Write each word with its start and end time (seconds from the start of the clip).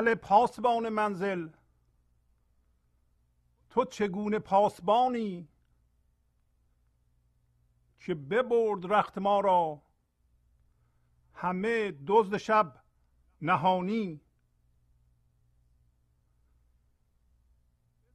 هل 0.00 0.14
پاسبان 0.14 0.88
منزل. 0.88 1.48
تو 3.70 3.84
چگونه 3.84 4.38
پاسبانی؟ 4.38 5.48
که 7.98 8.14
ببرد 8.14 8.92
رخت 8.92 9.18
ما 9.18 9.40
را؟ 9.40 9.82
همه 11.34 11.92
دزد 12.06 12.36
شب 12.36 12.84
نهانی. 13.42 14.20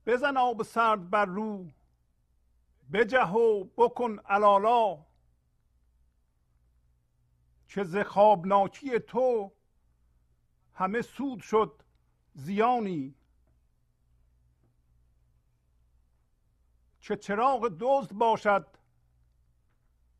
بزن 0.05 0.38
آب 0.38 0.63
سرد 0.63 1.09
بر 1.09 1.26
رو 1.26 1.71
بجه 2.93 3.27
و 3.27 3.63
بکن 3.63 4.20
علالا. 4.20 5.05
که 7.67 7.84
ز 7.84 7.98
خوابناکی 7.98 8.99
تو 8.99 9.52
همه 10.75 11.02
سود 11.02 11.41
شد 11.41 11.84
زیانی. 12.34 13.15
چه 16.99 17.15
چراغ 17.15 17.77
دزد 17.79 18.13
باشد 18.13 18.68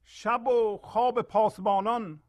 شب 0.03 0.48
و 0.48 0.78
خواب 0.78 1.22
پاسبانان. 1.22 2.22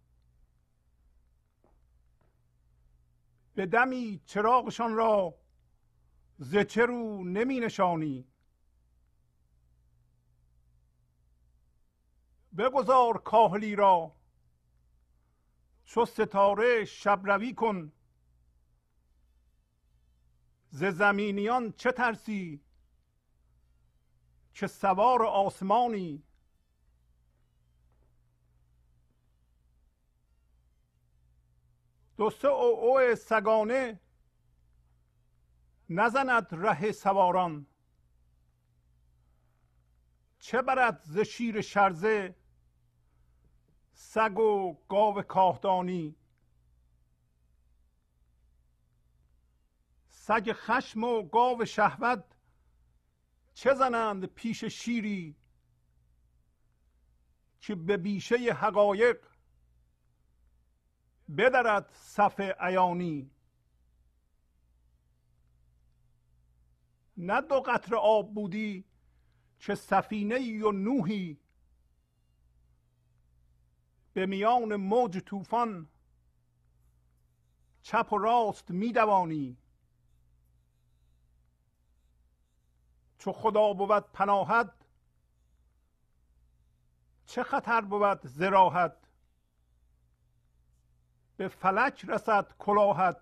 به 3.54 3.66
دمی 3.66 4.20
چراغشان 4.26 4.94
را 4.94 5.34
ز 6.38 6.54
رو 6.54 7.24
نمی 7.24 7.60
نشانی. 7.60 8.28
بگذار 12.58 13.18
کاهلی 13.18 13.76
را 13.76 14.16
چو 15.84 16.04
ستاره 16.04 16.84
شب 16.84 17.20
روی 17.24 17.54
کن. 17.54 17.92
ز 20.76 20.84
زمینیان 20.84 21.72
چه 21.72 21.92
ترسی؟ 21.92 22.60
که 24.54 24.66
سوار 24.66 25.26
آسمانی؟ 25.26 26.22
دو 32.16 32.30
سه 32.30 32.48
او 32.48 32.78
او 32.84 33.14
سگانه 33.14 34.00
نزند 35.90 36.46
ره 36.50 36.92
سواران. 36.92 37.66
چه 40.38 40.62
برد 40.62 41.00
ز 41.02 41.18
شیر 41.18 41.60
شرزه 41.60 42.34
سگ 43.94 44.38
و 44.38 44.76
گاو 44.88 45.22
کاهدانی؟ 45.22 46.16
سگ 50.26 50.52
خشم 50.52 51.04
و 51.04 51.22
گاو 51.22 51.64
شهوت 51.64 52.24
چه 53.54 53.74
زنند 53.74 54.24
پیش 54.24 54.64
شیری 54.64 55.36
که 57.60 57.74
به 57.74 57.96
بیشه 57.96 58.36
حقایق 58.36 59.26
بدرد 61.38 61.90
صف 61.92 62.40
عیانی؟ 62.40 63.30
نه 67.16 67.40
دو 67.40 67.60
قطر 67.60 67.94
آب 67.94 68.34
بودی 68.34 68.84
چه 69.58 69.74
سفینه 69.74 70.64
و 70.64 70.72
نوحی؟ 70.72 71.40
به 74.12 74.26
میان 74.26 74.76
موج 74.76 75.18
طوفان 75.18 75.88
چپ 77.82 78.12
و 78.12 78.18
راست 78.18 78.70
میدوانی؟ 78.70 79.58
چو 83.18 83.32
خدا 83.32 83.72
بود 83.72 84.12
پناهت 84.12 84.72
چه 87.26 87.42
خطر 87.42 87.80
بود 87.80 88.26
زراحت؟ 88.26 88.96
به 91.36 91.48
فلک 91.48 92.04
رسد 92.08 92.52
کلاهت 92.58 93.20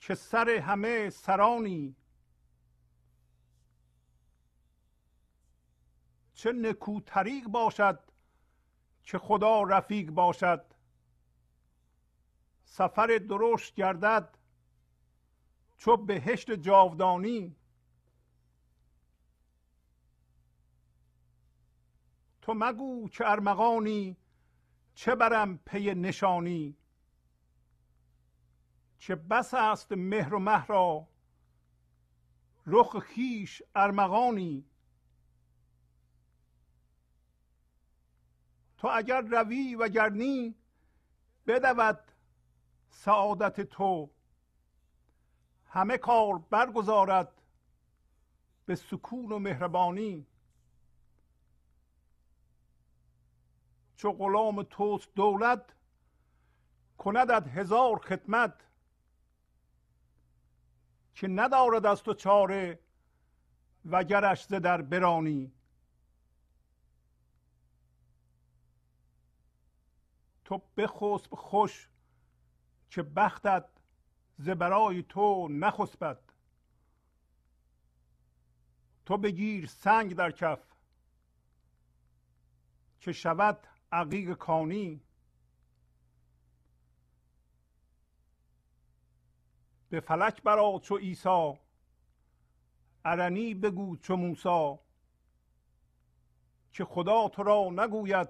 که 0.00 0.14
سر 0.14 0.50
همه 0.50 1.10
سرانی؟ 1.10 1.96
چه 6.34 6.52
نکو 6.52 7.00
طریق 7.00 7.46
باشد 7.46 8.00
که 9.02 9.18
خدا 9.18 9.62
رفیق 9.62 10.10
باشد؟ 10.10 10.64
سفر 12.64 13.06
درشت 13.28 13.74
گردد 13.74 14.38
چو 15.78 15.96
بهشت 15.96 16.50
جاودانی؟ 16.50 17.56
تو 22.42 22.54
مگو 22.54 23.08
که 23.08 23.30
ارمغانی 23.30 24.16
چه 24.94 25.14
برم 25.14 25.58
پی 25.58 25.94
نشانی. 25.94 26.76
چه 28.98 29.14
بس 29.14 29.54
است 29.54 29.92
مهر 29.92 30.34
و 30.34 30.38
مه 30.38 30.66
را 30.66 31.08
رخ 32.66 32.98
خیش 32.98 33.62
ارمغانی. 33.74 34.64
تو 38.78 38.88
اگر 38.92 39.20
روی 39.20 39.74
و 39.74 39.88
گرنی 39.88 40.54
بدود 41.46 41.98
سعادت 42.90 43.60
تو. 43.60 44.10
همه 45.66 45.98
کار 45.98 46.38
برگزارد 46.38 47.42
به 48.66 48.74
سکون 48.74 49.32
و 49.32 49.38
مهربانی. 49.38 50.26
چو 54.02 54.12
غلام 54.12 54.62
توست 54.62 55.14
دولت 55.14 55.74
کندت 56.98 57.48
هزار 57.48 57.98
خدمت. 57.98 58.54
که 61.14 61.28
ندارد 61.28 61.86
از 61.86 62.02
تو 62.02 62.14
چاره 62.14 62.78
وگرش 63.84 64.44
ز 64.44 64.54
در 64.54 64.82
برانی. 64.82 65.52
تو 70.44 70.62
بخسب 70.76 71.34
خوش 71.34 71.88
که 72.90 73.02
بختت 73.02 73.68
ز 74.38 74.48
برای 74.48 75.02
تو 75.02 75.48
نخسبد. 75.48 76.32
تو 79.06 79.16
بگیر 79.16 79.66
سنگ 79.66 80.16
در 80.16 80.30
کف 80.30 80.60
که 83.00 83.12
شود 83.12 83.71
عقیق 83.92 84.32
کانی. 84.32 85.00
به 89.90 90.00
فلک 90.00 90.42
برا 90.42 90.80
چو 90.82 90.96
عیسی. 90.96 91.58
ارنی 93.04 93.54
بگو 93.54 93.96
چو 93.96 94.16
موسی. 94.16 94.78
که 96.72 96.84
خدا 96.84 97.28
تو 97.28 97.42
را 97.42 97.68
نگوید 97.70 98.28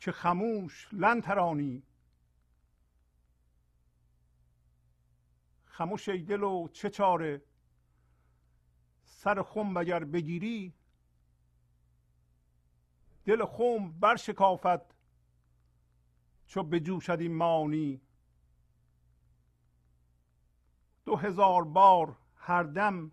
که 0.00 0.12
خموش 0.12 0.88
لن 0.92 1.20
ترانی. 1.20 1.82
خموش 5.64 6.08
ای 6.08 6.22
دل 6.22 6.42
و 6.42 6.68
چه 6.68 6.90
چاره؟ 6.90 7.42
سر 9.04 9.42
خم 9.42 9.76
اگر 9.76 10.04
بگیری 10.04 10.77
دل 13.28 13.44
خم 13.44 13.92
بر 14.00 14.16
شکافت 14.16 14.94
چو 16.46 16.62
بجوشد 16.62 17.20
این 17.20 17.34
معانی 17.34 18.00
دو 21.04 21.16
هزار 21.16 21.64
بار 21.64 22.16
هر 22.36 22.62
دم 22.62 23.10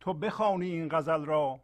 تو 0.00 0.14
بخوانی 0.14 0.70
این 0.70 0.88
غزل 0.88 1.24
را. 1.24 1.60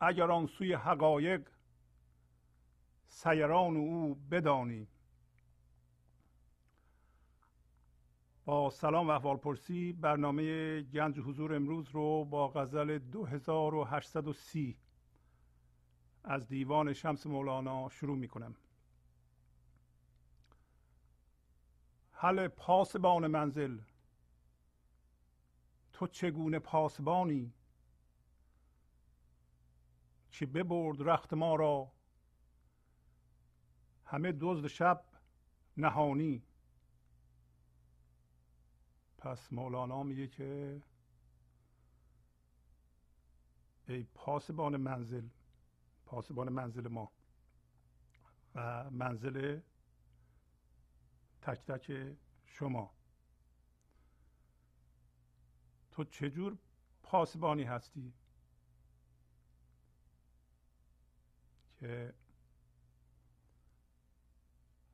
اگر 0.00 0.30
آن 0.30 0.46
سوی 0.46 0.74
حقایق 0.74 1.48
سیران 3.06 3.76
او 3.76 4.14
بدانی. 4.14 4.88
با 8.44 8.70
سلام 8.70 9.08
و 9.08 9.10
احوال 9.10 9.36
پرسی 9.36 9.92
برنامه 9.92 10.80
گنج 10.82 11.18
حضور 11.18 11.54
امروز 11.54 11.88
رو 11.88 12.24
با 12.24 12.48
غزل 12.48 12.98
2830 12.98 14.83
از 16.24 16.48
دیوان 16.48 16.92
شمس 16.92 17.26
مولانا 17.26 17.88
شروع 17.88 18.16
می 18.16 18.28
کنم 18.28 18.54
حل 22.12 22.48
پاسبان 22.48 23.26
منزل 23.26 23.78
تو 25.92 26.06
چگونه 26.06 26.58
پاسبانی؟ 26.58 27.52
که 30.30 30.46
ببرد 30.46 31.02
رخت 31.02 31.34
ما 31.34 31.56
را؟ 31.56 31.92
همه 34.04 34.32
دزد 34.40 34.66
شب 34.66 35.04
نهانی. 35.76 36.42
پس 39.18 39.52
مولانا 39.52 40.02
میگه 40.02 40.28
که 40.28 40.82
ای 43.88 44.06
پاسبان 44.14 44.76
منزل 44.76 45.28
پاسبان 46.06 46.48
منزل 46.48 46.88
ما 46.88 47.12
و 48.54 48.90
منزل 48.90 49.60
تک 51.42 51.64
تک 51.64 52.16
شما. 52.44 52.94
تو 55.90 56.04
چجور 56.04 56.58
پاسبانی 57.02 57.62
هستی؟ 57.62 58.12
که 61.76 62.14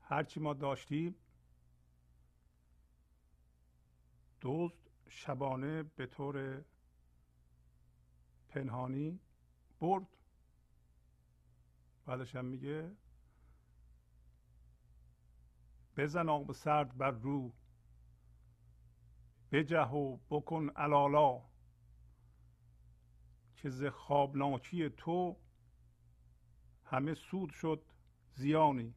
هرچی 0.00 0.40
ما 0.40 0.54
داشتیم 0.54 1.14
دزد 4.40 4.90
شبانه 5.08 5.82
به 5.82 6.06
طور 6.06 6.64
پنهانی 8.48 9.20
برد. 9.80 10.19
بعدش 12.06 12.36
هم 12.36 12.44
میگه 12.44 12.96
بزن 15.96 16.28
آب 16.28 16.52
سرد 16.52 16.96
بر 16.96 17.10
رو 17.10 17.52
بجه 19.52 19.88
و 19.88 20.16
بکن 20.30 20.68
علالا 20.68 21.42
که 23.56 23.70
ز 23.70 23.84
خوابناکی 23.84 24.90
تو 24.90 25.36
همه 26.84 27.14
سود 27.14 27.50
شد 27.50 27.84
زیانی. 28.34 28.94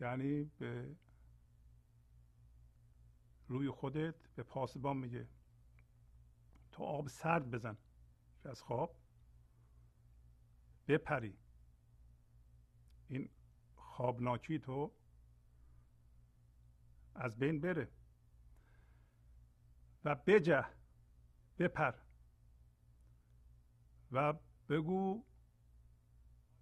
یعنی 0.00 0.44
به 0.44 0.96
روی 3.48 3.70
خودت 3.70 4.28
به 4.34 4.42
پاسبان 4.42 4.96
میگه. 4.96 5.28
تو 6.72 6.82
آب 6.82 7.08
سرد 7.08 7.50
بزن 7.50 7.76
از 8.44 8.62
خواب 8.62 8.97
بپری. 10.88 11.38
این 13.08 13.30
خوابناکی 13.76 14.58
تو 14.58 14.92
از 17.14 17.38
بین 17.38 17.60
بره. 17.60 17.88
و 20.04 20.14
بجه 20.14 20.64
بپر. 21.58 21.94
و 24.12 24.34
بگو 24.68 25.24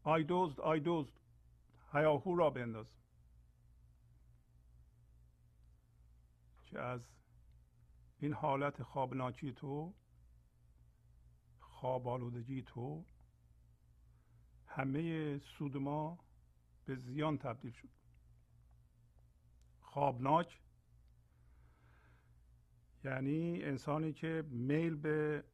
آی 0.03 0.25
دوزد 0.25 0.61
آی 0.61 0.81
دوزد 0.81 1.21
هیاهو 1.93 2.37
را 2.37 2.51
بنداز. 2.51 2.93
که 6.65 6.81
از 6.81 7.09
این 8.19 8.33
حالت 8.33 8.83
خوابناکی 8.83 9.53
تو 9.53 9.95
خواب 11.61 12.09
آلودگی 12.09 12.63
تو 12.63 13.05
همه 14.77 15.39
سود 15.39 15.77
ما 15.77 16.19
به 16.85 16.97
زیان 16.97 17.39
تبدیل 17.39 17.73
شد. 17.73 17.89
خوابناک 19.81 20.61
یعنی 23.05 23.63
انسانی 23.63 24.13
که 24.13 24.45
میل 24.51 24.97
به 24.97 25.45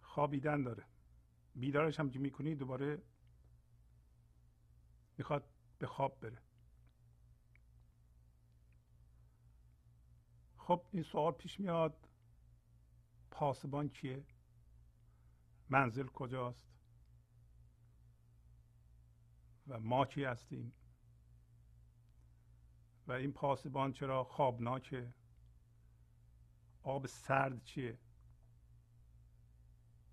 خوابیدن 0.00 0.62
داره. 0.62 0.84
بیدارش 1.54 2.00
هم 2.00 2.10
که 2.10 2.18
می‌کنی 2.18 2.54
دوباره 2.54 3.02
می‌خواد 5.18 5.44
به 5.78 5.86
خواب 5.86 6.20
بره. 6.20 6.38
خب 10.56 10.86
این 10.90 11.02
سوال 11.02 11.32
پیش 11.32 11.60
میاد 11.60 12.08
پاسبان 13.30 13.88
کیه؟ 13.88 14.24
منزل 15.68 16.06
کجاست؟ 16.06 16.66
و 19.66 19.80
ما 19.80 20.04
کی 20.04 20.24
هستیم؟ 20.24 20.72
و 23.06 23.12
این 23.12 23.32
پاسبان 23.32 23.92
چرا 23.92 24.24
خوابناکه؟ 24.24 25.14
آب 26.82 27.06
سرد 27.06 27.64
چیه؟ 27.64 27.98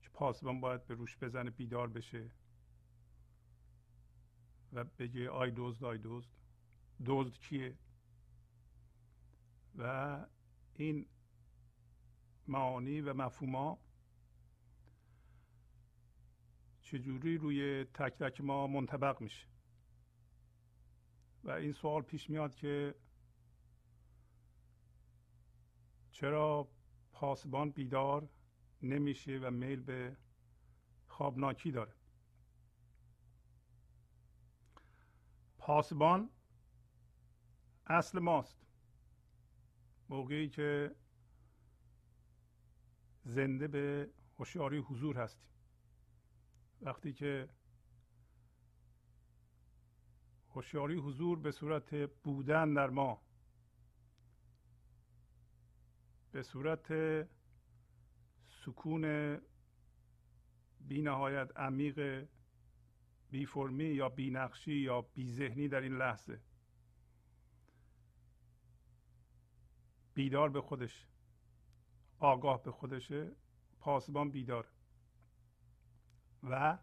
که 0.02 0.10
پاسبان 0.14 0.62
باید 0.62 0.88
به 0.88 0.94
روش 0.94 1.18
بزنه 1.18 1.50
بیدار 1.50 1.88
بشه؟ 1.88 2.32
و 4.74 4.84
بگه 4.84 5.30
آی 5.30 5.52
دزد 5.56 5.84
آی 5.84 6.00
دزد. 6.04 6.30
دزد 7.06 7.34
کیه؟ 7.34 7.78
و 9.76 10.26
این 10.76 11.06
معانی 12.48 13.02
و 13.02 13.14
مفهوما 13.14 13.80
چجوری 16.92 17.38
روی 17.38 17.84
تک 17.84 18.18
تک 18.18 18.42
ما 18.42 18.68
منطبق 18.68 19.22
میشه. 19.22 19.48
و 21.44 21.52
این 21.52 21.72
سوال 21.72 22.02
پیش 22.02 22.30
میاد 22.30 22.56
که 22.56 22.96
چرا 26.12 26.70
پاسبان 27.12 27.70
بیدار 27.70 28.30
نمیشه 28.82 29.40
و 29.44 29.52
میل 29.52 29.82
به 29.82 30.18
خوابناکی 31.08 31.72
داره؟ 31.72 31.94
پاسبان 35.58 36.30
اصل 37.88 38.20
ماست. 38.20 38.66
موقعی 40.10 40.50
که 40.50 40.96
زنده 43.24 43.68
به 43.68 44.10
هوشیاری 44.40 44.78
حضور 44.78 45.18
هستیم. 45.18 45.50
وقتی 46.82 47.14
که 47.14 47.50
هوشیاری 50.50 50.96
حضور 50.96 51.40
به 51.40 51.52
صورت 51.52 51.96
بودن 51.96 52.74
در 52.74 52.90
ما 52.90 53.22
به 56.32 56.44
صورت 56.44 56.88
سکون 58.48 59.36
بی 60.80 61.02
نهایت 61.02 61.58
عمیق 61.58 62.28
بی 63.32 63.46
فرمی 63.46 63.84
یا 63.84 64.10
بی 64.10 64.32
نقشی 64.32 64.74
یا 64.74 65.02
بی 65.02 65.32
ذهنی 65.32 65.68
در 65.68 65.82
این 65.82 65.98
لحظه 65.98 66.42
بیدار 70.14 70.50
به 70.50 70.62
خودش 70.62 71.08
آگاه 72.20 72.64
به 72.64 72.72
خودشه 72.72 73.32
پاسبان 73.80 74.32
بیدار 74.32 74.68
و 76.44 76.78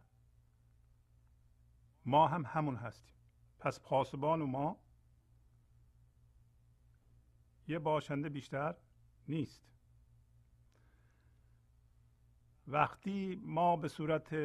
ما 2.04 2.28
هم 2.28 2.44
همون 2.46 2.76
هستیم. 2.76 3.14
پس 3.58 3.80
پاسبان 3.80 4.42
و 4.42 4.46
ما 4.46 4.80
یه 7.68 7.78
باشنده 7.78 8.28
بیشتر 8.28 8.74
نیست. 9.28 9.66
وقتی 12.66 13.40
ما 13.42 13.76
به 13.76 13.88
صورت 13.88 14.36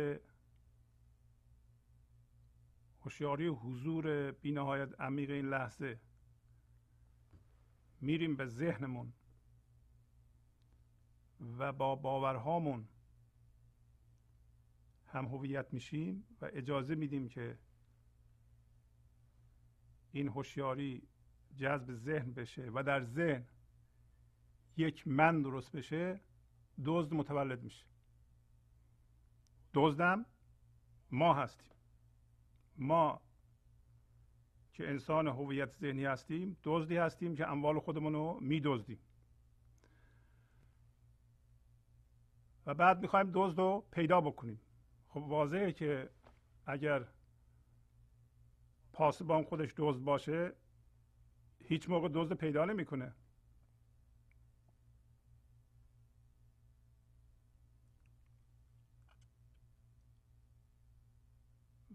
هوشیاری 3.02 3.48
حضور 3.48 4.32
بینهایت 4.32 5.02
عمیق 5.02 5.30
این 5.30 5.46
لحظه 5.46 6.00
میریم 8.02 8.36
به 8.36 8.46
ذهنمون 8.46 9.14
و 11.58 11.74
با 11.74 11.96
باورهامون 11.96 12.88
هم 15.12 15.26
هویت 15.26 15.74
میشیم 15.74 16.24
و 16.42 16.50
اجازه 16.54 16.96
میدیم 16.96 17.30
که 17.30 17.58
این 20.12 20.28
هوشیاری 20.28 21.08
جذب 21.56 21.94
ذهن 21.94 22.34
بشه 22.34 22.72
و 22.74 22.84
در 22.84 23.04
ذهن 23.04 23.46
یک 24.78 25.08
من 25.08 25.42
درست 25.42 25.72
بشه 25.72 26.22
دزد 26.86 27.14
متولد 27.14 27.64
میشه. 27.64 27.86
دزدم 29.74 30.26
ما 31.12 31.34
هستیم. 31.34 31.72
ما 32.78 33.22
که 34.74 34.90
انسان 34.90 35.28
هویت 35.28 35.72
ذهنی 35.72 36.06
هستیم 36.06 36.58
دزدی 36.64 36.98
هستیم 36.98 37.36
که 37.36 37.48
اموال 37.48 37.80
خودمون 37.80 38.14
رو 38.14 38.40
میدزدیم. 38.42 39.00
و 42.66 42.74
بعد 42.74 43.02
می‌خوایم 43.02 43.32
دزد 43.34 43.58
رو 43.58 43.86
پیدا 43.92 44.22
بکنیم. 44.22 44.60
خب 45.14 45.18
واضحه 45.18 45.72
که 45.72 46.10
اگر 46.66 47.08
پاسبان 48.94 49.44
خودش 49.44 49.74
دزد 49.78 50.04
باشه 50.04 50.54
هیچ 51.64 51.90
موقع 51.90 52.10
دزد 52.14 52.34
پیدا 52.34 52.66
نمی‌کنه. 52.66 53.14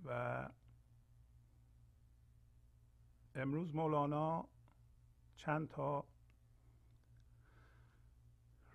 و 0.05 0.49
امروز 3.35 3.75
مولانا 3.75 4.49
چند 5.37 5.69
تا 5.69 6.05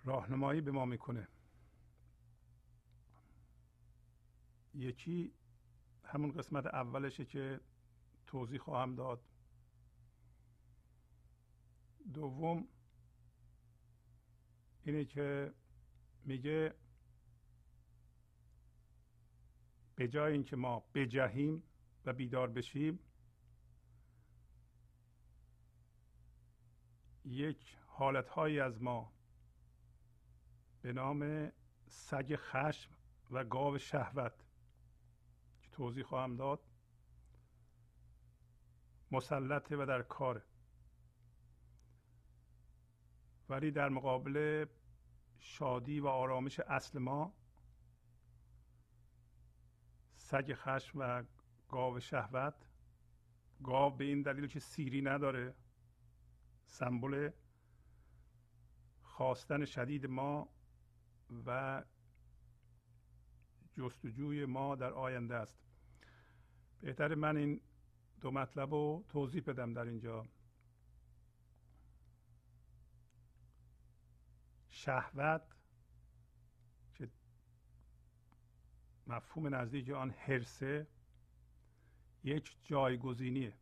راهنمایی 0.05 0.62
به 0.62 0.71
ما 0.71 0.86
می‌کنه. 0.86 1.27
یکی 4.73 5.33
همون 6.03 6.31
قسمت 6.31 6.65
اولشه 6.65 7.25
که 7.25 7.59
توضیح 8.27 8.59
خواهم 8.59 8.95
داد. 8.95 9.25
دوم 12.13 12.67
اینه 14.83 15.05
که 15.05 15.53
میگه 16.25 16.75
به 19.95 20.07
جای 20.07 20.33
اینکه 20.33 20.55
ما 20.55 20.83
بجهیم 20.93 21.63
و 22.05 22.13
بیدار 22.13 22.49
بشیم 22.49 22.99
یک 27.25 27.77
حالتهایی 27.87 28.59
از 28.59 28.81
ما 28.81 29.13
به 30.81 30.93
نام 30.93 31.51
سگ 31.87 32.35
خشم 32.35 32.91
و 33.31 33.43
گاو 33.43 33.77
شهوت 33.77 34.40
توضیح 35.81 36.03
خواهم 36.03 36.35
داد. 36.35 36.59
مسلطه 39.11 39.77
و 39.77 39.85
در 39.85 40.01
کاره 40.01 40.43
ولی 43.50 43.71
در 43.71 43.89
مقابل 43.89 44.65
شادی 45.39 46.00
و 46.00 46.07
آرامش 46.07 46.59
اصل 46.59 47.00
ما 47.00 47.33
سگ 50.15 50.53
خشم 50.53 51.00
و 51.00 51.23
گاو 51.69 52.00
شهوت 52.00 52.69
گاو 53.63 53.97
به 53.97 54.03
این 54.03 54.21
دلیل 54.21 54.47
که 54.47 54.59
سیری 54.59 55.01
نداره 55.01 55.55
سمبل 56.65 57.31
خواستن 59.03 59.65
شدید 59.65 60.05
ما 60.05 60.50
و 61.45 61.83
جستجوی 63.73 64.45
ما 64.45 64.75
در 64.75 64.93
آینده 64.93 65.35
است. 65.35 65.70
بهتر 66.81 67.15
من 67.15 67.38
این 67.38 67.61
دو 68.21 68.31
مطلب 68.31 68.71
رو 68.73 69.05
توضیح 69.09 69.43
بدم 69.47 69.73
در 69.73 69.85
اینجا. 69.85 70.25
شهوت 74.69 75.41
که 76.95 77.09
مفهوم 79.07 79.55
نزدیک 79.55 79.89
آن 79.89 80.09
حرسه 80.09 80.88
یک 82.23 82.57
جایگزینیه. 82.63 83.53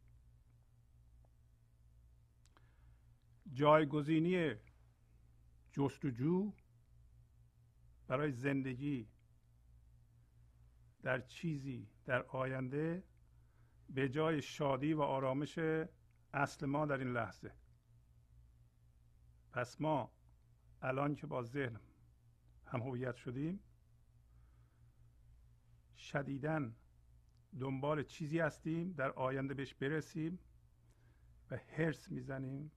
جایگزینی 3.53 4.55
جستجو 5.71 6.51
برای 8.07 8.31
زندگی 8.31 9.07
در 11.01 11.21
چیزی 11.21 11.87
در 12.05 12.23
آینده 12.23 13.03
به 13.89 14.09
جای 14.09 14.41
شادی 14.41 14.93
و 14.93 15.01
آرامش 15.01 15.59
اصل 16.33 16.65
ما 16.65 16.85
در 16.85 16.97
این 16.97 17.13
لحظه. 17.13 17.53
پس 19.51 19.81
ما 19.81 20.11
الان 20.81 21.15
که 21.15 21.27
با 21.27 21.43
ذهن 21.43 21.79
هم 22.65 22.81
هویت 22.81 23.15
شدیم 23.15 23.59
شدیدن 25.97 26.75
دنبال 27.59 28.03
چیزی 28.03 28.39
هستیم 28.39 28.91
در 28.91 29.11
آینده 29.11 29.53
بهش 29.53 29.73
برسیم 29.73 30.39
و 31.51 31.57
هرس 31.77 32.11
می‌زنیم 32.11 32.71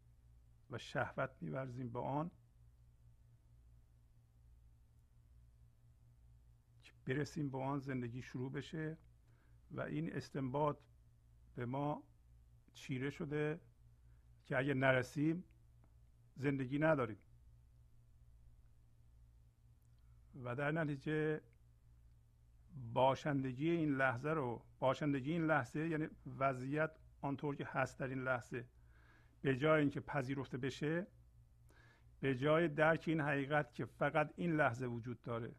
و 0.70 0.78
شهوت 0.78 1.30
میورزیم 1.40 1.92
به 1.92 2.00
آن. 2.00 2.30
برسیم 7.06 7.50
به 7.50 7.58
آن 7.58 7.78
زندگی 7.78 8.22
شروع 8.22 8.52
بشه 8.52 8.96
و 9.70 9.80
این 9.80 10.12
استنباط 10.12 10.78
به 11.54 11.66
ما 11.66 12.02
چیره 12.74 13.10
شده 13.10 13.60
که 14.44 14.58
اگه 14.58 14.74
نرسیم 14.74 15.44
زندگی 16.36 16.78
نداریم. 16.78 17.18
و 20.44 20.56
در 20.56 20.72
نتیجه 20.72 21.40
باشندگی 22.92 23.70
این 23.70 23.94
لحظه 23.94 24.30
رو 24.30 24.62
باشندگی 24.78 25.32
این 25.32 25.46
لحظه 25.46 25.88
یعنی 25.88 26.08
وضعیت 26.38 26.90
آنطور 27.20 27.56
که 27.56 27.64
هست 27.64 27.98
در 27.98 28.08
این 28.08 28.22
لحظه 28.24 28.64
به 29.42 29.56
جای 29.56 29.80
اینکه 29.80 30.00
پذیرفته 30.00 30.58
بشه 30.58 31.06
به 32.20 32.34
جای 32.34 32.68
درک 32.68 33.04
این 33.06 33.20
حقیقت 33.20 33.74
که 33.74 33.84
فقط 33.84 34.32
این 34.36 34.56
لحظه 34.56 34.86
وجود 34.86 35.22
داره. 35.22 35.54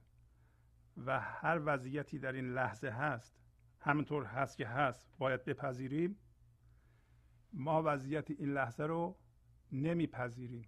و 0.98 1.20
هر 1.20 1.62
وضعیتی 1.66 2.20
در 2.20 2.32
این 2.32 2.54
لحظه 2.54 2.90
هست 2.90 3.36
همینطور 3.80 4.24
هست 4.24 4.58
که 4.58 4.68
هست 4.68 5.08
باید 5.18 5.46
بپذیریم. 5.46 6.18
ما 7.54 7.84
وضعیت 7.86 8.32
این 8.32 8.54
لحظه 8.54 8.84
رو 8.84 9.18
نمیپذیریم. 9.72 10.68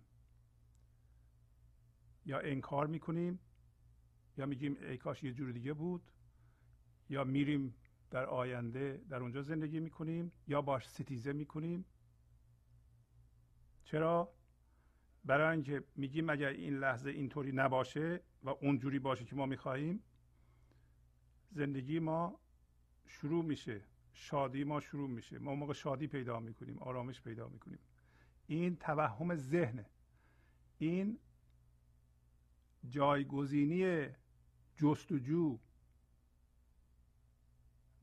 یا 2.25 2.39
انکار 2.39 2.88
می‌کنیم 2.88 3.39
یا 4.38 4.46
میگیم 4.46 4.77
ای 4.82 4.98
کاش 4.98 5.24
یه 5.24 5.34
جور 5.34 5.51
دیگه 5.51 5.74
بود 5.74 6.12
یا 7.10 7.24
میریم 7.24 7.75
در 8.12 8.25
آینده 8.25 9.01
در 9.10 9.17
اونجا 9.17 9.41
زندگی 9.41 9.79
می‌کنیم 9.79 10.32
یا 10.48 10.62
باش 10.62 10.89
ستیزه 10.89 11.34
می‌کنیم. 11.34 11.86
چرا؟ 13.84 14.34
برای 15.25 15.51
اینکه 15.51 15.84
میگیم 15.96 16.29
اگر 16.29 16.50
این 16.50 16.77
لحظه 16.77 17.10
اینطوری 17.10 17.51
نباشه 17.51 18.24
و 18.44 18.50
اونجوری 18.50 19.00
باشه 19.00 19.25
که 19.25 19.36
ما 19.36 19.46
می‌خواهیم 19.46 20.03
زندگی 21.55 22.00
ما 22.00 22.39
شروع 23.05 23.45
میشه 23.45 23.81
شادی 24.13 24.63
ما 24.63 24.79
شروع 24.79 25.09
میشه. 25.09 25.39
ما 25.39 25.55
موقع 25.55 25.74
شادی 25.74 26.07
پیدا 26.07 26.39
می‌کنیم 26.39 26.77
آرامش 26.79 27.21
پیدا 27.21 27.47
می‌کنیم. 27.47 27.79
این 28.47 28.75
توهم 28.75 29.35
ذهنه. 29.35 29.85
این 30.77 31.19
جایگزینی 32.89 34.07
جستجو 34.75 35.59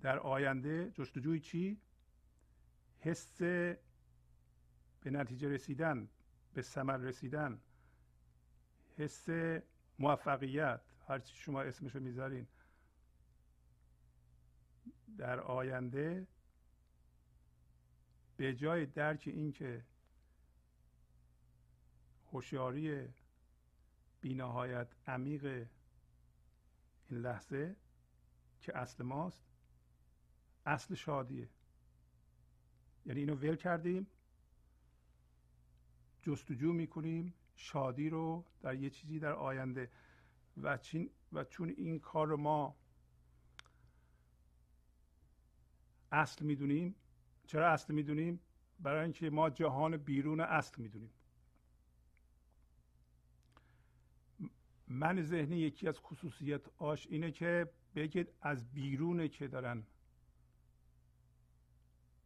در 0.01 0.19
آینده. 0.19 0.91
جستجوی 0.91 1.41
چی؟ 1.41 1.81
حس 2.99 3.43
به 5.01 5.11
نتیجه 5.11 5.49
رسیدن 5.49 6.09
به 6.55 6.63
ثمر 6.63 6.97
رسیدن. 6.97 7.61
حس 8.97 9.29
موفقیت. 9.99 10.81
هر 11.09 11.19
چی 11.19 11.37
شما 11.37 11.63
اسمشو 11.63 12.01
می‌ذارین. 12.01 12.47
در 15.19 15.41
آینده 15.41 16.27
به 18.37 18.55
جای 18.55 18.87
درک 18.87 19.23
اینکه 19.27 19.85
هوشیاری 22.33 23.09
بینهایت 24.21 24.89
عمیق 25.07 25.45
این 27.09 27.21
لحظه 27.21 27.77
که 28.61 28.79
اصل 28.79 29.05
ماست 29.05 29.43
اصل 30.67 30.95
شادیه. 30.95 31.49
یعنی 33.07 33.21
اینو 33.21 33.35
ول 33.35 33.57
کردیم 33.57 34.07
جستجو 36.23 36.73
می‌کنیم 36.73 37.35
شادی 37.55 38.11
رو 38.11 38.45
در 38.61 38.75
یه 38.75 38.91
چیزی 38.91 39.19
در 39.19 39.33
آینده. 39.33 39.91
و, 40.57 40.79
و 41.33 41.45
چون 41.45 41.69
این 41.69 42.01
کار 42.01 42.27
رو 42.27 42.37
ما 42.37 42.77
اصل 46.13 46.45
می‌دونیم. 46.45 46.95
چرا 47.47 47.73
اصل 47.73 47.95
می‌دونیم؟ 47.95 48.41
برای 48.81 49.03
اینکه 49.03 49.31
ما 49.31 49.51
جهان 49.51 49.97
بیرون 49.97 50.41
اصل 50.41 50.83
می‌دونیم. 50.83 51.11
من 54.89 55.23
ذهنی 55.23 55.57
یکی 55.57 55.89
از 55.89 55.99
خصوصیت 55.99 56.61
آش 56.79 57.07
اینه 57.07 57.31
که 57.31 57.71
بگید 57.95 58.33
از 58.41 58.73
بیرونه 58.73 59.29
که 59.29 59.49
دارن 59.49 59.87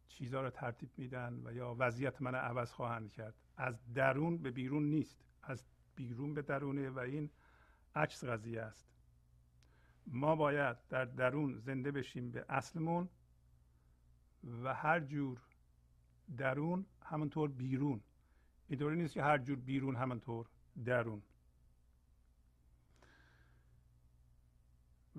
چیزها 0.07 0.41
رو 0.41 0.49
ترتیب 0.49 0.89
میدن 0.97 1.41
و 1.45 1.53
یا 1.53 1.75
وضعیت 1.79 2.21
من 2.21 2.35
عوض 2.35 2.71
خواهند 2.71 3.11
کرد. 3.11 3.35
از 3.57 3.93
درون 3.93 4.37
به 4.37 4.51
بیرون 4.51 4.83
نیست. 4.83 5.25
از 5.43 5.65
بیرون 5.95 6.33
به 6.33 6.41
درونه 6.41 6.89
و 6.89 6.99
این 6.99 7.29
عکس 7.95 8.23
قضیه 8.23 8.61
است. 8.61 8.87
ما 10.07 10.35
باید 10.35 10.87
در 10.87 11.05
درون 11.05 11.57
زنده 11.57 11.91
بشیم 11.91 12.31
به 12.31 12.45
اصلمون. 12.49 13.09
و 14.47 14.73
هر 14.73 14.99
جور 14.99 15.41
درون 16.37 16.85
همونطور 17.01 17.49
بیرون. 17.49 18.01
اینطوری 18.67 18.95
نیست 18.95 19.13
که 19.13 19.23
هر 19.23 19.37
جور 19.37 19.59
بیرون 19.59 19.95
همونطور 19.95 20.49
درون. 20.85 21.21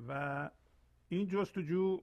و 0.08 0.50
این 1.08 1.28
جستجو 1.28 2.02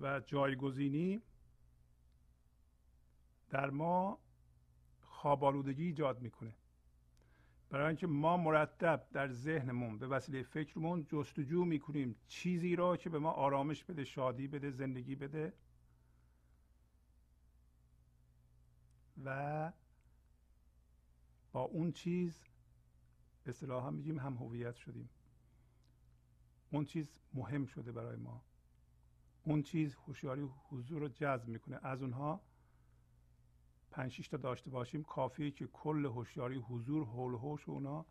و 0.00 0.20
جایگزینی 0.20 1.22
در 3.50 3.70
ما 3.70 4.18
خوابالودگی 5.00 5.86
ایجاد 5.86 6.20
می‌کنه. 6.20 6.54
برای 7.72 7.86
اینکه 7.86 8.06
ما 8.06 8.36
مرتب 8.36 9.06
در 9.12 9.28
ذهنمون 9.28 9.98
به 9.98 10.06
وسیله 10.06 10.42
فکرمون 10.42 11.06
جستجو 11.08 11.64
می‌کنیم 11.64 12.16
چیزی 12.28 12.76
را 12.76 12.96
که 12.96 13.10
به 13.10 13.18
ما 13.18 13.30
آرامش 13.30 13.84
بده 13.84 14.04
شادی 14.04 14.48
بده 14.48 14.70
زندگی 14.70 15.14
بده. 15.14 15.52
و 19.24 19.72
با 21.52 21.60
اون 21.60 21.92
چیز 21.92 22.44
اصطلاحا 23.46 23.90
میگیم 23.90 24.18
هم 24.18 24.34
هویت 24.34 24.76
شدیم. 24.76 25.08
اون 26.70 26.84
چیز 26.84 27.20
مهم 27.34 27.66
شده 27.66 27.92
برای 27.92 28.16
ما. 28.16 28.44
اون 29.42 29.62
چیز 29.62 29.94
هوشیاری 29.94 30.48
حضور 30.68 31.00
رو 31.00 31.08
جذب 31.08 31.48
می‌کنه. 31.48 31.78
از 31.82 32.02
اونها 32.02 32.40
پنج 33.92 34.28
تا 34.28 34.36
داشته 34.36 34.70
باشیم 34.70 35.02
کافیه 35.02 35.50
که 35.50 35.66
کل 35.66 36.04
هوشیاری 36.04 36.56
حضور 36.56 37.06
حول 37.06 37.34
هوش 37.34 37.68
اونا 37.68 38.06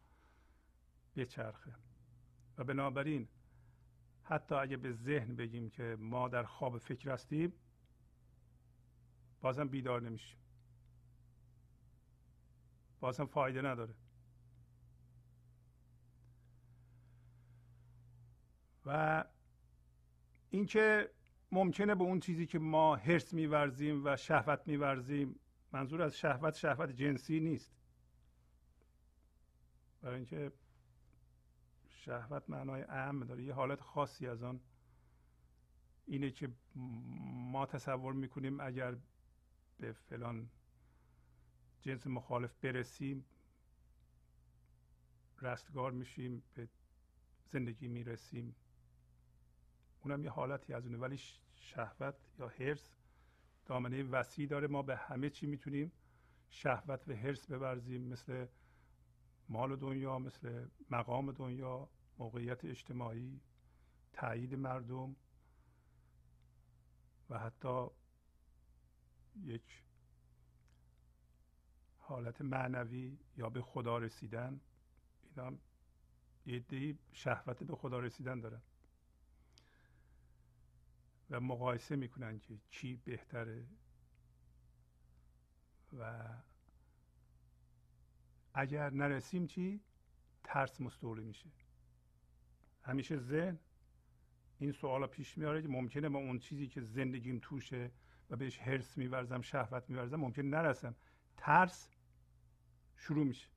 بچرخه. 1.16 1.76
و 2.58 2.64
بنابراین 2.64 3.28
حتی 4.24 4.56
اگه 4.56 4.78
به 4.78 4.92
ذهن 4.92 5.36
بگیم 5.36 5.70
که 5.70 5.98
ما 6.00 6.28
در 6.28 6.44
خواب 6.44 6.78
فکر 6.78 7.12
هستیم 7.12 7.54
بازم 9.42 9.68
بیدار 9.68 10.02
نمیشیم. 10.02 10.38
بازم 13.00 13.26
فایده 13.26 13.62
نداره. 13.62 13.94
و 18.86 19.24
اینکه 20.50 21.12
ممکنه 21.52 21.96
به 21.96 22.04
اون 22.04 22.20
چیزی 22.20 22.46
که 22.46 22.60
ما 22.60 22.96
حرس 22.96 23.34
میورزیم 23.34 24.06
و 24.06 24.16
شهوت 24.16 24.68
میورزیم 24.68 25.40
منظور 25.72 26.02
از 26.02 26.18
شهوت 26.18 26.56
شهوت 26.56 26.90
جنسی 26.92 27.40
نیست. 27.40 27.72
برای 30.02 30.16
اینکه 30.16 30.52
شهوت 31.90 32.50
معنای 32.50 32.84
اهم 32.84 33.24
داره. 33.24 33.44
یه 33.44 33.54
حالت 33.54 33.82
خاصی 33.82 34.28
از 34.28 34.44
آن 34.44 34.60
اینه 36.06 36.32
که 36.32 36.50
ما 36.76 37.66
تصور 37.66 38.14
می‌کنیم 38.14 38.60
اگر 38.60 38.98
به 39.80 39.92
فلان 39.92 40.50
جنس 41.82 42.08
مخالف 42.08 42.54
برسیم 42.62 43.26
رستگار 45.42 45.92
میشیم 45.92 46.44
به 46.54 46.68
زندگی 47.46 47.88
می‌رسیم. 47.88 48.56
اونم 50.02 50.24
یه 50.24 50.32
حالتی 50.32 50.74
از 50.74 50.86
اونه. 50.86 50.98
ولی 50.98 51.20
شهوت 51.56 52.16
یا 52.40 52.48
حرس 52.48 53.01
دامنه 53.72 54.04
وسیع 54.04 54.48
داره. 54.48 54.68
ما 54.68 54.82
به 54.82 54.96
همه 54.96 55.30
چی 55.30 55.48
می‌تونیم 55.48 55.92
شهوت 56.50 57.08
و 57.08 57.14
حرس 57.14 57.46
ببرزیم 57.48 58.02
مثل 58.02 58.48
مال 59.50 59.76
دنیا 59.76 60.20
مثل 60.20 60.68
مقام 60.90 61.32
دنیا 61.32 61.90
موقعیت 62.18 62.66
اجتماعی 62.66 63.42
تایید 64.14 64.56
مردم 64.56 65.16
و 67.30 67.40
حتی 67.40 67.88
یک 69.44 69.84
حالت 71.98 72.42
معنوی 72.42 73.18
یا 73.38 73.50
به 73.50 73.62
خدا 73.62 73.98
رسیدن. 73.98 74.62
اینا 75.24 75.58
یه 76.46 76.98
شهوت 77.12 77.64
به 77.64 77.76
خدا 77.76 78.00
رسیدن 78.00 78.40
دارن. 78.40 78.62
و 81.32 81.40
مقایسه 81.40 81.96
می‌کنن 81.96 82.40
که 82.40 82.58
چی 82.70 82.96
بهتره 82.96 83.68
و 86.00 86.30
اگر 88.54 88.90
نرسیم 88.90 89.48
چی؟ 89.48 89.82
ترس 90.44 90.82
مستولی 90.82 91.24
میشه. 91.24 91.50
همیشه 92.84 93.18
ذهن 93.18 93.60
این 94.60 94.72
سوالا 94.72 95.08
پیش 95.08 95.38
میاره 95.38 95.62
که 95.62 95.68
ممکنه 95.68 96.10
با 96.10 96.20
اون 96.20 96.40
چیزی 96.40 96.68
که 96.68 96.82
زندگیم 96.82 97.40
توشه 97.42 97.92
و 98.30 98.36
بهش 98.36 98.58
حرس 98.58 98.98
میورزم 98.98 99.42
شهوت 99.42 99.90
میورزم 99.90 100.16
ممکن 100.16 100.42
نرسم. 100.42 100.96
ترس 101.38 101.90
شروع 102.96 103.26
میشه. 103.26 103.48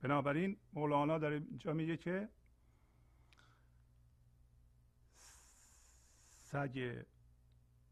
بنابراین 0.00 0.56
مولانا 0.72 1.18
داره 1.18 1.36
اینجا 1.36 1.72
میگه 1.72 1.96
که 1.96 2.28
سگ 6.54 7.04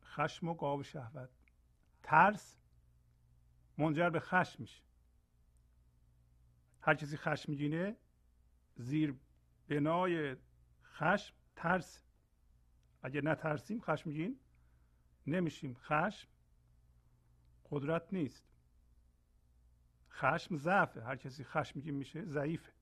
خشم 0.03 0.49
و 0.49 0.55
گاو 0.55 0.83
شهوت. 0.83 1.31
ترس 2.03 2.59
منجر 3.79 4.11
به 4.11 4.21
خشم 4.21 4.63
میشه. 4.63 4.83
هر 6.81 6.95
کسی 6.95 7.17
خشمگینه 7.17 7.97
زیر 8.77 9.15
بنای 9.69 10.37
خشم 10.85 11.35
ترس. 11.57 12.03
اگه 13.03 13.21
نترسیم 13.21 13.81
خشمگین 13.81 14.41
نمیشیم. 15.27 15.75
خشم 15.75 16.29
قدرت 17.71 18.13
نیست. 18.13 18.45
خشم 20.11 20.57
ضعفه. 20.57 21.05
هر 21.05 21.17
کسی 21.17 21.45
خشمگین 21.45 21.95
میشه 21.95 22.25
ضعیفه. 22.25 22.73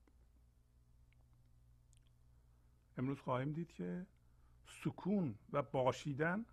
امروز 2.97 3.21
خواهیم 3.21 3.53
دید 3.53 3.73
که 3.73 4.07
سکون 4.71 5.35
و 5.53 5.63
باشیدن 5.63 6.45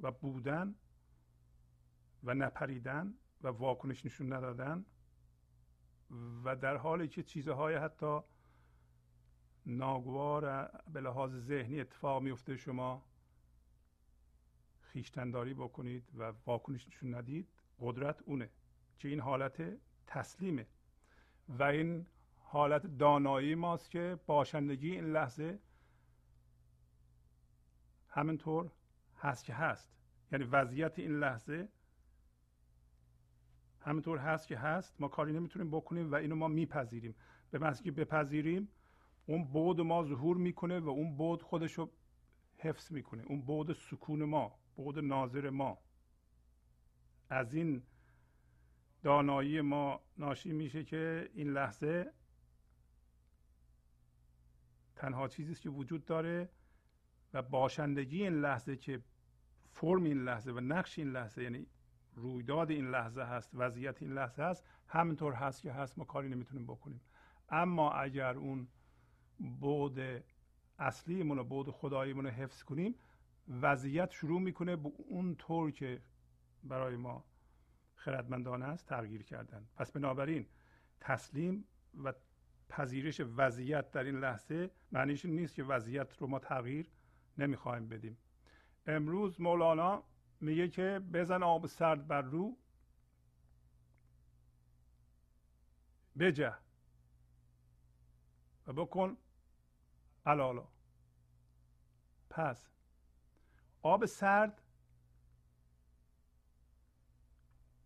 و 0.00 0.10
بودن 0.10 0.74
و 2.24 2.34
نپریدن 2.34 3.14
و 3.42 3.48
واکنش 3.48 4.06
نشون 4.06 4.32
ندادن 4.32 4.84
و 6.44 6.56
در 6.56 6.76
حالی 6.76 7.08
که 7.08 7.22
چیزهای 7.22 7.74
حتی 7.74 8.20
ناگوار 9.66 10.70
به 10.92 11.00
لحاظ 11.00 11.36
ذهنی 11.36 11.80
اتفاق 11.80 12.22
میفته 12.22 12.56
شما 12.56 13.02
خیشتنداری 14.80 15.54
بکنید 15.54 16.08
و 16.14 16.32
واکنش 16.46 16.88
نشون 16.88 17.14
ندید 17.14 17.48
قدرت 17.80 18.22
اونه 18.22 18.50
که 18.98 19.08
این 19.08 19.20
حالت 19.20 19.78
تسلیمه. 20.06 20.66
و 21.48 21.62
این 21.62 22.06
حالت 22.38 22.86
دانایی 22.86 23.54
ماست 23.54 23.90
که 23.90 24.18
باشندگی 24.26 24.90
این 24.90 25.12
لحظه 25.12 25.58
همینطور 28.14 28.70
هست 29.16 29.44
که 29.44 29.54
هست. 29.54 29.92
یعنی 30.32 30.44
وضعیت 30.44 30.98
این 30.98 31.18
لحظه 31.18 31.68
همینطور 33.80 34.18
هست 34.18 34.48
که 34.48 34.58
هست. 34.58 35.00
ما 35.00 35.08
کاری 35.08 35.32
نمی‌تونیم 35.32 35.70
بکنیم 35.70 36.12
و 36.12 36.14
اینو 36.14 36.34
ما 36.36 36.48
میپذیریم. 36.48 37.14
به 37.50 37.58
محض 37.58 37.82
که 37.82 37.90
بپذیریم 37.90 38.68
اون 39.26 39.44
بود 39.44 39.80
ما 39.80 40.04
ظهور 40.04 40.36
می‌کنه 40.36 40.80
و 40.80 40.88
اون 40.88 41.16
بود 41.16 41.42
خودش 41.42 41.72
رو 41.72 41.90
حفظ 42.56 42.92
می‌کنه. 42.92 43.22
اون 43.22 43.42
بود 43.42 43.72
سکون 43.72 44.24
ما 44.24 44.58
بود 44.76 44.98
ناظر 44.98 45.50
ما. 45.50 45.78
از 47.30 47.54
این 47.54 47.82
دانایی 49.02 49.60
ما 49.60 50.00
ناشی 50.18 50.52
میشه 50.52 50.84
که 50.84 51.30
این 51.34 51.52
لحظه 51.52 52.12
تنها 54.96 55.28
چیزی 55.28 55.54
که 55.54 55.70
وجود 55.70 56.04
داره. 56.04 56.48
و 57.34 57.42
باشندگی 57.42 58.22
این 58.22 58.40
لحظه 58.40 58.76
که 58.76 59.02
فرم 59.70 60.04
این 60.04 60.24
لحظه 60.24 60.52
و 60.52 60.60
نقش 60.60 60.98
این 60.98 61.12
لحظه 61.12 61.42
یعنی 61.42 61.66
رویداد 62.14 62.70
این 62.70 62.90
لحظه 62.90 63.22
هست 63.22 63.50
وضعیت 63.54 64.02
این 64.02 64.12
لحظه 64.12 64.42
هست 64.42 64.64
همینطور 64.86 65.32
هست 65.32 65.62
که 65.62 65.72
هست 65.72 65.98
ما 65.98 66.04
کاری 66.04 66.28
نمی‌تونیم 66.28 66.66
بکنیم. 66.66 67.00
اما 67.48 67.92
اگر 67.92 68.36
اون 68.36 68.68
بود 69.60 70.00
اصلیمون 70.78 71.38
و 71.38 71.44
بود 71.44 71.70
خداییمون 71.70 72.24
رو 72.24 72.30
حفظ 72.30 72.62
کنیم 72.62 72.94
وضعیت 73.48 74.10
شروع 74.10 74.40
می‌کنه 74.40 74.76
به 74.76 74.92
اون 75.08 75.34
طور 75.34 75.70
که 75.70 76.02
برای 76.64 76.96
ما 76.96 77.24
خردمندانه 77.94 78.64
است 78.64 78.86
تغییر 78.86 79.22
کردن. 79.22 79.68
پس 79.76 79.92
بنابراین 79.92 80.46
تسلیم 81.00 81.64
و 82.04 82.12
پذیرش 82.68 83.20
وضعیت 83.20 83.90
در 83.90 84.04
این 84.04 84.20
لحظه 84.20 84.70
معنیش 84.92 85.24
نیست 85.24 85.54
که 85.54 85.64
وضعیت 85.64 86.18
رو 86.18 86.26
ما 86.26 86.38
تغییر 86.38 86.90
نمی‌خوایم 87.38 87.88
بدیم. 87.88 88.18
امروز 88.86 89.40
مولانا 89.40 90.02
میگه 90.40 90.68
که 90.68 91.00
بزن 91.12 91.42
آب 91.42 91.66
سرد 91.66 92.06
بر 92.06 92.22
رو. 92.22 92.56
بجه. 96.18 96.54
و 98.66 98.72
بکن 98.72 99.16
علالا. 100.26 100.68
پس. 102.30 102.68
آب 103.82 104.06
سرد 104.06 104.62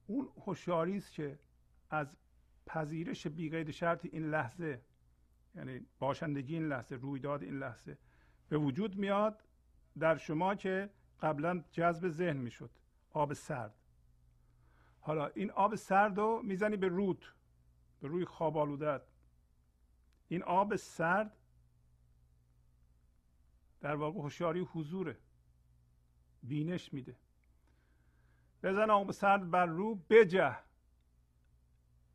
اون 0.06 0.28
هوشیاری 0.46 0.96
است 0.96 1.12
که 1.12 1.38
از 1.90 2.16
پذیرش 2.66 3.26
بیقید 3.26 3.70
شرط 3.70 4.04
این 4.04 4.30
لحظه 4.30 4.82
یعنی 5.54 5.86
باشندگی 5.98 6.54
این 6.54 6.68
لحظه 6.68 6.96
رویداد 6.96 7.42
این 7.42 7.58
لحظه 7.58 7.98
به 8.48 8.58
وجود 8.58 8.96
میاد 8.96 9.44
در 9.98 10.16
شما 10.16 10.54
که 10.54 10.90
قبلا 11.20 11.64
جذب 11.72 12.08
ذهن 12.08 12.36
می‌شد 12.36 12.70
آب 13.12 13.32
سرد. 13.32 13.74
حالا 15.00 15.26
این 15.26 15.50
آب 15.50 15.74
سرد 15.74 16.18
رو 16.18 16.42
می‌زنی 16.44 16.76
به 16.76 16.88
رود 16.88 17.24
به 18.00 18.08
روی 18.08 18.24
خواب 18.24 18.56
آلودت 18.56 19.02
این 20.28 20.42
آب 20.42 20.76
سرد 20.76 21.36
در 23.80 23.94
واقع 23.94 24.20
هوشیاری 24.20 24.60
حضوره. 24.60 25.16
بینش 26.42 26.92
میده. 26.92 27.16
بزن 28.62 28.90
آب 28.90 29.10
سرد 29.10 29.50
بر 29.50 29.66
رو 29.66 29.94
بجه. 29.94 30.56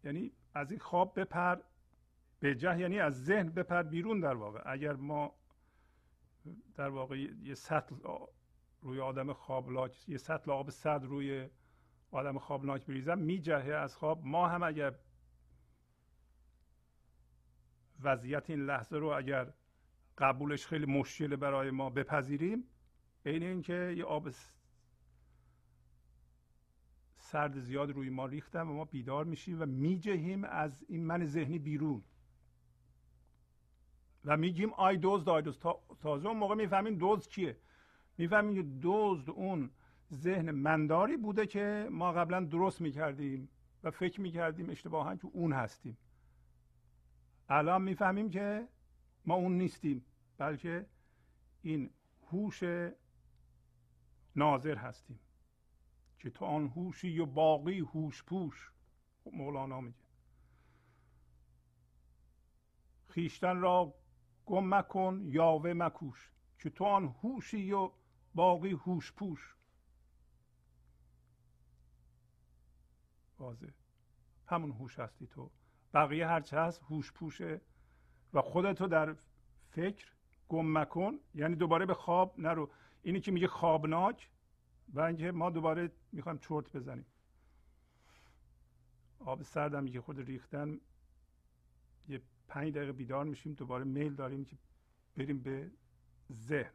یعنی 0.03 0.31
از 0.53 0.71
این 0.71 0.79
خواب 0.79 1.19
بپر 1.19 1.57
بجه 2.41 2.79
یعنی 2.79 2.99
از 2.99 3.25
ذهن 3.25 3.49
بپر 3.49 3.83
بیرون 3.83 4.19
در 4.19 4.33
واقع. 4.33 4.61
اگر 4.65 4.93
ما 4.93 5.35
در 6.75 6.89
واقع 6.89 7.17
یه 7.17 7.53
سطل 7.53 7.95
روی 8.81 8.99
آدم 8.99 9.33
خوابناک 9.33 10.09
یه 10.09 10.17
سطل 10.17 10.51
آب 10.51 10.69
سرد 10.69 11.05
روی 11.05 11.49
آدم 12.11 12.37
خوابناک 12.37 12.85
بریزم 12.85 13.17
میجهه 13.17 13.73
از 13.73 13.95
خواب. 13.95 14.25
ما 14.25 14.47
هم 14.47 14.63
اگر 14.63 14.95
وضعیت 18.01 18.49
این 18.49 18.65
لحظه 18.65 18.97
رو 18.97 19.07
اگر 19.07 19.53
قبولش 20.17 20.67
خیلی 20.67 20.85
مشکل 20.85 21.35
برای 21.35 21.71
ما 21.71 21.89
بپذیریم 21.89 22.63
عین 23.25 23.43
اینکه 23.43 23.93
یه 23.97 24.05
آب 24.05 24.29
سرد 27.17 27.59
زیاد 27.59 27.91
روی 27.91 28.09
ما 28.09 28.25
ریختم 28.25 28.69
و 28.71 28.73
ما 28.73 28.85
بیدار 28.85 29.25
میشیم 29.25 29.61
و 29.61 29.65
میجهیم 29.65 30.43
از 30.43 30.85
این 30.89 31.05
من 31.05 31.25
ذهنی 31.25 31.59
بیرون. 31.59 32.03
و 34.25 34.37
میگیم 34.37 34.73
آی 34.73 34.99
دزد 35.01 35.29
آی 35.29 35.41
دزد. 35.41 35.61
تازه 35.99 36.27
اون 36.27 36.37
موقع 36.37 36.55
می‌فهمیم 36.55 36.97
دزد 37.01 37.27
کیه 37.29 37.57
می‌فهمیم 38.17 38.55
که 38.55 38.69
دزد 38.81 39.29
اون 39.29 39.71
ذهن 40.13 40.51
منداری 40.51 41.17
بوده 41.17 41.47
که 41.47 41.87
ما 41.91 42.11
قبلا 42.11 42.39
درست 42.39 42.81
می‌کردیم 42.81 43.49
و 43.83 43.91
فکر 43.91 44.21
می‌کردیم 44.21 44.69
اشتباها 44.69 45.15
که 45.15 45.27
اون 45.27 45.53
هستیم. 45.53 45.97
الان 47.49 47.81
می‌فهمیم 47.81 48.29
که 48.29 48.67
ما 49.25 49.35
اون 49.35 49.57
نیستیم 49.57 50.05
بلکه 50.37 50.85
این 51.61 51.89
هوش 52.31 52.63
ناظر 54.35 54.75
هستیم. 54.75 55.19
که 56.19 56.29
تو 56.29 56.45
آن 56.45 56.67
هوشی 56.67 57.19
و 57.19 57.25
باقی 57.25 57.79
هوش 57.79 58.23
پوش 58.23 58.71
مولانا 59.33 59.81
میگه. 59.81 59.97
خیشتن 63.07 63.57
را 63.61 63.93
گم 64.45 64.75
مکن 64.75 65.21
یاوه 65.25 65.73
مکوش 65.73 66.31
که 66.59 66.69
تو 66.69 66.85
آن 66.85 67.15
هوشی 67.23 67.71
و 67.71 67.91
باقی 68.35 68.71
هوش 68.71 69.11
پوش. 69.11 69.55
واضح. 73.39 73.67
همون 74.47 74.71
هوش 74.71 74.99
هستی 74.99 75.27
تو. 75.27 75.51
بقیه 75.93 76.27
هرچه 76.27 76.59
هست 76.59 76.81
هوش 76.83 77.11
پوشه 77.11 77.61
و 78.33 78.41
خودتو 78.41 78.87
در 78.87 79.15
فکر 79.69 80.11
گم 80.49 80.77
مکن. 80.77 81.19
یعنی 81.35 81.55
دوباره 81.55 81.85
به 81.85 81.93
خواب 81.93 82.39
نرو. 82.39 82.69
اینی 83.03 83.19
که 83.19 83.31
میگه 83.31 83.47
خوابناک 83.47 84.29
و 84.93 84.99
اینکه 84.99 85.31
ما 85.31 85.49
دوباره 85.49 85.91
می‌خوایم 86.11 86.37
چرت 86.37 86.75
بزنیم. 86.75 87.05
آب 89.19 89.43
سردم 89.43 89.83
میگه 89.83 90.01
خود 90.01 90.19
ریختن 90.19 90.69
یه 90.71 90.79
پنج 92.51 92.73
دقیقه 92.73 92.91
بیدار 92.91 93.25
میشیم 93.25 93.53
دوباره 93.53 93.83
میل 93.83 94.15
داریم 94.15 94.45
که 94.45 94.57
بریم 95.17 95.39
به 95.39 95.71
ذهن. 96.31 96.73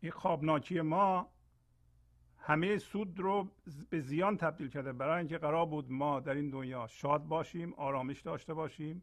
این 0.00 0.12
خوابناکی 0.12 0.80
ما 0.80 1.32
همه 2.38 2.78
سود 2.78 3.20
رو 3.20 3.50
به 3.90 4.00
زیان 4.00 4.36
تبدیل 4.36 4.68
کرده. 4.68 4.92
برای 4.92 5.18
اینکه 5.18 5.38
قرار 5.38 5.66
بود 5.66 5.90
ما 5.92 6.20
در 6.20 6.34
این 6.34 6.50
دنیا 6.50 6.86
شاد 6.86 7.24
باشیم 7.24 7.74
آرامش 7.74 8.20
داشته 8.20 8.54
باشیم 8.54 9.02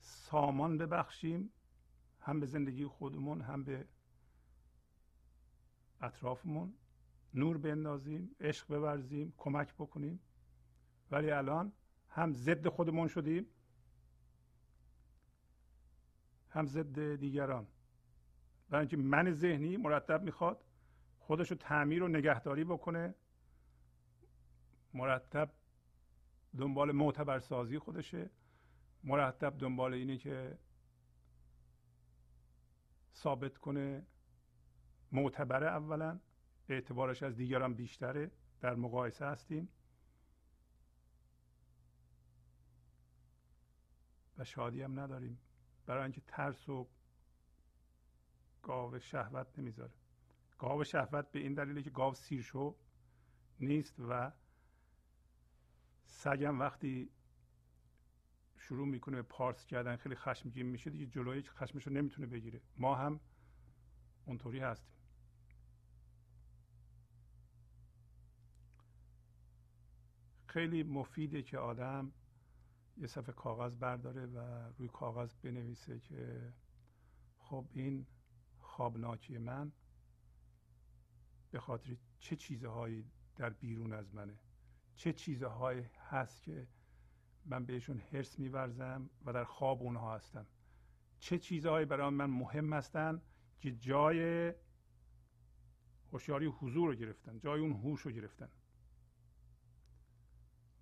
سامان 0.00 0.78
ببخشیم 0.78 1.52
هم 2.20 2.40
به 2.40 2.46
زندگی 2.46 2.86
خودمون 2.86 3.40
هم 3.40 3.64
به 3.64 3.88
اطرافمون 6.00 6.74
نور 7.34 7.58
بندازیم 7.58 8.36
عشق 8.40 8.66
بورزیم 8.66 9.34
کمک 9.36 9.74
بکنیم. 9.74 10.20
ولی 11.10 11.30
الان 11.30 11.72
هم 12.08 12.32
ضد 12.32 12.68
خودمون 12.68 13.08
شدیم 13.08 13.46
هم 16.50 16.66
ضد 16.66 17.16
دیگران. 17.16 17.66
برای 18.70 18.80
اینکه 18.80 18.96
من 18.96 19.30
ذهنی 19.32 19.76
مرتب 19.76 20.22
می‌خواد 20.22 20.64
خودش 21.18 21.50
رو 21.50 21.56
تعمیر 21.56 22.02
و 22.02 22.08
نگهداری 22.08 22.64
بکنه 22.64 23.14
مرتب 24.94 25.50
دنبال 26.58 26.92
معتبرسازی 26.92 27.78
خودشه 27.78 28.30
مرتب 29.04 29.58
دنبال 29.58 29.94
اینه 29.94 30.16
که 30.18 30.58
ثابت 33.14 33.58
کنه 33.58 34.06
معتبره 35.12 35.66
اولا 35.66 36.20
اعتبارش 36.68 37.22
از 37.22 37.36
دیگران 37.36 37.74
بیشتره 37.74 38.30
در 38.60 38.74
مقایسه 38.74 39.26
هستیم. 39.26 39.68
و 44.38 44.44
شادی 44.44 44.82
هم 44.82 45.00
نداریم. 45.00 45.38
برای 45.86 46.02
اینکه 46.02 46.22
ترس 46.26 46.68
و 46.68 46.88
گاو 48.62 48.98
شهوت 48.98 49.58
نمی‌ذاره. 49.58 49.92
گاو 50.58 50.84
شهوت 50.84 51.30
به 51.30 51.38
این 51.38 51.54
دلیله 51.54 51.82
که 51.82 51.90
گاو 51.90 52.14
سیرشو 52.14 52.76
نیست 53.60 54.00
و 54.08 54.32
سگم 56.06 56.60
وقتی 56.60 57.10
شروع 58.56 58.88
می‌کنه 58.88 59.16
به 59.16 59.22
پارس 59.22 59.66
کردن 59.66 59.96
خیلی 59.96 60.14
خشمگین 60.14 60.66
میشه 60.66 60.90
دیگه 60.90 61.06
جلوی 61.06 61.42
خشمش 61.42 61.86
رو 61.86 61.92
نمی‌تونه 61.92 62.26
بگیره. 62.26 62.60
ما 62.76 62.94
هم 62.94 63.20
اونطوری 64.26 64.58
هستیم. 64.58 64.94
خیلی 70.46 70.82
مفیده 70.82 71.42
که 71.42 71.58
آدم 71.58 72.12
یه 73.00 73.06
صفحه 73.06 73.32
کاغذ 73.32 73.76
برداره 73.76 74.26
و 74.26 74.38
روی 74.78 74.88
کاغذ 74.88 75.34
بنویسه 75.34 76.00
که 76.00 76.52
خب 77.38 77.66
این 77.72 78.06
خوابناکی 78.58 79.38
من 79.38 79.72
به 81.50 81.60
خاطر 81.60 81.96
چه 82.20 82.36
چیزهایی 82.36 83.10
در 83.36 83.50
بیرون 83.50 83.92
از 83.92 84.14
منه؟ 84.14 84.38
چه 84.94 85.12
چیزهایی 85.12 85.86
هست 86.10 86.42
که 86.42 86.66
من 87.44 87.64
بهشون 87.64 87.98
حرس 87.98 88.38
میورزم 88.38 89.10
و 89.24 89.32
در 89.32 89.44
خواب 89.44 89.82
اونها 89.82 90.14
هستم؟ 90.14 90.46
چه 91.18 91.38
چیزهایی 91.38 91.86
برای 91.86 92.10
من 92.10 92.30
مهم 92.30 92.72
هستن 92.72 93.22
که 93.60 93.72
جای 93.72 94.52
هوشیاری 96.12 96.46
حضور 96.46 96.88
رو 96.88 96.94
گرفتن 96.94 97.38
جای 97.38 97.60
اون 97.60 97.72
هوش 97.72 98.00
رو 98.00 98.10
گرفتن 98.10 98.48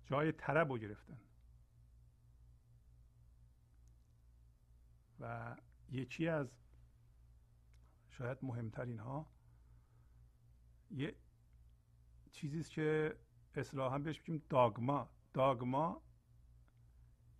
جای 0.05 0.31
طرب 0.31 0.71
رو 0.71 0.77
گرفتن؟ 0.77 1.17
و 5.19 5.55
یکی 5.89 6.27
از 6.27 6.47
شاید 8.09 8.37
مهمترین 8.41 8.99
ها 8.99 9.27
یه 10.91 11.15
چیزی 12.31 12.63
که 12.63 13.17
اصلاحا 13.55 13.97
بهش 13.99 14.19
میگیم 14.19 14.45
داگما. 14.49 15.09
داگما 15.33 16.01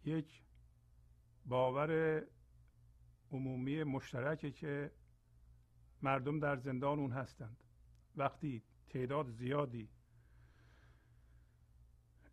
یک 0.05 0.43
باور 1.45 2.21
عمومی 3.31 3.83
مشترکه 3.83 4.51
که 4.51 4.91
مردم 6.01 6.39
در 6.39 6.55
زندان 6.55 6.99
اون 6.99 7.11
هستند. 7.11 7.63
وقتی 8.15 8.63
تعداد 8.89 9.29
زیادی 9.29 9.89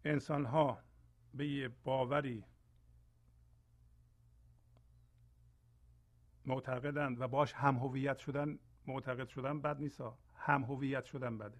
انسان 0.04 0.44
ها 0.44 0.78
به 1.34 1.48
یه 1.48 1.68
باوری 1.68 2.44
معتقدند 6.46 7.20
و 7.20 7.28
باش 7.28 7.52
هم 7.52 7.76
هویت 7.76 8.18
شدن 8.18 8.58
معتقد 8.86 9.28
شدن 9.28 9.60
بد 9.60 9.80
نیست 9.80 10.02
هم 10.34 10.62
هویت 10.62 11.04
شدن 11.04 11.38
بده. 11.38 11.58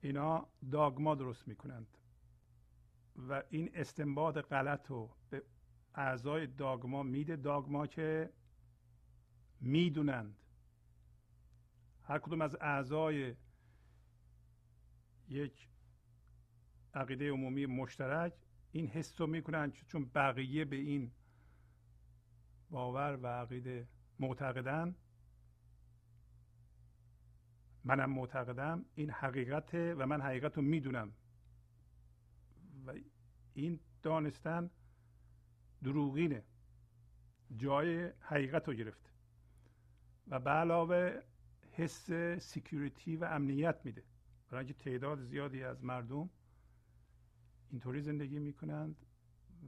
اینا 0.00 0.46
داگما 0.72 1.14
درست 1.14 1.48
می‌کنند. 1.48 1.86
و 3.16 3.42
این 3.50 3.70
استنباط 3.74 4.38
غلط 4.38 4.86
رو 4.86 5.10
به 5.30 5.42
اعضای 5.94 6.46
داگما 6.46 7.02
میده. 7.02 7.36
داگما 7.36 7.86
که 7.86 8.32
می‌دونند. 9.60 10.36
هر 12.02 12.18
کدوم 12.18 12.40
از 12.40 12.56
اعضای 12.60 13.34
یک 15.28 15.68
عقیده 16.94 17.30
عمومی 17.30 17.66
مشترک 17.66 18.32
این 18.72 18.86
حس 18.86 19.20
رو 19.20 19.26
می‌کنن 19.26 19.70
چون 19.70 20.10
بقیه 20.14 20.64
به 20.64 20.76
این 20.76 21.12
باور 22.70 23.18
و 23.22 23.26
عقیده 23.26 23.88
معتقدن. 24.18 24.94
منم 27.84 28.10
معتقدم. 28.10 28.84
این 28.94 29.10
حقیقته 29.10 29.94
و 29.94 30.06
من 30.06 30.20
حقیقت 30.20 30.56
رو 30.56 30.62
می‌دونم. 30.62 31.12
و 32.86 32.94
این 33.54 33.80
دانستن 34.02 34.70
دروغینه. 35.82 36.42
جای 37.56 38.12
حقیقت 38.20 38.68
رو 38.68 38.74
گرفته 38.74 39.10
و 40.28 40.40
به 40.40 40.50
علاوه 40.50 41.20
حس 41.72 42.12
سیکیوریتی 42.38 43.16
و 43.16 43.24
امنیت 43.24 43.80
میده. 43.84 44.02
برای 44.50 44.64
اینکه 44.64 44.84
تعداد 44.84 45.20
زیادی 45.20 45.62
از 45.62 45.84
مردم 45.84 46.30
اینطوری 47.70 48.00
زندگی 48.00 48.38
می‌کنند 48.38 48.96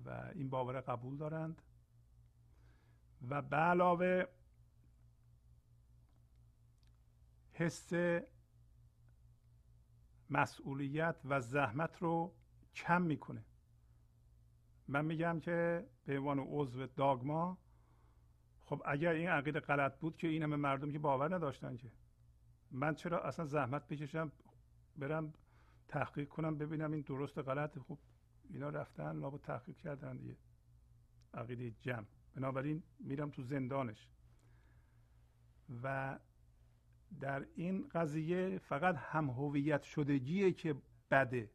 و 0.04 0.30
این 0.34 0.50
باور 0.50 0.80
قبول 0.80 1.16
دارند. 1.16 1.62
و 3.28 3.42
به 3.42 3.56
علاوه 3.56 4.24
حس 7.52 7.92
مسئولیت 10.30 11.16
و 11.24 11.40
زحمت 11.40 12.02
رو 12.02 12.35
کم 12.74 13.02
می‌کنه. 13.02 13.44
من 14.88 15.04
میگم 15.04 15.40
که 15.40 15.87
به 16.04 16.18
عنوان 16.18 16.38
عضو 16.38 16.87
داگما 16.87 17.59
خب 18.64 18.83
اگر 18.85 19.12
این 19.12 19.28
عقیده 19.28 19.61
غلط 19.61 19.98
بود 19.98 20.16
که 20.16 20.28
این 20.28 20.42
همه 20.42 20.56
مردم 20.56 20.92
که 20.92 20.98
باور 20.98 21.35
نداشتن 21.35 21.76
که. 21.76 21.92
من 22.70 22.94
چرا 22.94 23.22
اصلا 23.22 23.44
زحمت 23.44 23.88
بکشم 23.88 24.33
برم 24.96 25.35
تحقیق 25.88 26.28
کنم 26.28 26.59
ببینم 26.59 26.92
این 26.92 27.00
درست 27.00 27.38
غلط 27.38 27.78
خب 27.78 27.98
اینا 28.50 28.68
رفتن 28.68 29.16
لابو 29.16 29.38
تحقیق 29.38 29.76
کردن 29.76 30.16
دیگه. 30.16 30.37
عقیده 31.35 31.70
جمع. 31.70 32.06
بنابراین 32.35 32.83
میرم 33.01 33.31
تو 33.31 33.43
زندانش. 33.43 34.09
و 35.83 36.19
در 37.21 37.47
این 37.55 37.88
قضیه 37.88 38.59
فقط 38.59 38.97
هم 38.99 39.31
هویت 39.31 39.83
شدگیه 39.83 40.53
که 40.53 40.75
بده. 41.11 41.51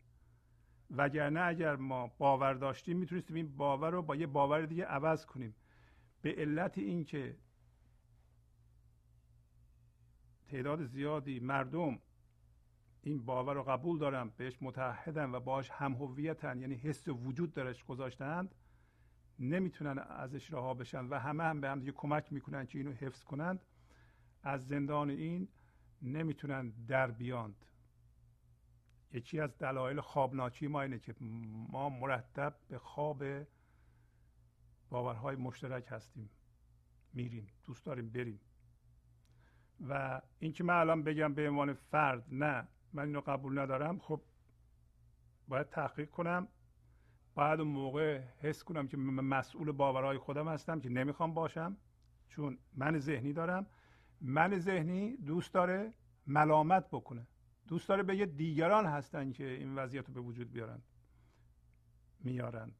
وگرنه 0.92 1.42
اگر 1.42 1.76
ما 1.76 2.08
باور 2.08 2.54
داشتیم 2.54 2.98
می‌تونستیم 2.98 3.36
این 3.36 3.58
باور 3.58 3.90
رو 3.90 4.02
با 4.02 4.16
یه 4.16 4.28
باور 4.28 4.66
دیگه 4.66 4.86
عوض 4.86 5.26
کنیم. 5.26 5.56
به 6.22 6.36
علت 6.38 6.78
اینکه 6.78 7.38
تعداد 10.48 10.86
زیادی 10.86 11.40
مردم 11.40 12.00
این 13.02 13.26
باور 13.26 13.54
رو 13.54 13.64
قبول 13.64 14.00
دارن 14.00 14.32
بهش 14.38 14.58
متحدن 14.62 15.32
و 15.32 15.40
باش 15.40 15.70
هم 15.70 15.94
هویتن 15.94 16.60
یعنی 16.60 16.76
حس 16.76 17.08
وجود 17.08 17.54
درش 17.54 17.84
گذاشتند 17.84 18.56
نمی‌تونن 19.40 19.98
ازش 20.00 20.54
رها 20.54 20.74
بشن 20.74 21.06
و 21.06 21.20
همه 21.20 21.44
هم 21.44 21.62
به 21.62 21.70
هم 21.70 21.80
دیگه 21.80 21.92
کمک 21.92 22.34
می‌کنن 22.34 22.66
که 22.66 22.78
اینو 22.78 22.92
حفظ 22.92 23.24
کنند. 23.24 23.66
از 24.44 24.68
زندان 24.68 25.10
این 25.10 25.48
نمی‌تونن 26.02 26.70
در 26.70 27.12
بیاند. 27.12 27.66
یکی 29.12 29.40
از 29.40 29.58
دلایل 29.58 30.02
خوابناکی 30.02 30.68
ما 30.68 30.82
اینه 30.82 31.00
که 31.00 31.16
ما 31.70 31.90
مرتب 31.90 32.56
به 32.68 32.80
خواب 32.80 33.24
باورهای 34.90 35.36
مشترک 35.36 35.86
هستیم. 35.90 36.30
میریم 37.14 37.48
دوست 37.64 37.86
داریم 37.86 38.10
بریم. 38.10 38.40
و 39.90 40.22
اینکه 40.40 40.64
من 40.64 40.74
الان 40.74 41.04
بگم 41.04 41.34
به 41.34 41.50
عنوان 41.50 41.74
فرد 41.74 42.26
نه 42.32 42.68
من 42.94 43.06
اینو 43.06 43.22
قبول 43.22 43.60
ندارم 43.60 44.00
خب 44.00 44.22
باید 45.48 45.70
تحقیق 45.70 46.10
کنم. 46.10 46.48
بعد 47.36 47.60
اون 47.60 47.70
موقع 47.72 48.22
حس 48.40 48.64
کنم 48.64 48.88
که 48.88 48.98
مسئول 48.98 49.72
باورهای 49.72 50.18
خودم 50.18 50.48
هستم 50.48 50.80
که 50.80 50.90
نمی‌خوام 50.90 51.34
باشم 51.34 51.78
چون 52.30 52.58
من 52.74 53.00
ذهنی 53.00 53.34
دارم. 53.34 53.68
من 54.22 54.60
ذهنی 54.60 55.18
دوست 55.18 55.54
داره 55.54 55.94
ملامت 56.28 56.88
بکنه. 56.92 57.28
دوست 57.68 57.90
داره 57.90 58.04
بگه 58.04 58.26
دیگران 58.26 58.86
هستن 58.86 59.32
که 59.32 59.48
این 59.48 59.76
وضعیت 59.76 60.08
رو 60.08 60.14
به 60.14 60.20
وجود 60.20 60.52
بیارند 60.52 60.84
میارند. 62.20 62.76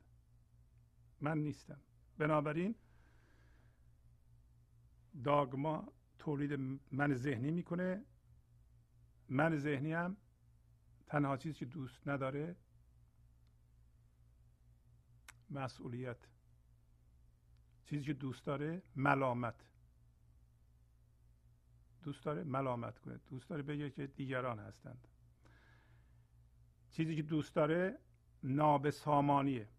من 1.22 1.38
نیستم. 1.38 1.80
بنابراین 2.18 2.76
داگما 5.24 5.94
تولید 6.20 6.60
من 6.92 7.14
ذهنی 7.14 7.52
می‌کنه. 7.52 8.06
من 9.30 9.58
ذهنی 9.58 9.94
هم 9.94 10.18
تنها 11.08 11.38
چیزی 11.38 11.56
که 11.56 11.66
دوست 11.66 12.08
نداره 12.08 12.56
مسئولیت. 15.56 16.18
چیزی 17.86 18.04
که 18.04 18.14
دوست 18.14 18.46
داره 18.46 18.82
ملامت. 18.96 19.70
دوست 22.04 22.26
داره 22.26 22.44
ملامت 22.44 23.00
کنه. 23.00 23.18
دوست 23.30 23.50
داره 23.50 23.64
بگه 23.64 23.90
که 23.90 24.08
دیگران 24.08 24.60
هستند. 24.60 25.08
چیزی 26.92 27.16
که 27.16 27.22
دوست 27.22 27.56
داره 27.56 28.00
نابسامانیه. 28.44 29.70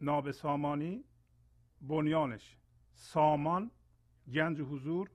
نابسامانی 0.00 1.04
بنیانش. 1.80 2.56
سامان 2.92 3.70
گنج 4.32 4.60
حضور. 4.60 5.10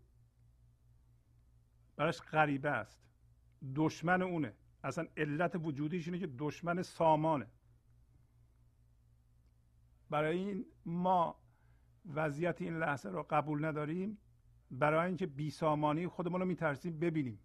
براش 1.96 2.22
غریبه 2.22 2.70
است. 2.70 3.02
دشمن 3.76 4.22
اونه. 4.22 4.54
اصلا 4.84 5.08
علت 5.18 5.56
وجودیش 5.56 6.08
اینه 6.08 6.20
که 6.20 6.28
دشمن 6.28 6.82
سامانه. 6.82 7.48
برای 10.10 10.38
این 10.38 10.66
ما 10.86 11.40
وضعیت 12.06 12.62
این 12.62 12.78
لحظه 12.78 13.10
رو 13.10 13.26
قبول 13.30 13.66
نداریم. 13.66 14.18
برای 14.72 15.08
اینکه 15.08 15.26
بیسامانی 15.26 16.08
خودمون 16.08 16.40
رو 16.42 16.48
میترسیم 16.48 17.00
ببینیم. 17.00 17.40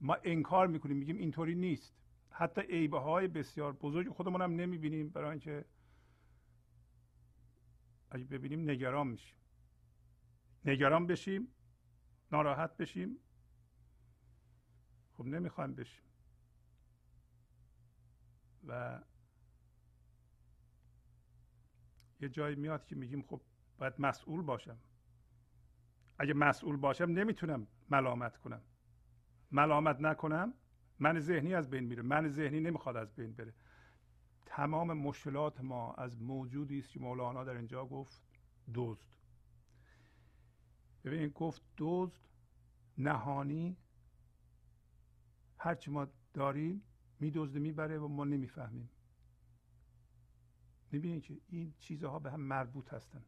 ما 0.00 0.16
انکار 0.24 0.66
می‌کنیم 0.66 0.96
میگیم 0.96 1.16
اینطوری 1.16 1.54
نیست. 1.54 1.94
حتی 2.30 2.60
عیبه 2.60 2.98
های 2.98 3.28
بسیار 3.28 3.72
بزرگ 3.72 4.08
خودمون 4.08 4.42
هم 4.42 4.52
نمی‌بینیم 4.52 5.08
برای 5.08 5.30
اینکه 5.30 5.64
اگه 8.10 8.24
ببینیم 8.24 8.70
نگران 8.70 9.06
میشیم. 9.06 9.36
نگران 10.64 11.06
بشیم 11.06 11.48
ناراحت 12.32 12.76
بشیم. 12.76 13.16
خب 15.12 15.24
نمی‌خوایم 15.24 15.74
بشیم. 15.74 16.04
و 18.66 19.00
یه 22.24 22.30
جایی 22.30 22.56
میاد 22.56 22.84
که 22.84 22.96
میگیم 22.96 23.22
خب 23.22 23.40
باید 23.78 23.94
مسئول 23.98 24.42
باشم. 24.42 24.78
اگه 26.18 26.34
مسئول 26.34 26.76
باشم 26.76 27.04
نمی‌تونم 27.04 27.66
ملامت 27.90 28.36
کنم. 28.36 28.62
ملامت 29.52 30.00
نکنم 30.00 30.54
من 30.98 31.20
ذهنی 31.20 31.54
از 31.54 31.70
بین 31.70 31.84
میره. 31.84 32.02
من 32.02 32.28
ذهنی 32.28 32.60
نمی‌خواد 32.60 32.96
از 32.96 33.14
بین 33.14 33.32
بره. 33.32 33.54
تمام 34.46 34.92
مشکلات 34.92 35.60
ما 35.60 35.94
از 35.94 36.22
موجودی 36.22 36.78
است 36.78 36.90
که 36.90 37.00
مولانا 37.00 37.44
در 37.44 37.56
اینجا 37.56 37.86
گفت 37.86 38.22
دزد. 38.74 39.06
ببینید 41.04 41.32
گفت 41.32 41.62
دزد 41.78 42.28
نهانی 42.98 43.76
هرچی 45.58 45.90
ما 45.90 46.06
داریم 46.34 46.82
میدزده 47.20 47.58
می‌بره 47.58 47.98
و 47.98 48.08
ما 48.08 48.24
نمی‌فهمیم. 48.24 48.90
می‌بینید 50.94 51.22
که 51.22 51.40
این 51.48 51.74
چیزها 51.78 52.18
به 52.18 52.30
هم 52.30 52.40
مربوط 52.40 52.94
هستن. 52.94 53.24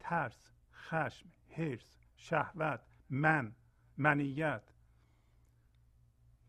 ترس 0.00 0.50
خشم 0.72 1.28
حرس 1.48 1.98
شهوت 2.16 2.80
من 3.10 3.54
منیت 3.96 4.62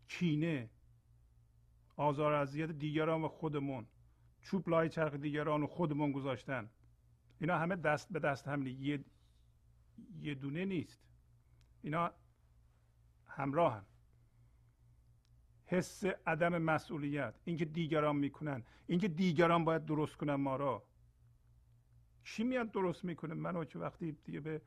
کینه 0.08 0.70
آزار 1.96 2.34
اذیت 2.34 2.72
دیگران 2.72 3.22
و 3.24 3.28
خودمون 3.28 3.88
چوب 4.42 4.70
لای 4.70 4.90
چرخ 4.90 5.14
دیگران 5.14 5.64
و 5.64 5.68
خودمون 5.68 6.12
گذاشتن. 6.12 6.70
اینا 7.40 7.58
همه 7.58 7.76
دست 7.76 8.14
به 8.14 8.20
دست 8.20 8.48
هم 8.48 8.68
یه 8.68 9.06
یه 10.20 10.36
دونه 10.36 10.66
نیست. 10.66 11.04
اینا 11.82 12.12
همراه 13.28 13.74
هم. 13.74 13.86
حس 15.70 16.04
عدم 16.06 16.58
مسئولیت 16.58 17.34
اینکه 17.46 17.66
دیگران 17.66 18.16
می‌کنن 18.16 18.64
اینکه 18.88 19.08
دیگران 19.08 19.66
باید 19.66 19.86
درست 19.86 20.16
کنن 20.16 20.36
ما 20.36 20.56
را. 20.56 20.84
چی 22.24 22.44
میاد 22.44 22.72
درست 22.72 23.06
می‌کنه؟ 23.06 23.34
منو 23.34 23.66
که 23.66 23.80
وقتی 23.80 24.12
دیگه 24.12 24.40
به 24.40 24.62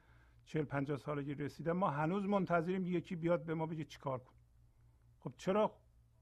چهل 0.45 0.65
پنجاه 0.65 0.99
سالگی 0.99 1.35
رسیدم 1.35 1.73
ما 1.73 1.91
هنوز 1.91 2.25
منتظریم 2.25 2.87
یکی 2.87 3.17
بیاد 3.17 3.45
به 3.45 3.55
ما 3.55 3.67
بگه 3.67 3.85
چیکار 3.85 4.19
کن. 4.19 4.35
خب 5.21 5.35
چرا 5.37 5.77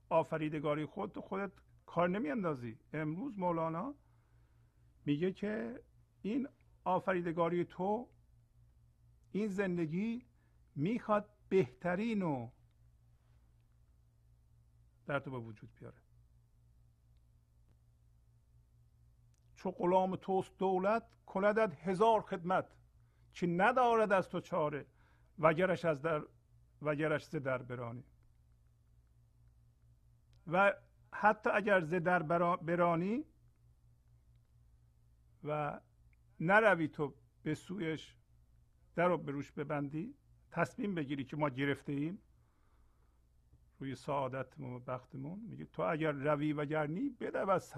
آفریدگاری 0.09 0.85
خود 0.85 1.19
خودت 1.19 1.51
کار 1.85 2.09
نمیاندازی؟ 2.09 2.77
امروز 2.93 3.39
مولانا 3.39 3.95
میگه 5.05 5.31
که 5.31 5.79
این 6.21 6.47
آفریدگاری 6.83 7.65
تو 7.65 8.09
این 9.31 9.47
زندگی 9.47 10.25
می‌خواد 10.75 11.29
بهترین 11.49 12.21
رو 12.21 12.51
در 15.05 15.19
تو 15.19 15.31
به 15.31 15.37
وجود 15.37 15.69
بیاره. 15.79 15.97
چو 19.55 19.71
غلام 19.71 20.15
توست 20.15 20.57
دولت 20.57 21.03
کندد 21.25 21.73
هزار 21.73 22.21
خدمت. 22.21 22.75
که 23.33 23.47
ندارد 23.47 24.11
از 24.11 24.29
تو 24.29 24.39
چاره 24.39 24.85
وگرش 25.39 25.85
از 25.85 26.01
در 26.01 26.23
و 26.81 26.95
گرش 26.95 27.25
ز 27.25 27.35
در 27.35 27.57
برانی. 27.57 28.03
و 30.47 30.73
حتی 31.13 31.49
اگر 31.49 31.81
ز 31.81 31.93
در 31.93 32.23
برانی 32.55 33.25
و 35.43 35.79
نروی 36.39 36.87
تو 36.87 37.13
به 37.43 37.55
سویش 37.55 38.15
در 38.95 39.07
رو 39.07 39.17
به 39.17 39.31
روش 39.31 39.51
ببندی 39.51 40.15
تصمیم 40.51 40.95
بگیری 40.95 41.23
که 41.23 41.37
ما 41.37 41.49
گرفته 41.49 41.91
ایم. 41.91 42.19
روی 43.81 43.95
سعادتمون 43.95 44.73
و 44.73 44.79
بختمون. 44.79 45.39
میگه 45.39 45.65
تو 45.65 45.81
اگر 45.81 46.11
روی 46.11 46.53
و 46.53 46.65
گرنی 46.65 47.09
بده 47.09 47.51
از 47.51 47.73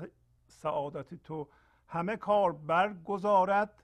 سعادت 0.48 1.14
تو. 1.14 1.50
همه 1.88 2.18
کار 2.18 2.52
برگزارد. 2.52 3.84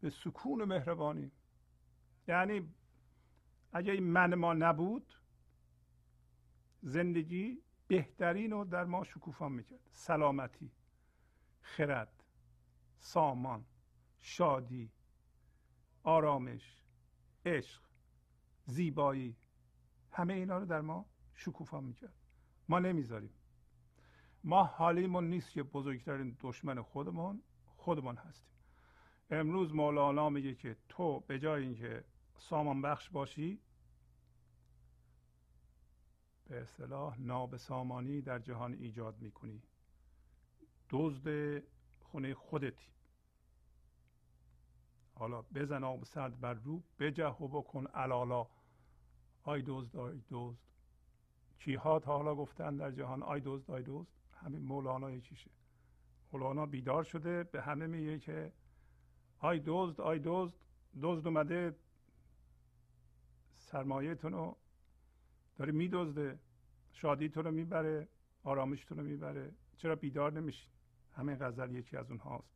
به 0.00 0.10
سکون 0.10 0.64
مهربانی. 0.64 1.30
یعنی 2.28 2.74
اگه 3.72 3.92
این 3.92 4.04
من 4.04 4.34
ما 4.34 4.52
نبود 4.52 5.14
زندگی 6.82 7.62
بهترین 7.88 8.50
رو 8.50 8.64
در 8.64 8.84
ما 8.84 9.04
شکوفا 9.04 9.48
می‌کرد. 9.48 9.80
سلامتی 9.90 10.70
خرد 11.60 12.24
سامان 12.98 13.64
شادی 14.20 14.90
آرامش 16.02 16.82
عشق 17.46 17.82
زیبایی. 18.64 19.36
همه 20.14 20.34
اینا 20.34 20.58
رو 20.58 20.66
در 20.66 20.80
ما 20.80 21.06
شکوفا 21.34 21.80
می‌کرد. 21.80 22.14
ما 22.68 22.78
نمی‌ذاریم. 22.78 23.34
ما 24.44 24.64
حالیمون 24.64 25.30
نیست 25.30 25.50
که 25.50 25.62
بزرگترین 25.62 26.36
دشمن 26.40 26.82
خودمون 26.82 27.42
خودمون 27.76 28.16
هستیم. 28.16 28.54
امروز 29.30 29.74
مولانا 29.74 30.28
میگه 30.28 30.54
که 30.54 30.76
تو 30.88 31.20
به 31.20 31.38
جای 31.38 31.62
اینکه 31.62 32.04
سامان 32.38 32.82
بخش 32.82 33.10
باشی 33.10 33.60
به 36.48 36.60
اصطلاح 36.60 37.20
نابسامانی 37.20 38.20
در 38.20 38.38
جهان 38.38 38.72
ایجاد 38.72 39.18
می‌کنی. 39.20 39.62
دزد 40.90 41.62
خونه 42.00 42.34
خودتی. 42.34 42.88
حالا 45.14 45.42
بزن 45.42 45.84
آب 45.84 46.04
سرد 46.04 46.40
بر 46.40 46.54
رو 46.54 46.82
بجه 46.98 47.28
و 47.28 47.48
بکن 47.48 47.86
علالا. 47.86 48.46
آی 49.44 49.62
دزد 49.66 49.96
آی 49.96 50.20
دزد 50.30 50.58
کیها 51.58 51.98
تا 51.98 52.16
حالا 52.16 52.34
گفتن 52.34 52.76
در 52.76 52.90
جهان؟ 52.90 53.22
آی 53.22 53.40
دزد 53.44 53.70
آی 53.70 53.82
دزد 53.86 54.08
همین 54.32 54.62
مولانا 54.62 55.10
یکیشه 55.10 55.50
مولانا 56.32 56.66
بیدار 56.66 57.04
شده 57.04 57.44
به 57.44 57.62
همه 57.62 57.86
میگه 57.86 58.18
که 58.18 58.52
آی 59.38 59.62
دزد 59.66 60.00
آی 60.00 60.20
دزد 60.24 60.54
دزد 61.02 61.26
اومده 61.26 61.76
سرمایهتون 63.54 64.32
رو 64.32 64.56
داره 65.56 65.72
میدزده. 65.72 66.38
شادیتون 66.92 67.44
رو 67.44 67.50
می‌بره 67.50 68.08
آرامشتون 68.44 68.98
رو 68.98 69.04
می‌بره. 69.04 69.54
چرا 69.76 69.96
بیدار 69.96 70.32
نمیشین 70.32 70.70
همین 71.12 71.36
غزل 71.36 71.74
یکی 71.74 71.96
از 71.96 72.10
اونهاست. 72.10 72.54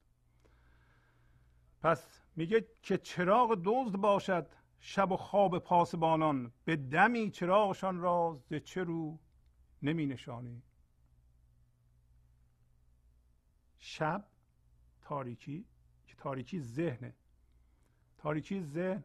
پس 1.82 2.20
میگه 2.36 2.66
که 2.82 2.98
چراغ 2.98 3.60
دزد 3.64 3.96
باشد. 3.96 4.46
شب 4.80 5.12
و 5.12 5.16
خواب 5.16 5.58
پاسبانان 5.58 6.52
به 6.64 6.76
دمی 6.76 7.30
چراغشان 7.30 7.98
را 7.98 8.40
ز 8.50 8.54
چه 8.54 8.84
رو 8.84 9.18
نمی 9.82 10.06
نشانی. 10.06 10.62
شب 13.78 14.26
تاریکی 15.00 15.66
که 16.06 16.14
تاریکی 16.16 16.60
ذهنه. 16.60 17.14
تاریکی 18.18 18.60
ذهن 18.60 19.04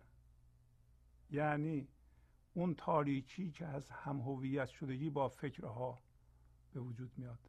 یعنی 1.31 1.87
اون 2.53 2.75
تاریکی 2.75 3.51
که 3.51 3.65
از 3.65 3.89
هم 3.89 4.19
هویت 4.19 4.67
شدگی 4.67 5.09
با 5.09 5.29
فکرها 5.29 5.99
به 6.73 6.79
وجود 6.79 7.11
میاد. 7.17 7.39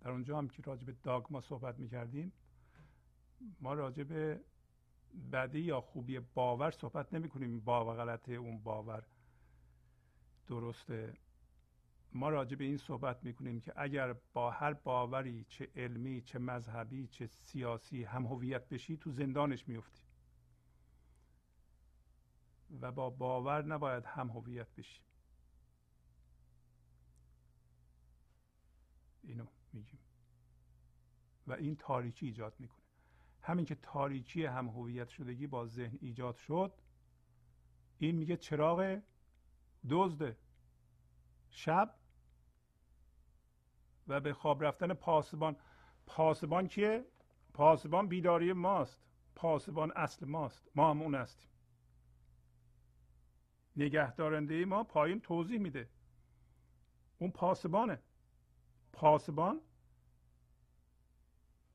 در 0.00 0.10
اونجا 0.10 0.38
هم 0.38 0.48
که 0.48 0.62
راجع 0.62 0.84
به 0.84 0.92
داگما 0.92 1.40
صحبت 1.40 1.78
می‌کردیم 1.78 2.32
ما 3.60 3.74
راجع 3.74 4.02
به 4.02 4.40
بدی 5.32 5.60
یا 5.60 5.80
خوبی 5.80 6.18
باور 6.18 6.70
صحبت 6.70 7.14
نمی 7.14 7.28
کنیم 7.28 7.60
باور 7.60 7.96
غلطه 7.96 8.32
اون 8.32 8.58
باور 8.58 9.06
درسته. 10.46 11.14
ما 12.12 12.28
راجع 12.28 12.56
به 12.56 12.64
این 12.64 12.76
صحبت 12.76 13.24
می 13.24 13.34
کنیم 13.34 13.60
که 13.60 13.72
اگر 13.76 14.12
با 14.32 14.50
هر 14.50 14.72
باوری 14.72 15.44
چه 15.48 15.70
علمی 15.76 16.22
چه 16.22 16.38
مذهبی 16.38 17.06
چه 17.06 17.26
سیاسی 17.26 18.04
هم 18.04 18.26
هویت 18.26 18.68
بشی 18.68 18.96
تو 18.96 19.10
زندانش 19.10 19.68
میفتی 19.68 20.02
و 22.80 22.92
با 22.92 23.10
باور 23.10 23.64
نباید 23.64 24.04
هم 24.04 24.28
هویت 24.30 24.74
بشی. 24.76 25.00
اینو 29.22 29.46
میگیم. 29.72 29.98
و 31.46 31.52
این 31.52 31.76
تاریکی 31.76 32.26
ایجاد 32.26 32.54
می‌کنه. 32.58 32.83
همین 33.44 33.64
که 33.64 33.74
تاریکی 33.74 34.44
هم 34.44 34.68
هویت 34.68 35.08
شدگی 35.08 35.46
با 35.46 35.66
ذهن 35.66 35.98
ایجاد 36.00 36.36
شد 36.36 36.72
این 37.98 38.16
میگه 38.16 38.36
چراغ 38.36 39.00
دزده 39.90 40.36
شب 41.50 41.94
و 44.08 44.20
به 44.20 44.32
خواب 44.32 44.64
رفتن 44.64 44.94
پاسبان 44.94 45.56
پاسبان 46.06 46.68
کیه؟ 46.68 47.04
پاسبان 47.54 48.08
بیداری 48.08 48.52
ماست. 48.52 49.00
پاسبان 49.34 49.92
اصل 49.96 50.26
ماست. 50.26 50.68
ما 50.74 50.90
هم 50.90 51.02
اون 51.02 51.14
هستیم. 51.14 51.48
نگهدارنده 53.76 54.64
ما 54.64 54.84
پایین 54.84 55.20
توضیح 55.20 55.58
میده. 55.58 55.88
اون 57.18 57.30
پاسبانه. 57.30 58.02
پاسبان 58.92 59.60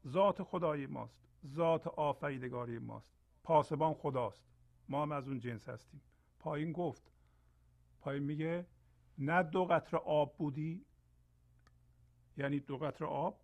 ذات 0.08 0.44
خدای 0.44 0.88
ماست. 0.88 1.29
ذات 1.46 1.88
آفریدگاری 1.88 2.80
ماست. 2.80 3.14
پاسبان 3.44 3.94
خداست. 3.94 4.44
ما 4.90 5.02
هم 5.02 5.12
از 5.12 5.28
اون 5.28 5.40
جنس 5.40 5.70
هستیم. 5.70 6.02
پایین 6.40 6.72
گفت. 6.72 7.12
پایین 8.02 8.24
میگه 8.24 8.66
نه 9.18 9.44
دو 9.44 9.66
قطره 9.66 10.00
آب 10.00 10.38
بودی. 10.38 10.86
یعنی 12.38 12.60
دو 12.60 12.78
قطره 12.78 13.08
آب. 13.08 13.42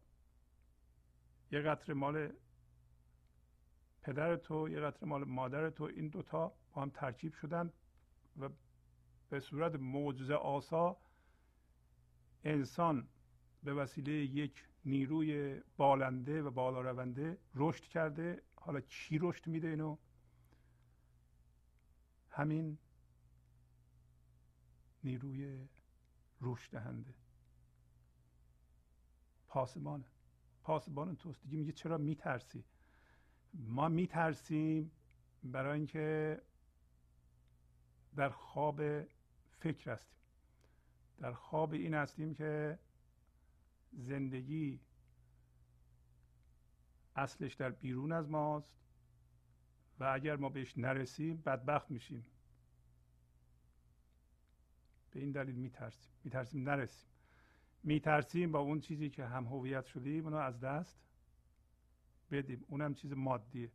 یه 1.52 1.62
قطره 1.62 1.96
مال 1.96 2.34
پدر 4.02 4.36
تو 4.36 4.70
یه 4.70 4.80
قطره 4.80 5.10
مال 5.10 5.24
مادر 5.24 5.70
تو. 5.70 5.84
این 5.84 6.08
دوتا 6.08 6.54
با 6.74 6.82
هم 6.82 6.90
ترکیب 6.90 7.34
شدن 7.34 7.74
و 8.40 8.50
به 9.30 9.40
صورت 9.40 9.76
معجزه 9.76 10.34
آسا 10.34 10.98
انسان 12.44 13.08
به 13.64 13.74
وسیله 13.74 14.12
یک 14.12 14.68
نیروی 14.86 15.62
بالنده 15.78 16.41
و 16.41 16.52
بالا 16.52 16.82
رونده 16.82 17.38
رشد 17.55 17.84
کرده. 17.84 18.41
حالا 18.55 18.82
چی 18.82 19.20
رشد 19.22 19.47
میده 19.47 19.68
اینو؟ 19.68 19.97
همین 22.30 22.78
نیروی 25.03 25.68
رشد 26.41 26.72
دهنده. 26.72 27.14
پاسبانه. 29.47 30.05
پاسبان 30.64 31.16
توست. 31.16 31.43
دیگه 31.43 31.57
میگه 31.57 31.72
چرا 31.72 31.97
میترسی؟ 31.97 32.64
ما 33.53 33.89
میترسیم 33.89 34.91
برای 35.43 35.78
اینکه 35.78 36.41
در 38.16 38.30
خواب 38.30 38.82
فکر 39.60 39.91
هستیم. 39.91 40.18
در 41.20 41.34
خواب 41.34 41.74
این 41.74 41.93
هستیم 41.93 42.34
که 42.34 42.80
زندگی 43.98 44.80
اصلش 47.16 47.54
در 47.54 47.70
بیرون 47.70 48.12
از 48.12 48.30
ماست 48.30 48.76
و 50.00 50.04
اگر 50.14 50.36
ما 50.36 50.50
بهش 50.50 50.78
نرسیم 50.78 51.38
بدبخت 51.38 51.91
میشیم. 51.91 52.26
به 55.12 55.20
این 55.20 55.32
دلیل 55.32 55.56
میترسیم. 55.56 56.12
میترسیم 56.24 56.70
نرسیم. 56.70 57.10
میترسیم 57.84 58.52
با 58.52 58.60
اون 58.60 58.80
چیزی 58.80 59.10
که 59.10 59.26
هم 59.26 59.46
هویت 59.46 59.86
شدیم 59.86 60.24
اونو 60.24 60.38
از 60.38 60.60
دست 60.60 61.00
بدیم. 62.32 62.66
اونم 62.68 62.93
چیز 62.93 63.14
مادیه. 63.14 63.72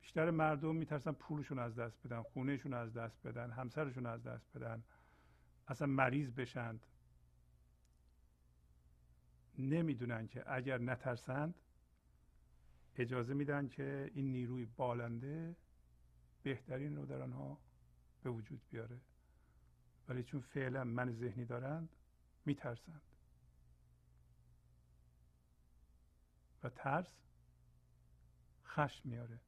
بیشتر 0.00 0.30
مردم 0.30 0.76
میترسن 0.76 1.12
پولشون 1.12 1.58
از 1.58 1.74
دست 1.74 2.06
بدن 2.06 2.22
خونهشون 2.22 2.74
از 2.74 2.92
دست 2.92 3.26
بدن 3.26 3.50
همسرشون 3.50 4.06
از 4.06 4.22
دست 4.22 4.56
بدن. 4.56 4.82
اصلا 5.68 5.86
مریض 5.86 6.30
بشند. 6.30 6.86
نمی‌دونن 9.58 10.28
که 10.28 10.44
اگر 10.46 10.78
نترسند 10.78 11.54
اجازه 12.96 13.34
میدن 13.34 13.68
که 13.68 14.10
این 14.14 14.32
نیروی 14.32 14.66
بالنده 14.66 15.56
بهترین 16.42 16.96
رو 16.96 17.06
در 17.06 17.22
آنها 17.22 17.58
به 18.22 18.30
وجود 18.30 18.60
بیاره. 18.70 19.00
ولی 20.08 20.22
چون 20.22 20.40
فعلا 20.40 20.84
من 20.84 21.10
ذهنی 21.10 21.44
دارند 21.44 21.88
میترسند. 22.44 23.02
و 26.62 26.68
ترس 26.68 27.20
خشم 28.64 29.08
میاره 29.08 29.40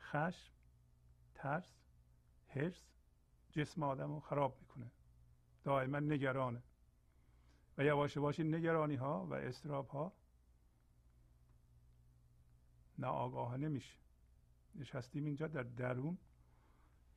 خشم 0.00 0.52
ترس 1.34 1.74
هرس 2.48 2.86
جسم 3.50 3.82
آدم 3.82 4.12
رو 4.12 4.20
خراب 4.20 4.58
می‌کنه. 4.60 4.90
دائما 5.64 6.00
نگرانه. 6.00 6.62
و 7.78 7.84
یواش 7.84 8.16
یواش 8.16 8.40
نگرانی 8.40 8.94
ها 8.94 9.26
و 9.26 9.34
استراب 9.34 9.88
ها 9.88 10.12
ناآگاهانه 12.98 13.68
میشه. 13.68 13.98
نشستیم 14.74 15.24
اینجا 15.24 15.46
در 15.46 15.62
درون. 15.62 16.18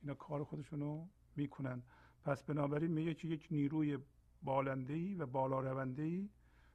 اینا 0.02 0.14
کار 0.14 0.44
خودشونو 0.44 1.06
می‌کنن. 1.36 1.82
پس 2.24 2.42
بنابراین 2.42 2.90
میگه 2.90 3.14
که 3.14 3.28
یک 3.28 3.48
نیروی 3.50 3.98
بالنده 4.42 4.94
ای 4.94 5.14
و 5.14 5.26
بالا 5.26 5.60
رونده 5.60 6.02
ای 6.02 6.28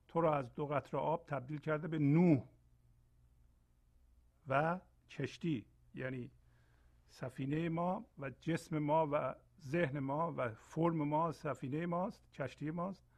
تو 0.07 0.21
رو 0.21 0.29
از 0.29 0.55
دو 0.55 0.67
قطره 0.67 0.99
آب 0.99 1.25
تبدیل 1.27 1.59
کرده 1.59 1.87
به 1.87 1.99
نوح 1.99 2.43
و 4.47 4.79
کشتی. 5.09 5.65
یعنی 5.95 6.31
سفینه 7.09 7.69
ما 7.69 8.05
و 8.19 8.29
جسم 8.29 8.79
ما 8.79 9.07
و 9.11 9.35
ذهن 9.61 9.99
ما 9.99 10.33
و 10.37 10.49
فرم 10.49 10.95
ما 10.95 11.31
سفینه 11.31 11.85
ماست 11.85 12.31
کشتی 12.33 12.71
ماست. 12.71 13.12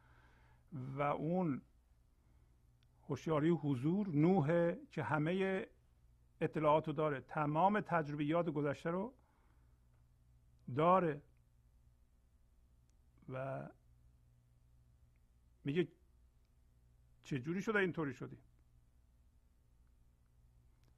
و 0.72 1.02
اون 1.02 1.62
هوشیاری 3.08 3.50
حضور 3.50 4.08
نوح 4.08 4.74
که 4.90 5.02
همه 5.02 5.66
اطلاعات 6.40 6.86
رو 6.86 6.92
داره 6.92 7.20
تمام 7.20 7.80
تجربیات 7.80 8.48
گذشته 8.48 8.90
رو 8.90 9.14
داره 10.76 11.22
و 13.28 13.68
میگه 15.64 15.88
چجوری 17.24 17.62
شده 17.62 17.78
اینطوری 17.78 18.14
شدی؟ 18.14 18.38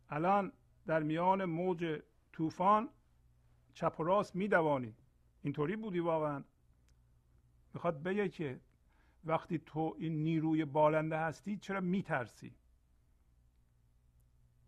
الان 0.09 0.53
در 0.87 1.03
میان 1.03 1.45
موج 1.45 2.03
طوفان 2.33 2.89
چپ 3.75 4.01
و 4.01 4.03
راست 4.03 4.37
میدوانی. 4.37 4.95
اینطوری 5.43 5.77
بودی 5.77 5.99
واقعا؟ 5.99 6.45
می‌خواد 7.75 8.03
بگه 8.03 8.29
که 8.29 8.61
وقتی 9.25 9.59
تو 9.59 9.95
این 9.99 10.23
نیروی 10.23 10.65
بالنده 10.65 11.19
هستی 11.19 11.57
چرا 11.57 11.81
میترسی؟ 11.81 12.55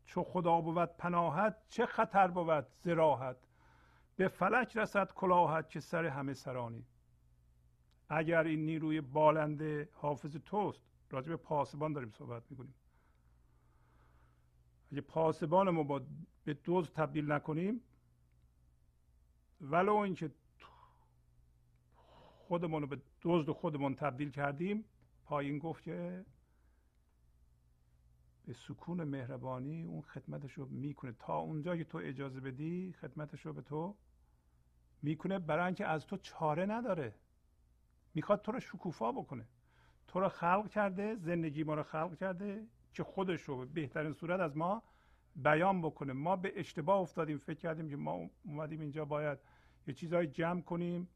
چو 0.04 0.22
خدا 0.22 0.60
بود 0.60 0.96
پناهت 0.96 1.56
چه 1.68 1.86
خطر 1.86 2.28
بود 2.28 2.66
زراحت؟ 2.80 3.36
به 4.16 4.28
فلک 4.28 4.76
رسد 4.76 5.12
کلاهت 5.12 5.70
که 5.70 5.80
سر 5.80 6.06
همه 6.06 6.34
سرانی. 6.34 6.84
اگر 8.08 8.44
این 8.44 8.66
نیروی 8.66 9.00
بالنده 9.00 9.88
حافظ 9.92 10.36
توست 10.36 10.82
راجع 11.10 11.28
به 11.28 11.36
پاسبان 11.36 11.92
داریم 11.92 12.10
صحبت 12.10 12.42
می‌کنیم. 12.50 12.74
اگه 14.92 15.00
پاسبان 15.00 15.70
ما 15.70 15.82
با 15.82 16.02
به 16.44 16.54
دوز 16.54 16.90
تبدیل 16.90 17.32
نکنیم 17.32 17.80
ولو 19.60 19.94
اینکه 19.94 20.30
خودمون 22.48 22.82
رو 22.82 22.88
به 22.88 23.00
دزد 23.22 23.50
خودمون 23.50 23.94
تبدیل 23.94 24.30
کردیم. 24.30 24.84
پایین 25.24 25.58
گفت 25.58 25.82
که 25.82 26.24
به 28.46 28.52
سکون 28.52 29.04
مهربانی 29.04 29.84
اون 29.84 30.00
خدمتش 30.00 30.52
رو 30.52 30.66
می‌کنه. 30.66 31.12
تا 31.12 31.38
اونجا 31.38 31.76
که 31.76 31.84
تو 31.84 31.98
اجازه 31.98 32.40
بدی 32.40 32.94
خدمتش 33.00 33.46
رو 33.46 33.52
به 33.52 33.62
تو 33.62 33.96
می‌کنه. 35.02 35.38
برای 35.38 35.64
اینکه 35.64 35.86
از 35.86 36.06
تو 36.06 36.16
چاره 36.16 36.66
نداره. 36.66 37.14
می‌خواد 38.14 38.42
تو 38.42 38.52
رو 38.52 38.60
شکوفا 38.60 39.12
بکنه. 39.12 39.48
تو 40.08 40.20
رو 40.20 40.28
خلق 40.28 40.68
کرده 40.68 41.16
زندگی 41.16 41.64
ما 41.64 41.74
رو 41.74 41.82
خلق 41.82 42.16
کرده 42.16 42.66
که 42.94 43.04
خودش 43.04 43.42
رو 43.42 43.56
به 43.56 43.64
بهترین 43.64 44.12
صورت 44.12 44.40
از 44.40 44.56
ما 44.56 44.82
بیان 45.36 45.82
بکنه. 45.82 46.12
ما 46.12 46.36
به 46.36 46.52
اشتباه 46.56 47.00
افتادیم. 47.00 47.38
فکر 47.38 47.58
کردیم 47.58 47.88
که 47.88 47.96
ما 47.96 48.30
اومدیم 48.44 48.80
اینجا 48.80 49.04
باید 49.04 49.38
یه 49.86 49.94
چیزهای 49.94 50.26
جمع 50.26 50.60
کنیم. 50.60 51.08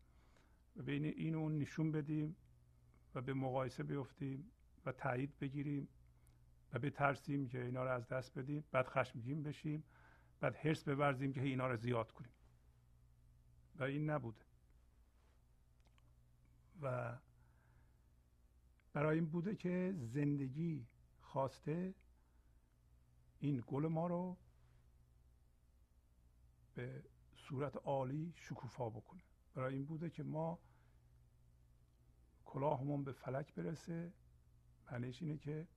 و 0.77 0.83
بین 0.83 1.05
این 1.05 1.35
و 1.35 1.39
اون 1.39 1.59
نشون 1.59 1.93
بدیم 1.93 2.37
و 3.15 3.21
به 3.21 3.35
مقایسه 3.35 3.83
بیفتیم 3.83 4.51
و 4.87 4.93
تایید 4.93 5.39
بگیریم 5.39 5.89
و 6.73 6.79
بترسیم 6.79 7.49
که 7.49 7.65
اینا 7.65 7.85
رو 7.85 7.91
از 7.91 8.09
دست 8.09 8.39
بدیم 8.39 8.65
بعد 8.71 8.89
خشمگین 8.89 9.43
بشیم 9.43 9.85
بعد 10.41 10.57
حرس 10.57 10.89
بورزیم 10.89 11.33
که 11.33 11.43
اینا 11.43 11.67
رو 11.67 11.77
زیاد 11.77 12.13
کنیم. 12.13 12.33
و 13.77 13.83
این 13.83 14.11
نبوده. 14.11 14.45
و 16.83 17.19
برای 18.93 19.19
این 19.19 19.27
بوده 19.27 19.57
که 19.57 19.95
زندگی 19.99 20.87
خواسته 21.21 21.95
این 23.41 23.65
گل 23.67 23.87
ما 23.87 24.07
رو 24.07 24.37
به 26.75 27.05
صورت 27.37 27.77
عالی 27.77 28.33
شکوفا 28.37 28.91
بکنه. 28.91 29.23
برای 29.55 29.75
این 29.75 29.85
بوده 29.85 30.11
که 30.11 30.23
ما 30.23 30.59
کلاهمون 32.45 33.05
به 33.05 33.13
فلک 33.13 33.55
برسه. 33.55 34.13
معنیش 34.91 35.23
اینه 35.23 35.37
که 35.39 35.69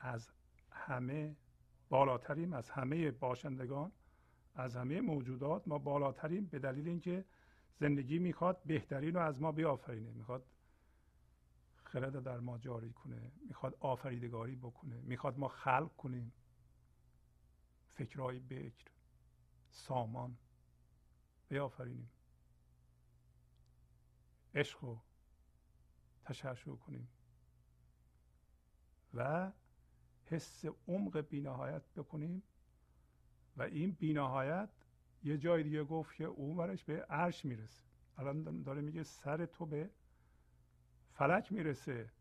از 0.00 0.30
همه 0.70 1.36
بالاتریم 1.88 2.52
از 2.52 2.70
همه 2.70 3.10
باشندگان 3.10 3.92
از 4.54 4.76
همه 4.76 5.00
موجودات 5.00 5.68
ما 5.68 5.78
بالاتریم 5.78 6.46
به 6.46 6.58
دلیل 6.58 6.88
اینکه 6.88 7.24
زندگی 7.74 8.18
می‌خواد 8.18 8.62
بهترین 8.66 9.14
رو 9.14 9.20
از 9.20 9.42
ما 9.42 9.52
بیافرینه. 9.52 10.12
می‌خواد 10.12 10.46
خرد 11.84 12.22
در 12.22 12.40
ما 12.40 12.58
جاری 12.58 12.92
کنه 12.92 13.32
می‌خواد 13.48 13.76
آفریدگاری 13.80 14.56
بکنه 14.56 15.00
می‌خواد 15.00 15.38
ما 15.38 15.48
خلق 15.48 15.96
کنیم. 15.96 16.32
فکرهای 17.94 18.40
بکر 18.40 18.90
سامان 19.70 20.36
بیافرینیم. 21.48 22.10
عشق 24.54 24.84
رو 24.84 25.00
تشعشع 26.24 26.70
کنیم. 26.70 27.08
و 29.14 29.52
حس 30.26 30.64
عمق 30.88 31.20
بینهایت 31.20 31.82
بکنیم. 31.96 32.42
و 33.56 33.62
این 33.62 33.90
بینهایت 33.92 34.70
یه 35.22 35.38
جای 35.38 35.62
دیگه 35.62 35.84
گفت 35.84 36.16
که 36.16 36.24
اون 36.24 36.56
ورش 36.56 36.84
به 36.84 37.02
عرش 37.02 37.44
می‌رسه. 37.44 37.82
الان 38.16 38.62
داره 38.62 38.80
میگه 38.80 39.02
سر 39.02 39.46
تو 39.46 39.66
به 39.66 39.90
فلک 41.12 41.52
می‌رسه. 41.52 42.12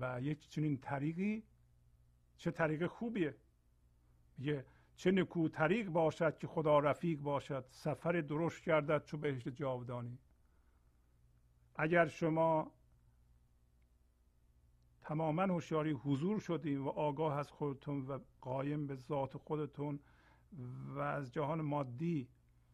و 0.00 0.20
یک 0.22 0.48
چنین 0.48 0.78
طریقی 0.78 1.42
چه 2.36 2.50
طریق 2.50 2.86
خوبیه. 2.86 3.36
میگه 4.38 4.66
چه 4.96 5.10
نکو 5.10 5.48
طریق 5.48 5.88
باشد 5.88 6.38
که 6.38 6.46
خدا 6.46 6.78
رفیق 6.78 7.20
باشد. 7.20 7.64
سفر 7.68 8.20
درشت 8.20 8.64
گردد 8.64 9.04
چو 9.04 9.16
بهشت 9.16 9.48
جاودانی. 9.48 10.18
اگر 11.76 12.06
شما 12.06 12.72
تماما 15.00 15.42
هوشیاری 15.42 15.90
حضور 15.90 16.40
شدیم 16.40 16.86
و 16.86 16.88
آگاه 16.88 17.38
از 17.38 17.50
خودتون 17.50 18.06
و 18.06 18.18
قایم 18.40 18.86
به 18.86 18.94
ذات 18.94 19.36
خودتون 19.36 20.00
و 20.94 20.98
از 20.98 21.32
جهان 21.32 21.60
مادی 21.60 22.28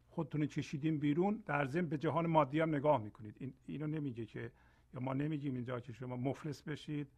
خودتون 0.09 0.47
کشیدیم 0.47 0.99
بیرون 0.99 1.43
در 1.47 1.65
ضمن 1.65 1.89
به 1.89 1.99
جهان 1.99 2.27
مادی 2.27 2.61
هم 2.61 2.75
نگاه 2.75 3.03
می‌کنید. 3.03 3.37
این 3.39 3.55
اینو 3.67 3.87
نمیگه 3.87 4.27
که 4.27 4.53
یا 4.95 5.01
ما 5.01 5.15
نمیگیم 5.15 5.55
اینجا 5.55 5.81
که 5.81 5.93
شما 5.93 6.17
مفلس 6.17 6.63
بشید 6.63 7.09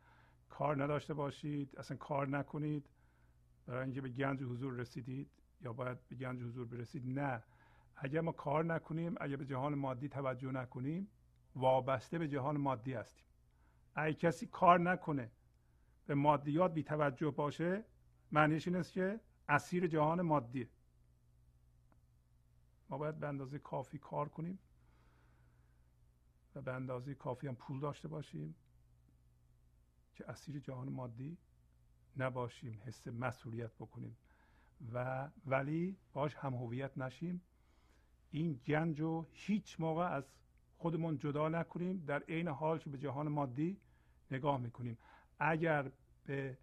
کار 0.48 0.82
نداشته 0.82 1.14
باشید 1.14 1.78
اصلا 1.78 1.96
کار 1.96 2.28
نکنید. 2.28 2.88
برای 3.66 3.84
اینکه 3.84 4.00
به 4.00 4.08
گنج 4.08 4.42
حضور 4.42 4.74
رسیدید 4.74 5.30
یا 5.60 5.72
باید 5.72 5.98
به 6.08 6.16
گنج 6.16 6.42
حضور 6.42 6.66
برسید؟ 6.66 7.18
نه. 7.18 7.42
اگر 7.96 8.20
ما 8.20 8.32
کار 8.32 8.64
نکنیم 8.64 9.14
اگر 9.20 9.36
به 9.36 9.44
جهان 9.44 9.74
مادی 9.74 10.08
توجه 10.08 10.52
نکنیم 10.52 11.08
وابسته 11.56 12.18
به 12.18 12.28
جهان 12.28 12.56
مادی 12.56 12.92
هستیم. 12.92 13.24
اگه 13.94 14.14
کسی 14.14 14.46
کار 14.46 14.80
نکنه 14.80 15.30
به 16.06 16.14
مادیات 16.14 16.74
بی 16.74 16.82
توجه 16.82 17.30
باشه 17.30 17.84
معنیش 18.32 18.68
این 18.68 18.76
است 18.76 18.92
که 18.92 19.20
اسیر 19.48 19.86
جهان 19.86 20.22
مادیه. 20.22 20.68
ما 22.88 22.98
باید 22.98 23.18
به 23.18 23.28
اندازه 23.28 23.58
کافی 23.58 23.98
کار 23.98 24.28
کنیم 24.28 24.58
و 26.54 26.62
به 26.62 26.72
اندازه 26.72 27.14
کافی 27.14 27.46
هم 27.46 27.54
پول 27.54 27.80
داشته 27.80 28.08
باشیم 28.08 28.54
که 30.14 30.30
اسیر 30.30 30.58
جهان 30.58 30.88
مادی 30.88 31.36
نباشیم 32.16 32.80
حس 32.84 33.06
مسئولیت 33.06 33.74
بکنیم. 33.74 34.16
و 34.92 35.28
ولی 35.46 35.96
باش 36.12 36.34
هم 36.34 36.54
هویت 36.54 36.98
نشیم. 36.98 37.40
این 38.30 38.60
گنج 38.66 39.00
رو 39.00 39.26
هیچ 39.32 39.80
موقع 39.80 40.04
از 40.04 40.32
خودمون 40.80 41.18
جدا 41.18 41.48
نکنیم 41.48 42.04
در 42.06 42.22
عین 42.28 42.48
حال 42.48 42.78
که 42.78 42.90
به 42.90 42.98
جهان 42.98 43.28
مادی 43.28 43.80
نگاه 44.30 44.58
می‌کنیم. 44.58 44.98
اگر 45.38 45.90
به 46.24 46.58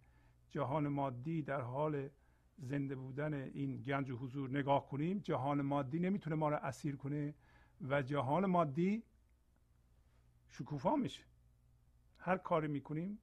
جهان 0.50 0.88
مادی 0.88 1.42
در 1.42 1.60
حال 1.60 2.08
زنده 2.58 2.96
بودن 2.96 3.34
این 3.34 3.82
گنج 3.82 4.10
و 4.10 4.16
حضور 4.16 4.50
نگاه 4.50 4.88
کنیم 4.88 5.18
جهان 5.18 5.62
مادی 5.62 5.98
نمی‌تونه 5.98 6.36
ما 6.36 6.48
رو 6.48 6.56
اسیر 6.56 6.96
کنه 6.96 7.34
و 7.88 8.02
جهان 8.02 8.46
مادی 8.46 9.02
شکوفا 10.48 10.96
میشه. 10.96 11.22
هر 12.18 12.36
کاری 12.36 12.68
می‌کنیم 12.68 13.18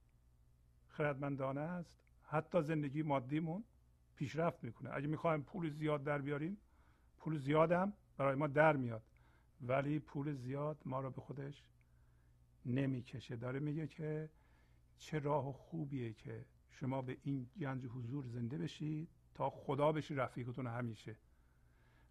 خردمندانه 0.88 1.60
است. 1.60 2.00
حتی 2.22 2.62
زندگی 2.62 3.02
مادیمون 3.02 3.64
پیشرفت 4.14 4.64
می‌کنه. 4.64 4.90
اگه 4.92 5.06
می‌خوایم 5.06 5.42
پول 5.42 5.70
زیاد 5.70 6.04
در 6.04 6.18
بیاریم 6.18 6.56
پول 7.18 7.36
زیادم 7.36 7.92
برای 8.16 8.34
ما 8.34 8.46
در 8.46 8.76
میاد. 8.76 9.02
ولی 9.60 9.98
پول 9.98 10.32
زیاد 10.32 10.82
ما 10.84 11.00
رو 11.00 11.10
به 11.10 11.20
خودش 11.20 11.64
نمی‌کشه. 12.66 13.36
داره 13.36 13.60
میگه 13.60 13.86
که 13.86 14.30
چه 14.98 15.18
راه 15.18 15.52
خوبیه 15.52 16.12
که 16.12 16.44
شما 16.70 17.02
به 17.02 17.18
این 17.22 17.50
گنج 17.60 17.86
حضور 17.86 18.26
زنده 18.26 18.58
بشید 18.58 19.08
تا 19.34 19.50
خدا 19.50 19.92
بشی 19.92 20.14
رفیقتون 20.14 20.66
همیشه. 20.66 21.16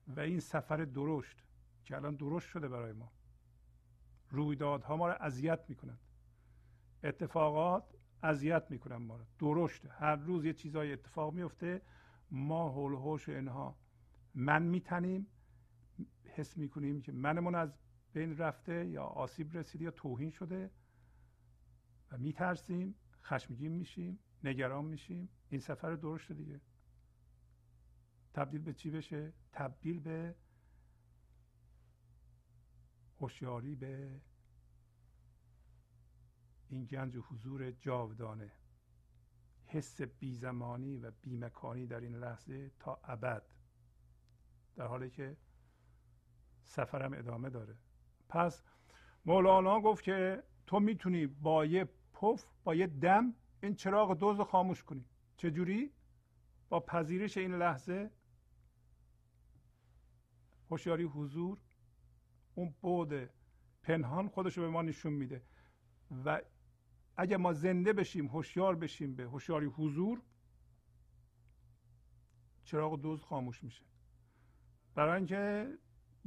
و 0.07 0.19
این 0.19 0.39
سفر 0.39 0.77
درشت 0.77 1.43
که 1.83 1.95
الان 1.95 2.15
درشت 2.15 2.49
شده 2.49 2.67
برای 2.67 2.93
ما. 2.93 3.11
رویدادها 4.29 4.97
ما 4.97 5.07
رو 5.07 5.15
اذیت 5.19 5.59
می‌کنند 5.67 5.99
اتفاقات 7.03 7.83
اذیت 8.23 8.71
می‌کنن 8.71 8.95
ما 8.95 9.17
رو. 9.17 9.25
درشت. 9.39 9.85
هر 9.85 10.15
روز 10.15 10.45
یه 10.45 10.53
چیزای 10.53 10.93
اتفاق 10.93 11.33
میفته 11.33 11.81
ما 12.31 12.69
حول 12.69 12.93
هوش 12.93 13.29
اینها. 13.29 13.75
من 14.35 14.63
میتنیم 14.63 15.27
حس 16.25 16.57
می‌کنیم 16.57 17.01
که 17.01 17.11
منمون 17.11 17.55
از 17.55 17.77
بین 18.13 18.37
رفته 18.37 18.87
یا 18.87 19.03
آسیب 19.03 19.57
رسیده 19.57 19.85
یا 19.85 19.91
توهین 19.91 20.31
شده 20.31 20.71
و 22.11 22.17
میترسیم 22.17 22.95
خشمگین 23.23 23.71
میشیم 23.71 24.19
نگران 24.43 24.85
میشیم. 24.85 25.29
این 25.49 25.61
سفر 25.61 25.95
درشت 25.95 26.31
دیگه. 26.31 26.61
تبدیل 28.33 28.61
به 28.61 28.73
چی 28.73 28.91
بشه؟ 28.91 29.33
تبدیل 29.51 29.99
به 29.99 30.35
هوشیاری 33.19 33.75
به 33.75 34.21
این 36.69 36.85
گنج 36.85 37.15
و 37.15 37.21
حضور 37.21 37.71
جاودانه. 37.71 38.51
حس 39.65 40.01
بیزمانی 40.01 40.97
و 40.97 41.11
بیمکانی 41.11 41.87
در 41.87 41.99
این 41.99 42.15
لحظه 42.15 42.71
تا 42.79 42.99
ابد. 43.03 43.43
در 44.75 44.87
حالی 44.87 45.09
که 45.09 45.37
سفرم 46.65 47.13
ادامه 47.13 47.49
داره. 47.49 47.75
پس 48.29 48.63
مولانا 49.25 49.81
گفت 49.81 50.03
که 50.03 50.43
تو 50.67 50.79
می‌تونی 50.79 51.27
با 51.27 51.65
یه 51.65 51.89
پف 52.13 52.45
با 52.63 52.75
یه 52.75 52.87
دم 52.87 53.33
این 53.63 53.75
چراغ 53.75 54.17
دوز 54.17 54.41
خاموش 54.41 54.83
کنی. 54.83 55.05
چجوری؟ 55.37 55.91
با 56.69 56.79
پذیرش 56.79 57.37
این 57.37 57.55
لحظه. 57.55 58.11
هوشیاری 60.71 61.03
حضور 61.03 61.57
اون 62.55 62.75
بود 62.81 63.29
پنهان 63.83 64.27
خودش 64.27 64.57
رو 64.57 64.63
به 64.63 64.69
ما 64.69 64.81
نشون 64.81 65.13
میده. 65.13 65.41
و 66.25 66.41
اگر 67.17 67.37
ما 67.37 67.53
زنده 67.53 67.93
بشیم 67.93 68.27
هوشیار 68.27 68.75
بشیم 68.75 69.15
به 69.15 69.23
هوشیاری 69.23 69.65
حضور 69.65 70.21
چراغ 72.63 73.01
دوز 73.01 73.23
خاموش 73.23 73.63
میشه. 73.63 73.85
برای 74.95 75.15
اینکه 75.15 75.69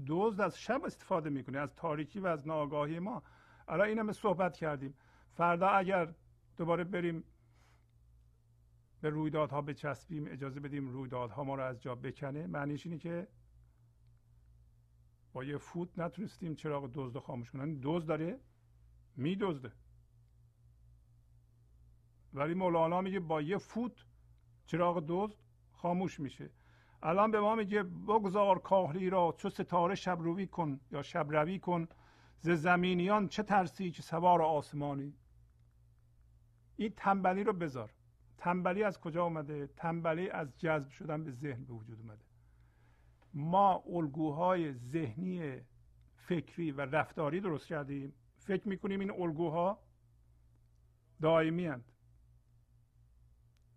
دوز 0.06 0.40
از 0.40 0.60
شب 0.60 0.84
استفاده 0.84 1.30
می‌کنه 1.30 1.58
از 1.58 1.74
تاریکی 1.74 2.20
و 2.20 2.26
از 2.26 2.46
ناآگاهی 2.46 2.98
ما. 2.98 3.22
الان 3.68 3.88
این 3.88 3.98
همه 3.98 4.12
صحبت 4.12 4.56
کردیم. 4.56 4.94
فردا 5.32 5.68
اگر 5.68 6.14
دوباره 6.56 6.84
بریم 6.84 7.24
به 9.00 9.10
رویدادها 9.10 9.62
بچسبیم 9.62 10.26
اجازه 10.26 10.60
بدیم 10.60 10.88
رویدادها 10.88 11.44
ما 11.44 11.54
رو 11.54 11.62
از 11.62 11.82
جا 11.82 11.94
بکنه 11.94 12.46
معنیش 12.46 12.86
اینه 12.86 12.98
که 12.98 13.28
با 15.32 15.44
یه 15.44 15.58
فوت 15.58 15.98
نتونستیم 15.98 16.54
چراغ 16.54 16.90
دزد 16.94 17.18
خاموش 17.18 17.50
کنیم. 17.50 17.66
یعنی 17.66 17.80
دوز 17.80 18.06
داره 18.06 18.40
میدزده. 19.16 19.72
ولی 22.34 22.54
مولانا 22.54 23.00
میگه 23.00 23.20
با 23.20 23.42
یه 23.42 23.58
فوت 23.58 24.04
چراغ 24.66 25.04
دزد 25.08 25.36
خاموش 25.72 26.20
میشه. 26.20 26.50
الان 27.02 27.30
به 27.30 27.40
ما 27.40 27.54
میگه 27.54 27.82
بگذار 27.82 28.58
کاهلی 28.58 29.10
را 29.10 29.34
چو 29.38 29.50
ستاره 29.50 29.94
شب 29.94 30.18
روی 30.20 30.46
کن 30.46 30.80
یا 30.90 31.02
شب 31.02 31.26
روی 31.30 31.58
کن 31.58 31.88
ز 32.40 32.50
زمینیان 32.50 33.28
چه 33.28 33.42
ترسی 33.42 33.90
که 33.90 34.02
سوار 34.02 34.42
آسمانی؟ 34.42 35.14
این 36.76 36.92
تنبلی 36.96 37.44
رو 37.44 37.52
بذار. 37.52 37.90
تنبلی 38.38 38.82
از 38.82 39.00
کجا 39.00 39.24
اومده؟ 39.24 39.66
تنبلی 39.66 40.30
از 40.30 40.58
جذب 40.58 40.90
شدن 40.90 41.24
به 41.24 41.30
ذهن 41.30 41.64
به 41.64 41.72
وجود 41.72 42.00
اومده. 42.00 42.24
ما 43.34 43.84
الگوهای 43.86 44.72
ذهنی 44.72 45.60
فکری 46.16 46.72
و 46.72 46.80
رفتاری 46.80 47.40
درست 47.40 47.66
کردیم. 47.66 48.12
فکر 48.38 48.68
می‌کنیم 48.68 49.00
این 49.00 49.10
الگوها 49.10 49.78
دائمی 51.20 51.66
هند. 51.66 51.92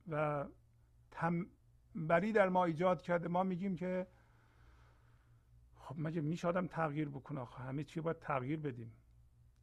و 0.08 0.46
تنبلی 1.94 2.32
در 2.32 2.50
ما 2.50 2.66
ایجاد 2.66 3.02
کرده 3.02 3.28
ما 3.28 3.44
میگیم 3.44 3.76
که 3.76 4.08
خب 5.76 5.96
مگه 5.98 6.22
میشه 6.22 6.48
آدم 6.48 6.68
تغییر 6.68 7.10
بکنه 7.10 7.46
همه 7.46 7.84
چی 7.84 8.02
باید 8.02 8.20
تغییر 8.20 8.60
بدیم. 8.60 8.92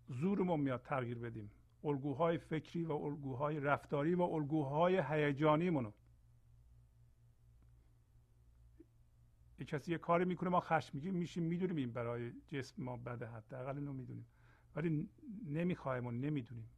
زورمون 0.09 0.61
میاد 0.61 0.83
تغییر 0.83 1.19
بدیم. 1.19 1.51
الگوهای 1.85 2.39
فکری 2.39 2.85
و 2.85 2.93
الگوهای 2.93 3.61
رفتاری 3.61 4.15
و 4.15 4.23
الگوهای 4.23 5.03
هیجانی 5.09 5.71
منو 5.71 5.93
یه 9.59 9.65
کسی 9.67 9.93
یه 9.93 9.99
کاری 9.99 10.25
می‌کنه 10.25 10.51
ما 10.51 10.61
خشمگین 10.61 11.15
میشیم 11.15 11.43
می‌دونیم 11.43 11.77
این 11.77 11.93
برای 11.93 12.33
جسم 12.49 12.83
ما 12.83 12.97
بده 12.97 13.27
حداقل 13.27 13.79
اینو 13.79 13.93
می‌دونیم. 13.93 14.27
ولی 14.77 15.09
نمی‌خوایم 15.45 16.07
و 16.07 16.11
نمی‌دونیم. 16.11 16.69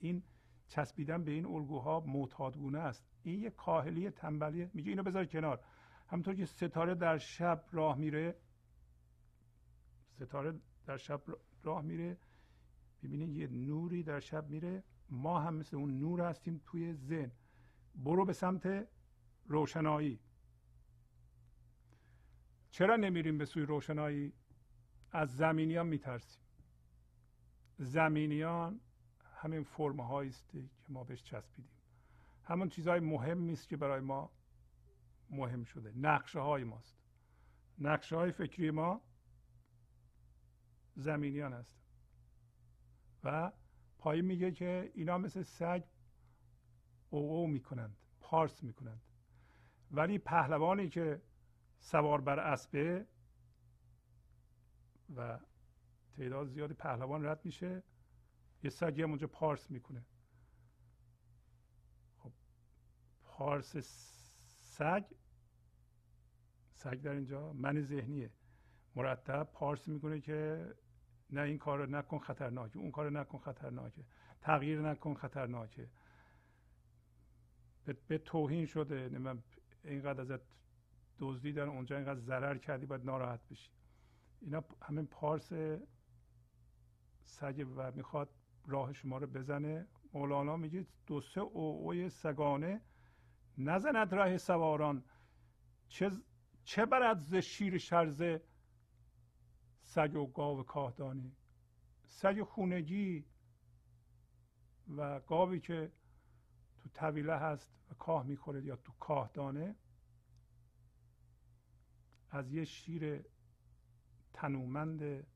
این 0.00 0.22
چسبیدن 0.68 1.24
به 1.24 1.32
این 1.32 1.46
الگوها 1.46 2.00
معتادگونه 2.00 2.78
است. 2.78 3.04
این 3.22 3.42
یه 3.42 3.50
کاهلی 3.50 4.10
تنبلیه 4.10 4.70
میگه 4.74 4.90
اینو 4.90 5.02
بذار 5.02 5.24
کنار. 5.24 5.60
همونطور 6.08 6.34
که 6.34 6.44
ستاره 6.44 6.94
در 6.94 7.18
شب 7.18 7.64
راه 7.72 7.98
میره 7.98 8.36
ستاره 10.10 10.60
در 10.86 10.96
شب 10.96 11.22
راه 11.62 11.82
میره 11.82 12.18
ببینید 13.02 13.30
یه 13.30 13.46
نوری 13.46 14.02
در 14.02 14.20
شب 14.20 14.48
میره. 14.50 14.84
ما 15.10 15.40
هم 15.40 15.54
مثل 15.54 15.76
اون 15.76 15.98
نور 15.98 16.20
هستیم 16.20 16.60
توی 16.66 16.94
ذهن. 16.94 17.32
برو 17.94 18.24
به 18.24 18.32
سمت 18.32 18.88
روشنایی. 19.46 20.20
چرا 22.70 22.96
نمیریم 22.96 23.38
به 23.38 23.44
سوی 23.44 23.62
روشنایی؟ 23.62 24.32
از 25.12 25.36
زمینیان 25.36 25.86
میترسیم. 25.86 26.42
زمینیان 27.78 28.80
همین 29.44 29.62
فرم 29.62 30.00
است 30.00 30.48
که 30.48 30.64
ما 30.88 31.04
بهش 31.04 31.22
چسبیدیم. 31.22 31.70
همون 32.44 32.68
چیزهای 32.68 33.00
مهم 33.00 33.50
است 33.50 33.68
که 33.68 33.76
برای 33.76 34.00
ما 34.00 34.30
مهم 35.30 35.64
شده. 35.64 35.92
نقشه 35.96 36.40
های 36.40 36.64
ماست. 36.64 36.96
نقشه 37.78 38.16
های 38.16 38.32
فکری 38.32 38.70
ما 38.70 39.00
زمینیان 40.96 41.52
هست 41.52 41.76
و 43.24 43.52
پایین 43.98 44.24
میگه 44.24 44.52
که 44.52 44.92
اینا 44.94 45.18
مثل 45.18 45.42
سگ 45.42 45.84
او 47.10 47.46
می‌کنند 47.46 47.96
پارس 48.20 48.62
می‌کنند. 48.62 49.00
ولی 49.90 50.18
پهلوانی 50.18 50.88
که 50.88 51.22
سوار 51.80 52.20
بر 52.20 52.40
اسبه 52.40 53.06
و 55.16 55.38
تعداد 56.16 56.46
زیادی 56.46 56.74
پهلوان 56.74 57.26
رد 57.26 57.44
میشه 57.44 57.82
یه 58.64 58.70
سگی 58.70 59.02
هم 59.02 59.08
اونجا 59.08 59.26
پارس 59.26 59.70
می‌کنه. 59.70 60.04
خب 62.18 62.32
پارس 63.22 63.76
سگ 64.58 65.04
سگ 66.72 67.02
در 67.02 67.12
اینجا 67.12 67.52
من 67.52 67.80
ذهنیه. 67.80 68.30
مرتب 68.96 69.42
پارس 69.52 69.88
می‌کنه 69.88 70.20
که 70.20 70.68
نه 71.30 71.40
این 71.40 71.58
کار 71.58 71.78
رو 71.78 71.86
نکن 71.86 72.18
خطرناکه 72.18 72.78
اون 72.78 72.90
کار 72.90 73.04
رو 73.04 73.10
نکن 73.10 73.38
خطرناکه 73.38 74.04
تغییر 74.40 74.80
نکن 74.80 75.14
خطرناکه. 75.14 75.90
به 78.08 78.18
توهین 78.18 78.66
شده 78.66 79.10
اینقدر 79.84 80.20
ازت 80.20 80.40
دزدیدن 81.18 81.68
اونجا 81.68 81.96
اینقدر 81.96 82.20
ضرر 82.20 82.58
کردی 82.58 82.86
باید 82.86 83.04
ناراحت 83.04 83.48
بشی. 83.48 83.70
اینا 84.40 84.64
همین 84.82 85.06
پارس 85.06 85.52
سگ 87.22 87.66
و 87.76 87.92
می‌خواد 87.92 88.28
راه 88.66 88.92
شما 88.92 89.18
رو 89.18 89.26
بزنه. 89.26 89.86
مولانا 90.12 90.56
میگه 90.56 90.86
دو 91.06 91.20
سه 91.20 91.40
اوی 91.40 92.08
سگانه 92.08 92.80
نزند 93.58 94.14
راه 94.14 94.36
سواران. 94.38 95.04
چه 95.88 96.10
چه 96.64 96.86
برد 96.86 97.18
ز 97.18 97.34
شیر 97.34 97.78
شرزه 97.78 98.42
سگ 99.82 100.16
و 100.16 100.26
گاو 100.26 100.62
کاهدانی. 100.62 101.36
سگ 102.06 102.42
خونگی 102.42 103.24
و 104.96 105.20
گاوی 105.20 105.60
که 105.60 105.92
تو 106.78 106.88
طویله 106.88 107.36
هست 107.36 107.70
و 107.90 107.94
کاه 107.94 108.26
می‌خوره 108.26 108.64
یا 108.64 108.76
تو 108.76 108.92
کاهدانه 108.92 109.76
از 112.30 112.52
یه 112.52 112.64
شیر 112.64 113.24
تنومند 114.32 115.26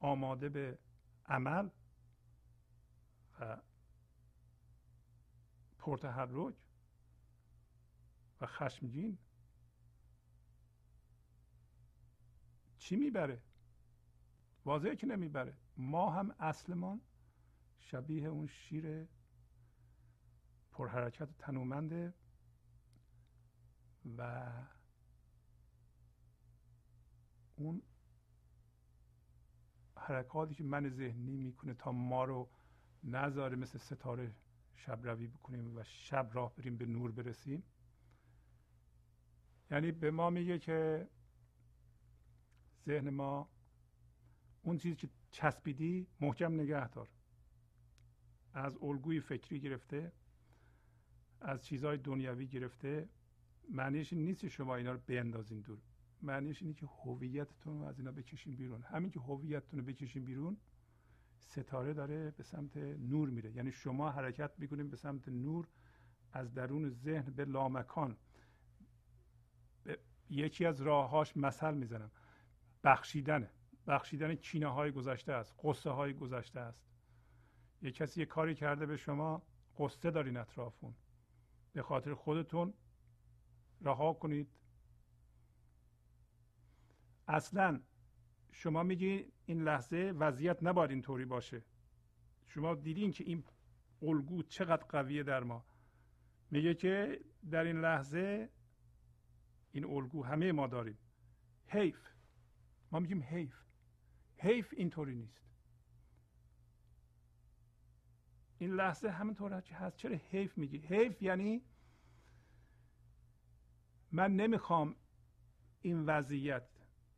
آماده 0.00 0.48
به 0.48 0.78
عمل. 1.26 1.68
پرتحرک 5.78 6.54
و 8.40 8.46
خشمگین 8.46 9.18
چی 12.78 12.96
می‌بره؟ 12.96 13.42
واضحه 14.64 14.96
که 14.96 15.06
نمی‌بره. 15.06 15.56
ما 15.76 16.10
هم 16.10 16.34
اصلمان 16.38 17.00
شبیه 17.78 18.28
اون 18.28 18.46
شیر 18.46 19.08
پرحرکت 20.72 21.38
تنومنده 21.38 22.14
و 24.18 24.52
اون 27.56 27.82
حرکاتی 29.96 30.54
که 30.54 30.64
من 30.64 30.88
ذهنی 30.88 31.36
می‌کنه 31.36 31.74
تا 31.74 31.92
ما 31.92 32.24
رو 32.24 32.50
نذاره 33.04 33.56
مثل 33.56 33.78
ستاره 33.78 34.32
شب 34.76 35.08
روی 35.08 35.26
بکنیم 35.26 35.76
و 35.76 35.82
شب 35.84 36.30
راه 36.32 36.54
بریم 36.54 36.76
به 36.76 36.86
نور 36.86 37.12
برسیم. 37.12 37.62
یعنی 39.70 39.92
به 39.92 40.10
ما 40.10 40.30
میگه 40.30 40.58
که 40.58 41.08
ذهن 42.86 43.10
ما 43.10 43.48
اون 44.62 44.78
چیزی 44.78 44.96
که 44.96 45.08
چسبیدی 45.30 46.06
محکم 46.20 46.54
نگه 46.54 46.88
دار 46.88 47.08
از 48.54 48.78
الگوی 48.82 49.20
فکری 49.20 49.60
گرفته 49.60 50.12
از 51.40 51.64
چیزهای 51.64 51.98
دنیوی 51.98 52.46
گرفته. 52.46 53.08
معنیش 53.70 54.12
این 54.12 54.24
نیست 54.24 54.48
شما 54.48 54.76
اینا 54.76 54.92
رو 54.92 54.98
بیندازین 55.06 55.60
دور. 55.60 55.78
معنیش 56.22 56.62
اینه 56.62 56.74
که 56.74 56.86
هویتتون 56.86 57.78
رو 57.80 57.84
از 57.84 57.98
اینا 57.98 58.12
بکشین 58.12 58.56
بیرون. 58.56 58.82
همین 58.82 59.10
که 59.10 59.20
هویتتون 59.20 59.80
رو 59.80 59.86
بکشین 59.86 60.24
بیرون 60.24 60.56
ستاره 61.44 61.94
داره 61.94 62.30
به 62.30 62.42
سمت 62.42 62.76
نور 62.76 63.28
میره. 63.28 63.52
یعنی 63.52 63.72
شما 63.72 64.10
حرکت 64.10 64.52
می‌کنین 64.58 64.90
به 64.90 64.96
سمت 64.96 65.28
نور 65.28 65.68
از 66.32 66.54
درون 66.54 66.88
ذهن 66.88 67.32
به 67.32 67.44
لامکان. 67.44 68.16
یکی 70.30 70.66
از 70.66 70.80
راههاش 70.80 71.36
مثل 71.36 71.74
می‌زنم. 71.74 72.10
بخشیدنه 72.84 73.50
بخشیدن 73.86 74.34
کینه 74.34 74.66
های 74.66 74.92
گذشته 74.92 75.32
است 75.32 75.54
قصه 75.62 75.90
های 75.90 76.14
گذشته 76.14 76.60
است. 76.60 76.82
یه 77.82 77.90
کسی 77.90 78.20
یه 78.20 78.26
کاری 78.26 78.54
کرده 78.54 78.86
به 78.86 78.96
شما 78.96 79.42
قصه 79.78 80.10
دارین 80.10 80.36
اطرافون. 80.36 80.94
به 81.72 81.82
خاطر 81.82 82.14
خودتون 82.14 82.74
رها 83.80 84.12
کنید. 84.12 84.48
اصلا 87.28 87.80
شما 88.52 88.82
میگی 88.82 89.32
این 89.46 89.62
لحظه 89.62 90.14
وضعیت 90.18 90.62
نباید 90.62 90.90
اینطوری 90.90 91.24
باشه. 91.24 91.62
شما 92.46 92.74
دیدین 92.74 93.10
که 93.10 93.24
این 93.24 93.44
الگو 94.02 94.42
چقدر 94.42 94.84
قویه 94.84 95.22
در 95.22 95.42
ما. 95.42 95.64
میگه 96.50 96.74
که 96.74 97.20
در 97.50 97.64
این 97.64 97.80
لحظه 97.80 98.50
این 99.72 99.84
الگو 99.84 100.24
همه 100.24 100.52
ما 100.52 100.66
داریم. 100.66 100.98
حیف. 101.66 102.08
ما 102.92 102.98
میگیم 102.98 103.22
حیف. 103.22 103.54
حیف 104.36 104.74
اینطوری 104.76 105.14
نیست. 105.14 105.42
این 108.58 108.74
لحظه 108.74 109.10
همینطور 109.10 109.52
هست 109.52 109.96
چرا 109.96 110.16
حیف 110.16 110.58
میگی؟ 110.58 110.78
حیف 110.78 111.22
یعنی 111.22 111.62
من 114.12 114.36
نمی‌خوام 114.36 114.96
این 115.82 116.06
وضعیت 116.06 116.71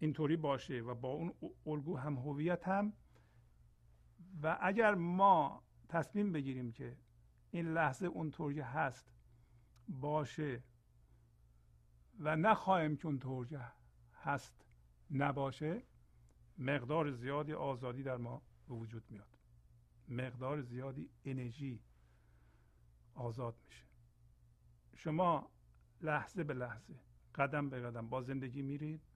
اینطوری 0.05 0.37
باشه 0.37 0.81
و 0.81 0.95
با 0.95 1.09
اون 1.09 1.35
الگو 1.67 1.97
هم 1.97 2.17
هویت 2.17 2.69
هم. 2.69 2.93
و 4.43 4.59
اگر 4.61 4.95
ما 4.95 5.63
تصمیم 5.89 6.33
بگیریم 6.33 6.73
که 6.73 6.97
این 7.51 7.73
لحظه 7.73 8.07
اونطوری 8.07 8.61
هست 8.61 9.13
باشه 9.89 10.63
و 12.19 12.37
نخواهیم 12.37 12.97
که 12.97 13.07
اونطوری 13.07 13.57
هست 14.15 14.67
نباشه 15.11 15.83
مقدار 16.59 17.11
زیادی 17.11 17.53
آزادی 17.53 18.03
در 18.03 18.17
ما 18.17 18.43
وجود 18.69 19.05
میاد. 19.11 19.39
مقدار 20.09 20.61
زیادی 20.61 21.11
انرژی 21.25 21.81
آزاد 23.15 23.57
میشه. 23.67 23.85
شما 24.95 25.51
لحظه 26.01 26.45
به 26.45 26.55
لحظه 26.55 26.95
قدم 27.35 27.71
به 27.71 27.81
قدم 27.81 28.09
با 28.09 28.23
زندگی 28.23 28.63
میرید. 28.63 29.14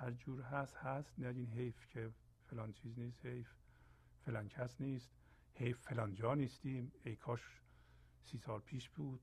هر 0.00 0.10
جور 0.10 0.42
هست 0.42 0.76
هست. 0.76 1.18
نگین 1.18 1.52
حیف 1.52 1.86
که 1.86 2.10
فلان 2.44 2.72
چیز 2.72 2.98
نیست 2.98 3.26
حیف 3.26 3.48
فلان 4.24 4.48
کس 4.48 4.80
نیست. 4.80 5.10
حیف 5.54 5.78
فلان 5.78 6.14
جا 6.14 6.34
نیستیم. 6.34 6.92
ای 7.04 7.16
کاش 7.16 7.60
سی 8.22 8.38
سال 8.38 8.60
پیش 8.60 8.88
بود. 8.88 9.20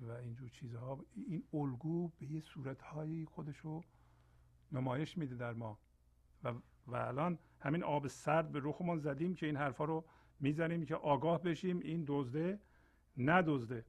و 0.00 0.10
اینجور 0.10 0.48
چیزها. 0.48 1.04
این 1.14 1.42
الگو 1.52 2.08
به 2.08 2.26
یه 2.26 2.40
صورتهایی 2.40 3.24
خودشو 3.24 3.84
نمایش 4.72 5.18
میده 5.18 5.34
در 5.34 5.52
ما. 5.52 5.78
و, 6.44 6.54
و 6.86 6.94
الان 6.96 7.38
همین 7.60 7.82
آب 7.82 8.06
سرد 8.06 8.52
به 8.52 8.60
رخمون 8.62 8.98
زدیم 8.98 9.34
که 9.34 9.46
این 9.46 9.56
حرفا 9.56 9.84
رو 9.84 10.04
می‌زنیم 10.40 10.86
که 10.86 10.94
آگاه 10.94 11.42
بشیم. 11.42 11.78
این 11.78 12.04
دزده 12.06 12.60
ندزده. 13.16 13.84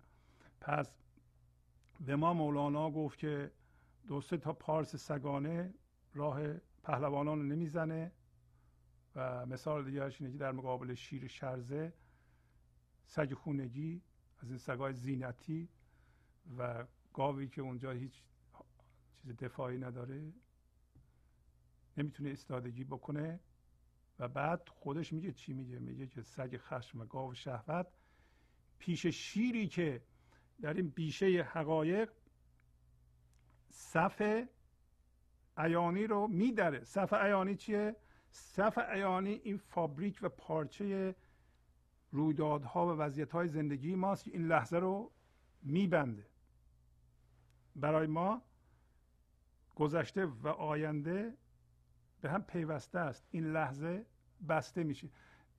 پس 0.62 0.98
به 2.00 2.16
ما 2.16 2.34
مولانا 2.34 2.92
گفت 2.92 3.20
که 3.20 3.52
دو 4.08 4.22
سه 4.22 4.38
تا 4.38 4.54
پارس 4.54 4.96
سگانه 4.96 5.74
راه 6.14 6.54
پهلوانان 6.84 7.40
رو 7.40 7.46
نمی‌زنه 7.46 8.12
و 9.16 9.46
مثال 9.46 9.86
دیگرش 9.86 10.22
اینه 10.22 10.34
که 10.34 10.38
در 10.38 10.52
مقابل 10.52 10.94
شیر 10.94 11.28
شرزه 11.28 11.94
سگ 13.06 13.34
خونگی 13.34 14.02
از 14.40 14.50
این 14.50 14.58
سگای 14.58 14.94
زینتی 14.94 15.70
و 16.58 16.86
گاوی 17.14 17.48
که 17.48 17.62
اونجا 17.62 17.92
هیچ 17.92 18.24
چیز 19.22 19.38
دفاعی 19.38 19.78
نداره 19.78 20.34
نمی‌تونه 21.98 22.30
استادگی 22.30 22.84
بکنه 22.84 23.40
و 24.20 24.28
بعد 24.28 24.70
خودش 24.70 25.14
میگه 25.14 25.32
چی 25.32 25.54
میگه؟ 25.54 25.80
میگه 25.80 26.08
که 26.08 26.22
سگ 26.22 26.58
خشم 26.58 27.02
و 27.02 27.06
گاو 27.06 27.34
شهوت 27.34 27.88
پیش 28.80 29.06
شیری 29.06 29.68
که 29.68 30.02
در 30.62 30.74
این 30.74 30.90
بیشه 30.90 31.50
حقایق 31.54 32.12
صف 33.70 34.46
ایانی 35.58 36.08
رو 36.08 36.28
میدره. 36.28 36.84
صف 36.84 37.14
ایانی 37.14 37.56
چیه؟ 37.56 37.96
صف 38.30 38.78
ایانی 38.78 39.42
این 39.44 39.58
فابریک 39.58 40.20
و 40.22 40.30
پارچه 40.30 41.16
رویدادها 42.12 42.88
و 42.88 43.00
وضعیت 43.00 43.32
های 43.32 43.48
زندگی 43.48 43.96
ماست 43.96 44.24
که 44.24 44.32
این 44.32 44.48
لحظه 44.48 44.78
رو 44.78 45.12
میبنده. 45.62 46.26
برای 47.76 48.08
ما 48.08 48.42
گذشته 49.76 50.26
و 50.26 50.48
آینده 50.48 51.34
به 52.22 52.30
هم 52.30 52.44
پیوسته 52.44 53.00
است. 53.00 53.28
این 53.32 53.52
لحظه 53.52 54.06
بسته 54.50 54.84
میشه. 54.84 55.10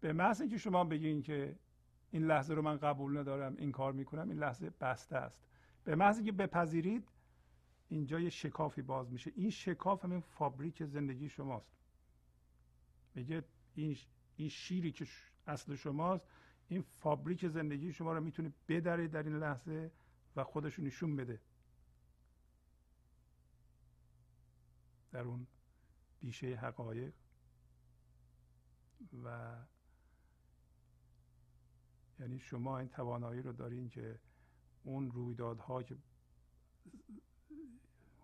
به 0.00 0.12
محض 0.12 0.40
اینکه 0.40 0.58
شما 0.58 0.84
بگین 0.84 1.22
که 1.22 1.56
این 2.10 2.26
لحظه 2.26 2.54
رو 2.54 2.62
من 2.62 2.76
قبول 2.76 3.18
ندارم 3.18 3.56
این 3.56 3.72
کار 3.72 3.92
می‌کنم 3.92 4.28
این 4.28 4.38
لحظه 4.38 4.70
بسته 4.80 5.16
است. 5.16 5.40
به 5.84 5.94
محض 5.94 6.16
اینکه 6.16 6.32
بپذیرید 6.32 7.08
اینجا 7.88 8.20
یه 8.20 8.30
شکافی 8.30 8.82
باز 8.82 9.10
میشه. 9.10 9.32
این 9.36 9.50
شکاف 9.50 10.04
همین 10.04 10.20
فابریک 10.20 10.84
زندگی 10.84 11.28
شماست. 11.28 11.72
میگه 13.14 13.44
این 13.74 13.96
این 14.36 14.48
شیری 14.48 14.92
که 14.92 15.06
اصل 15.46 15.74
شماست 15.74 16.26
این 16.68 16.82
فابریک 16.82 17.48
زندگی 17.48 17.92
شما 17.92 18.12
رو 18.12 18.20
می‌تونه 18.20 18.52
بدره 18.68 19.08
در 19.08 19.22
این 19.22 19.36
لحظه 19.36 19.92
و 20.36 20.44
خودش 20.44 20.78
نشون 20.78 21.16
بده. 21.16 21.40
در 25.10 25.20
اون 25.20 25.46
بیشه 26.20 26.56
حقایق. 26.56 27.14
و 29.24 29.56
یعنی 32.20 32.38
شما 32.38 32.78
این 32.78 32.88
توانایی 32.88 33.42
رو 33.42 33.52
دارین 33.52 33.88
که 33.88 34.20
اون 34.84 35.10
رویدادها 35.10 35.82
که 35.82 35.96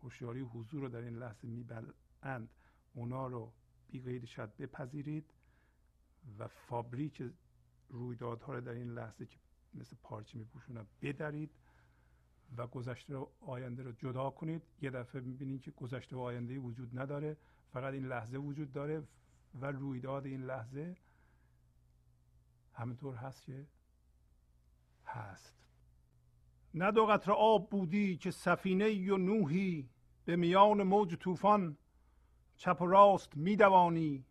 هوشیاری 0.03 0.41
حضور 0.41 0.83
رو 0.83 0.89
در 0.89 0.99
این 0.99 1.17
لحظه 1.17 1.49
میبلند 1.49 2.49
اونا 2.95 3.27
رو 3.27 3.53
بی 3.91 4.27
شد 4.27 4.57
بپذیرید 4.57 5.31
و 6.39 6.49
فابریک 6.49 7.23
رویدادها 7.89 8.53
رو 8.53 8.61
در 8.61 8.73
این 8.73 8.95
لحظه 8.95 9.27
که 9.27 9.39
مثل 9.75 9.97
پارچه 10.03 10.39
میپوشونن 10.39 10.87
بدرید 11.03 11.51
و 12.57 12.67
گذشته 12.67 13.17
و 13.17 13.27
آینده 13.41 13.83
رو 13.83 13.93
جدا 13.93 14.31
کنید. 14.31 14.63
یه 14.83 14.91
دفعه 14.91 15.21
می‌بینید 15.21 15.63
که 15.63 15.71
گذشته 15.71 16.17
و 16.17 16.21
آینده 16.21 16.59
وجود 16.59 16.99
نداره. 16.99 17.37
فقط 17.73 17.95
این 17.95 18.07
لحظه 18.07 18.37
وجود 18.39 18.73
داره 18.73 19.03
و 19.55 19.67
رویداد 19.67 20.27
این 20.27 20.43
لحظه 20.43 20.97
همینطور 22.73 23.15
هست 23.15 23.43
که 23.43 23.67
هست. 25.07 25.55
نه 26.75 26.91
دو 26.91 27.07
قطر 27.07 27.33
آب 27.33 27.71
بودی 27.71 28.17
که 28.17 28.31
سفینه 28.31 29.13
و 29.13 29.17
نوحی 29.17 29.89
به 30.25 30.37
میان 30.37 30.83
موج 30.83 31.15
طوفان 31.15 31.77
چپ 32.57 32.83
و 32.83 32.87
راست 32.87 33.37
میدوانی. 33.37 34.25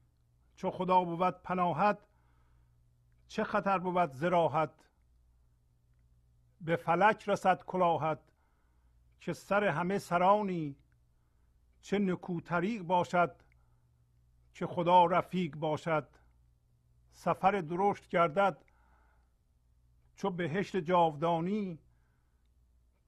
چو 0.56 0.72
خدا 0.72 1.04
بود 1.04 1.42
پناهت 1.42 1.98
چه 3.28 3.44
خطر 3.44 3.78
بود 3.78 4.12
زراحت؟ 4.12 4.90
به 6.62 6.76
فلک 6.76 7.30
رسد 7.30 7.64
کلاهت 7.64 8.20
که 9.20 9.34
سر 9.34 9.64
همه 9.64 10.00
سرانی. 10.00 10.76
چه 11.82 12.00
نکوتریق 12.00 12.82
باشد 12.82 13.36
که 14.54 14.68
خدا 14.68 15.06
رفیق 15.06 15.56
باشد؟ 15.56 16.08
سفر 17.12 17.52
درشت 17.52 18.10
گردد 18.10 18.58
چو 20.16 20.30
بهشت 20.30 20.78
جاودانی. 20.78 21.80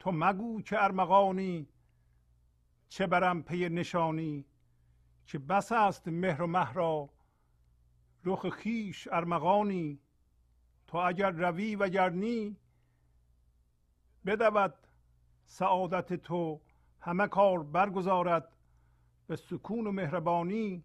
تو 0.05 0.11
مگو 0.11 0.61
که 0.61 0.83
ارمغانی 0.83 1.67
چه 2.89 3.07
برم 3.07 3.43
پی 3.43 3.69
نشانی 3.69 4.45
که 5.25 5.39
بس 5.39 5.71
است 5.71 6.07
مهر 6.07 6.41
و 6.41 6.47
مهرا 6.47 7.09
رخ 8.25 8.49
خیش 8.49 9.07
ارمغانی. 9.11 9.99
تو 10.87 10.97
اگر 10.97 11.31
روی 11.31 11.75
و 11.75 11.89
گرنی 11.89 12.57
بدود 14.25 14.73
سعادت 15.45 16.13
تو 16.13 16.61
همه 16.99 17.27
کار 17.27 17.63
برگزارد 17.63 18.55
به 19.27 19.35
سکون 19.35 19.87
و 19.87 19.91
مهربانی. 19.91 20.83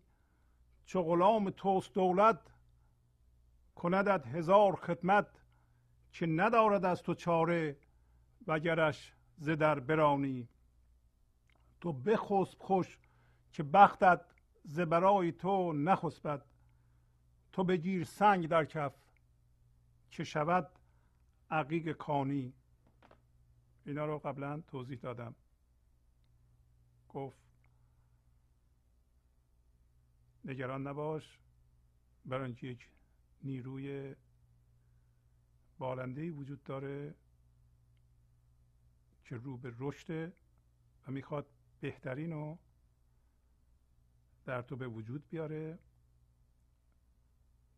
چو 0.84 1.02
غلام 1.02 1.50
توست 1.50 1.94
دولت 1.94 2.40
کندت 3.74 4.26
هزار 4.26 4.76
خدمت 4.76 5.26
که 6.12 6.26
ندارد 6.26 6.84
از 6.84 7.02
تو 7.02 7.14
چاره. 7.14 7.76
وگرش 8.50 9.14
ز 9.36 9.48
در 9.48 9.80
برانی 9.80 10.48
تو 11.80 11.92
بخسب 11.92 12.58
خوش 12.58 12.98
که 13.52 13.62
بختت 13.62 14.20
ز 14.64 14.80
برای 14.80 15.32
تو 15.32 15.72
نخسبد. 15.72 16.44
تو 17.52 17.64
بگیر 17.64 18.04
سنگ 18.04 18.48
در 18.48 18.64
کف 18.64 18.94
که 20.10 20.24
شود 20.24 20.68
عقیق 21.50 21.92
کانی. 21.92 22.52
اینا 23.86 24.06
رو 24.06 24.18
قبلا 24.18 24.60
توضیح 24.60 24.98
دادم. 24.98 25.34
گفت 27.08 27.38
نگران 30.44 30.86
نباش 30.86 31.38
برای 32.24 32.50
یک 32.62 32.88
نیروی 33.42 34.14
بالنده 35.78 36.30
وجود 36.30 36.64
داره. 36.64 37.14
که 39.30 39.36
رو 39.36 39.56
به 39.56 39.74
رشد 39.78 40.32
و 41.06 41.10
می‌خواد 41.10 41.46
بهترین 41.80 42.32
رو 42.32 42.58
در 44.44 44.62
تو 44.62 44.76
به 44.76 44.88
وجود 44.88 45.28
بیاره. 45.28 45.78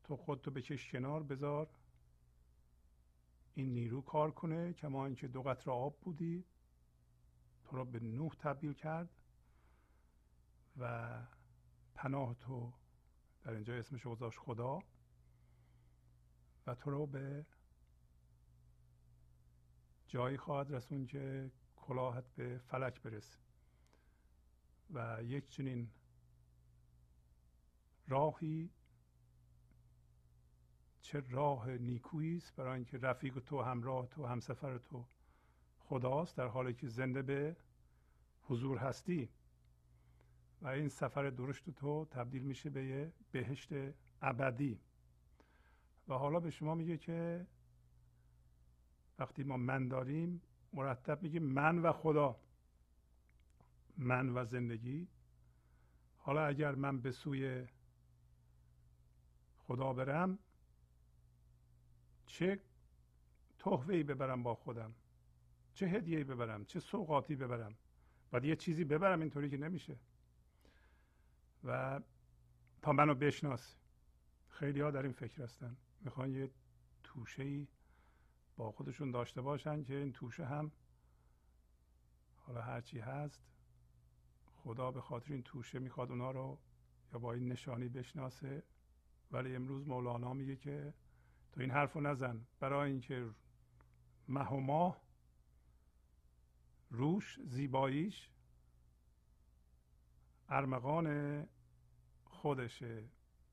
تو 0.04 0.16
خودتو 0.16 0.50
بکش 0.50 0.90
کنار 0.90 1.22
بذار. 1.22 1.68
این 3.54 3.74
نیرو 3.74 4.02
کار 4.02 4.30
کنه 4.30 4.72
کما 4.72 5.06
اینکه 5.06 5.28
دو 5.28 5.42
قطر 5.42 5.70
آب 5.70 6.00
بودی. 6.00 6.44
تو 7.64 7.76
رو 7.76 7.84
به 7.84 8.00
نوح 8.00 8.34
تبدیل 8.34 8.72
کرد 8.72 9.10
و 10.76 11.18
پناه 11.94 12.34
تو 12.34 12.72
در 13.42 13.52
اینجا 13.52 13.74
اسمش 13.74 14.06
گذاشت 14.06 14.38
خدا. 14.38 14.82
و 16.66 16.74
تو 16.74 16.90
رو 16.90 17.06
به 17.06 17.46
جایی 20.12 20.36
خواهد 20.36 20.74
رسون 20.74 21.06
که 21.06 21.50
کلاهت 21.76 22.24
به 22.36 22.58
فلک 22.58 23.02
برسه 23.02 23.38
و 24.90 25.18
یک 25.22 25.48
چنین 25.48 25.90
راهی 28.08 28.70
چه 31.00 31.22
راه 31.30 31.70
نیکویی 31.70 32.36
است 32.36 32.56
برای 32.56 32.74
اینکه 32.74 32.98
رفیق 32.98 33.38
تو 33.38 33.62
همراه 33.62 34.06
تو 34.06 34.26
همسفر 34.26 34.78
تو 34.78 35.04
خداست 35.78 36.36
در 36.36 36.46
حالی 36.46 36.74
که 36.74 36.86
زنده 36.86 37.22
به 37.22 37.56
حضور 38.42 38.78
هستی. 38.78 39.28
و 40.62 40.68
این 40.68 40.88
سفر 40.88 41.30
درشت 41.30 41.70
تو 41.70 42.04
تبدیل 42.04 42.42
میشه 42.42 42.70
به 42.70 42.84
یه 42.84 43.12
بهشت 43.30 43.68
ابدی. 44.22 44.80
و 46.08 46.14
حالا 46.14 46.40
به 46.40 46.50
شما 46.50 46.74
میگه 46.74 46.98
که 46.98 47.46
وقتی 49.18 49.42
ما 49.42 49.56
من 49.56 49.88
داریم 49.88 50.42
مرتب 50.72 51.22
میگیم 51.22 51.42
من 51.42 51.78
و 51.78 51.92
خدا. 51.92 52.36
من 53.98 54.28
و 54.28 54.44
زندگی. 54.44 55.08
حالا 56.18 56.46
اگر 56.46 56.74
من 56.74 57.00
به 57.00 57.10
سوی 57.10 57.66
خدا 59.58 59.92
برم 59.92 60.38
چه 62.26 62.60
تحفه 63.58 64.02
ببرم 64.02 64.42
با 64.42 64.54
خودم؟ 64.54 64.94
چه 65.74 65.86
هدیه 65.86 66.24
ببرم؟ 66.24 66.64
چه 66.64 66.80
سوقاتی 66.80 67.36
ببرم؟ 67.36 67.74
باید 68.30 68.44
یه 68.44 68.56
چیزی 68.56 68.84
ببرم 68.84 69.20
اینطوری 69.20 69.50
که 69.50 69.56
نمیشه. 69.56 69.96
و 71.64 72.00
تا 72.82 72.92
منو 72.92 73.14
بشناس. 73.14 73.76
خیلی 74.48 74.80
ها 74.80 74.90
در 74.90 75.02
این 75.02 75.12
فکر 75.12 75.42
هستن. 75.42 75.76
می‌خوان 76.00 76.30
یه 76.30 76.50
توشه 77.04 77.42
ای 77.42 77.66
با 78.56 78.72
خودشون 78.72 79.10
داشته 79.10 79.40
باشن 79.40 79.84
که 79.84 79.96
این 79.96 80.12
توشه 80.12 80.44
هم 80.44 80.72
حالا 82.36 82.62
هرچی 82.62 82.98
هست 82.98 83.42
خدا 84.54 84.90
به 84.90 85.00
خاطر 85.00 85.32
این 85.32 85.42
توشه 85.42 85.78
می‌خواد 85.78 86.10
اونا 86.10 86.30
رو 86.30 86.58
یا 87.12 87.18
با 87.18 87.32
این 87.32 87.52
نشانی 87.52 87.88
بشناسه. 87.88 88.62
ولی 89.30 89.56
امروز 89.56 89.88
مولانا 89.88 90.32
میگه 90.34 90.56
که 90.56 90.94
تو 91.52 91.60
این 91.60 91.70
حرف 91.70 91.92
رو 91.92 92.00
نزن. 92.00 92.46
برای 92.60 92.90
اینکه 92.90 93.30
مه 94.28 94.48
و 94.48 94.60
ماه 94.60 95.02
روش 96.90 97.40
زیباییش 97.44 98.30
ارمغان 100.48 101.48
خودشه. 102.24 103.08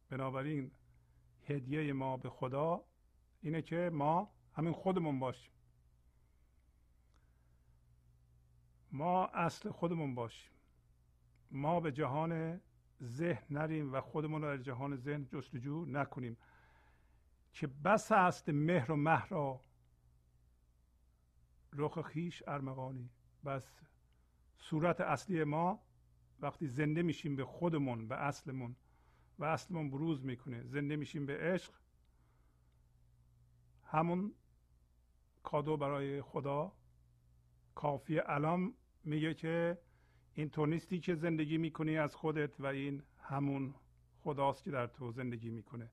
بنابراین 0.09 0.71
هدیه 1.43 1.93
ما 1.93 2.17
به 2.17 2.29
خدا 2.29 2.85
اینه 3.41 3.61
که 3.61 3.89
ما 3.93 4.31
همین 4.53 4.73
خودمون 4.73 5.19
باشیم. 5.19 5.51
ما 8.91 9.25
اصل 9.25 9.71
خودمون 9.71 10.15
باشیم. 10.15 10.51
ما 11.51 11.79
به 11.79 11.91
جهان 11.91 12.61
ذهن 13.03 13.43
نریم 13.49 13.93
و 13.93 14.01
خودمون 14.01 14.41
رو 14.41 14.57
در 14.57 14.63
جهان 14.63 14.95
ذهن 14.95 15.25
جستجو 15.25 15.85
نکنیم. 15.85 16.37
که 17.53 17.67
بس 17.67 18.11
است 18.11 18.49
مهر 18.49 18.91
و 18.91 18.95
مه 18.95 19.27
را 19.27 19.61
رخ 21.73 22.01
خیش 22.01 22.43
ارمغانی. 22.47 23.09
بس 23.45 23.73
صورت 24.57 25.01
اصلی 25.01 25.43
ما 25.43 25.83
وقتی 26.39 26.67
زنده 26.67 27.01
میشیم 27.01 27.35
به 27.35 27.45
خودمون 27.45 28.07
به 28.07 28.15
اصلمون 28.15 28.75
و 29.39 29.45
اصلمون 29.45 29.89
بروز 29.89 30.25
می‌کنه. 30.25 30.63
زنده 30.63 30.95
میشیم 30.95 31.25
به 31.25 31.37
عشق 31.37 31.73
همون 33.91 34.33
کادو 35.43 35.77
برای 35.77 36.21
خدا 36.21 36.71
کافی. 37.75 38.19
الان 38.19 38.73
میگه 39.03 39.33
که 39.33 39.77
این 40.33 40.49
تو 40.49 40.65
نیستی 40.65 40.99
که 40.99 41.15
زندگی 41.15 41.57
می‌کنی 41.57 41.97
از 41.97 42.15
خودت 42.15 42.59
و 42.59 42.65
این 42.65 43.03
همون 43.19 43.73
خداست 44.23 44.63
که 44.63 44.71
در 44.71 44.87
تو 44.87 45.11
زندگی 45.11 45.49
می‌کنه. 45.49 45.91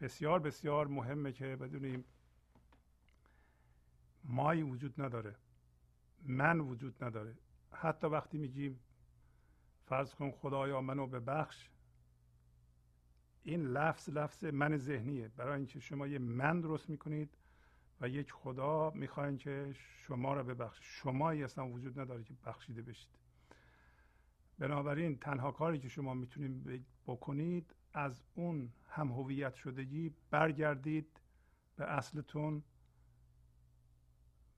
بسیار 0.00 0.40
بسیار 0.40 0.86
مهمه 0.86 1.32
که 1.32 1.56
بدونیم 1.56 2.04
مایی 4.24 4.62
وجود 4.62 5.02
نداره 5.02 5.36
من 6.22 6.60
وجود 6.60 7.04
نداره. 7.04 7.34
حتی 7.72 8.06
وقتی 8.06 8.38
میگیم 8.38 8.80
فرض 9.86 10.14
کن 10.14 10.30
خدایا 10.30 10.80
منو 10.80 11.06
به 11.06 11.20
بخش 11.20 11.68
این 13.44 13.66
لفظ 13.66 14.08
لفظ 14.08 14.44
من 14.44 14.76
ذهنیه. 14.76 15.28
برای 15.28 15.56
اینکه 15.56 15.80
شما 15.80 16.06
یه 16.06 16.18
من 16.18 16.60
درست 16.60 16.90
می‌کنید 16.90 17.30
و 18.00 18.08
یک 18.08 18.32
خدا 18.32 18.90
می‌خواین 18.90 19.36
که 19.36 19.74
شما 20.06 20.34
را 20.34 20.42
ببخش 20.42 20.78
شمایی 20.82 21.44
اصلا 21.44 21.68
وجود 21.68 22.00
نداره 22.00 22.24
که 22.24 22.34
بخشیده 22.46 22.82
بشید. 22.82 23.18
بنابراین 24.58 25.18
تنها 25.18 25.52
کاری 25.52 25.78
که 25.78 25.88
شما 25.88 26.14
می‌تونید 26.14 26.86
بکنید 27.06 27.74
از 27.92 28.22
اون 28.34 28.72
هم 28.88 29.08
هویت 29.08 29.54
شدگی 29.54 30.14
برگردید 30.30 31.20
به 31.76 31.84
اصلتون 31.84 32.62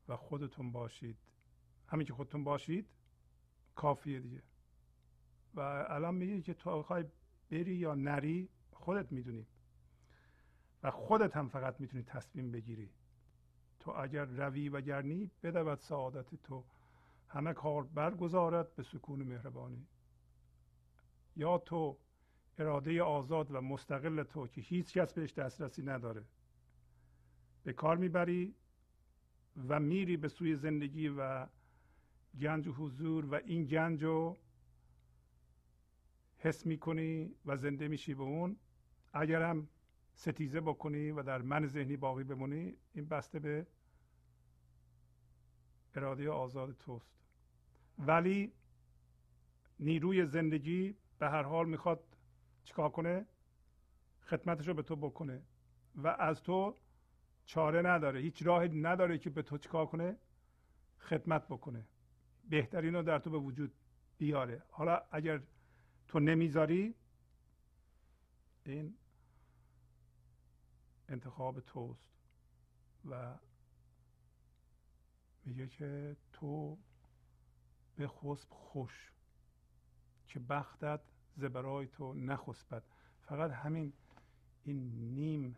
و 0.09 0.17
خودتون 0.17 0.73
باشید. 0.73 1.17
همین 1.89 2.07
که 2.07 2.13
خودتون 2.13 2.45
باشید 2.45 2.89
کافیه 3.75 4.21
دیگه. 4.21 4.43
و 5.55 5.61
الان 5.89 6.15
میگی 6.15 6.43
که 6.43 6.55
تو 6.55 6.85
بری 7.51 7.75
یا 7.75 7.95
نری 7.95 8.49
خودت 8.87 9.13
می‌دونی. 9.13 9.47
و 10.83 10.91
خودت 10.91 11.37
هم 11.37 11.49
فقط 11.49 11.81
می‌تونی 11.81 12.03
تصمیم 12.03 12.51
بگیری. 12.51 12.91
تو 13.81 13.91
اگر 13.91 14.25
روی 14.25 14.69
و 14.69 14.81
گرنی 14.81 15.31
بدود 15.43 15.79
سعادت 15.79 16.35
تو. 16.35 16.65
همه 17.29 17.53
کار 17.53 17.83
برگزارد 17.83 18.75
به 18.75 18.83
سکون 18.83 19.23
مهربانی. 19.23 19.87
یا 21.37 21.59
تو 21.59 21.99
اراده 22.59 23.03
آزاد 23.03 23.51
و 23.51 23.61
مستقل 23.61 24.23
تو 24.23 24.47
که 24.47 24.61
هیچ 24.61 24.99
کس 24.99 25.13
بهش 25.13 25.33
دسترسی 25.33 25.83
نداره. 25.83 26.25
به 27.65 27.73
کار 27.73 27.97
می‌بری 27.97 28.55
و 29.69 29.81
میری 29.81 30.17
به 30.17 30.29
سوی 30.29 30.57
زندگی 30.57 31.09
و 31.09 31.47
گنج 32.41 32.69
و 32.69 32.73
حضور 32.73 33.27
و 33.27 33.35
این 33.35 33.65
گنج 33.65 34.05
رو 34.05 34.37
حس 36.39 36.67
می‌کنی 36.67 37.35
و 37.47 37.57
زنده 37.57 37.89
میشی 37.89 38.15
به 38.15 38.23
اون. 38.23 38.57
اگر 39.17 39.43
هم 39.43 39.69
ستیزه 40.15 40.61
بکنی 40.61 41.11
و 41.11 41.23
در 41.23 41.43
من 41.43 41.67
ذهنی 41.67 41.97
باقی 41.97 42.25
بمونی 42.25 42.77
این 42.95 43.09
بسته 43.09 43.39
به 43.39 43.67
اراده 45.95 46.31
آزاد 46.31 46.77
توست. 46.79 47.11
ولی 47.99 48.53
نیروی 49.81 50.27
زندگی 50.27 50.95
به 51.19 51.29
هر 51.29 51.43
حال 51.43 51.69
می‌خواد 51.69 52.05
چیکار 52.65 52.91
کنه؟ 52.91 53.27
خدمتش 54.23 54.69
رو 54.69 54.75
به 54.75 54.83
تو 54.83 54.97
بکنه. 54.97 55.43
و 55.97 56.09
از 56.09 56.43
تو 56.43 56.75
چاره 57.45 57.83
نداره 57.83 58.21
هیچ 58.21 58.47
راهی 58.47 58.69
نداره 58.69 59.19
که 59.19 59.31
به 59.31 59.43
تو 59.43 59.59
چیکار 59.59 59.87
کنه؟ 59.87 60.17
خدمت 60.99 61.49
بکنه. 61.49 61.85
بهترین 62.51 62.95
رو 62.95 63.03
در 63.03 63.19
تو 63.19 63.31
به 63.31 63.39
وجود 63.39 63.73
بیاره. 64.19 64.63
حالا 64.71 65.03
اگر 65.11 65.41
تو 66.09 66.21
نمی‌ذاری 66.21 66.95
این 68.65 68.95
انتخاب 71.09 71.61
توست 71.61 72.09
و 73.05 73.39
میگه 75.45 75.67
که 75.69 76.17
تو 76.33 76.79
به 77.97 78.09
خسب 78.09 78.49
خوش 78.51 79.13
که 80.27 80.41
بختت 80.41 81.01
زبرای 81.37 81.87
تو 81.87 82.15
نخسبد. 82.15 82.83
فقط 83.21 83.51
همین 83.51 83.93
این 84.65 84.91
نیم 85.15 85.57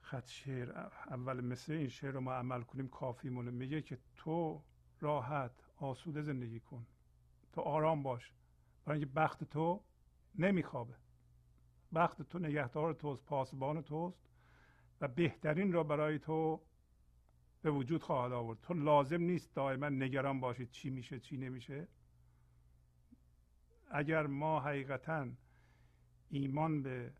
خط 0.00 0.26
شعر 0.26 0.70
اول 1.06 1.40
مثل 1.40 1.72
این 1.72 1.88
شعر 1.88 2.10
رو 2.10 2.20
ما 2.20 2.32
عمل 2.32 2.62
کنیم 2.62 2.88
کافی 2.88 3.28
مونه 3.28 3.50
میگه 3.50 3.82
که 3.82 3.98
تو 4.16 4.62
راحت 5.00 5.52
آسوده 5.76 6.22
زندگی 6.22 6.60
کن. 6.60 6.86
تو 7.52 7.60
آرام 7.60 8.02
باش. 8.02 8.32
برای 8.84 8.98
اینکه 8.98 9.14
بخت 9.14 9.44
تو 9.44 9.82
نمیخوابه. 10.34 10.94
بخت 11.94 12.22
تو 12.22 12.38
نگهدار 12.38 12.94
توست 12.94 13.24
پاسبان 13.24 13.82
توست 13.82 14.30
و 15.00 15.08
بهترین 15.08 15.72
را 15.72 15.82
برای 15.82 16.18
تو 16.18 16.60
به 17.62 17.70
وجود 17.70 18.02
خواهد 18.02 18.32
آورد. 18.32 18.58
تو 18.62 18.74
لازم 18.74 19.20
نیست 19.20 19.54
دائما 19.54 19.88
نگران 19.88 20.40
باشید 20.40 20.70
چی 20.70 20.90
میشه 20.90 21.20
چی 21.20 21.36
نمیشه. 21.36 21.88
اگر 23.90 24.26
ما 24.26 24.60
حقیقتا 24.60 25.28
ایمان 26.30 26.82
به 26.82 27.12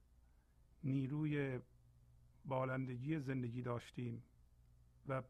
نیروی 0.85 1.61
بالندگی 2.45 3.19
زندگی 3.19 3.63
داشتیم 3.63 4.23
و 5.09 5.23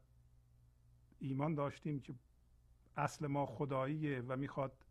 ایمان 1.19 1.55
داشتیم 1.55 1.99
که 1.99 2.13
اصل 2.97 3.27
ما 3.27 3.45
خداییه 3.45 4.21
و 4.21 4.35
می‌خواد 4.35 4.85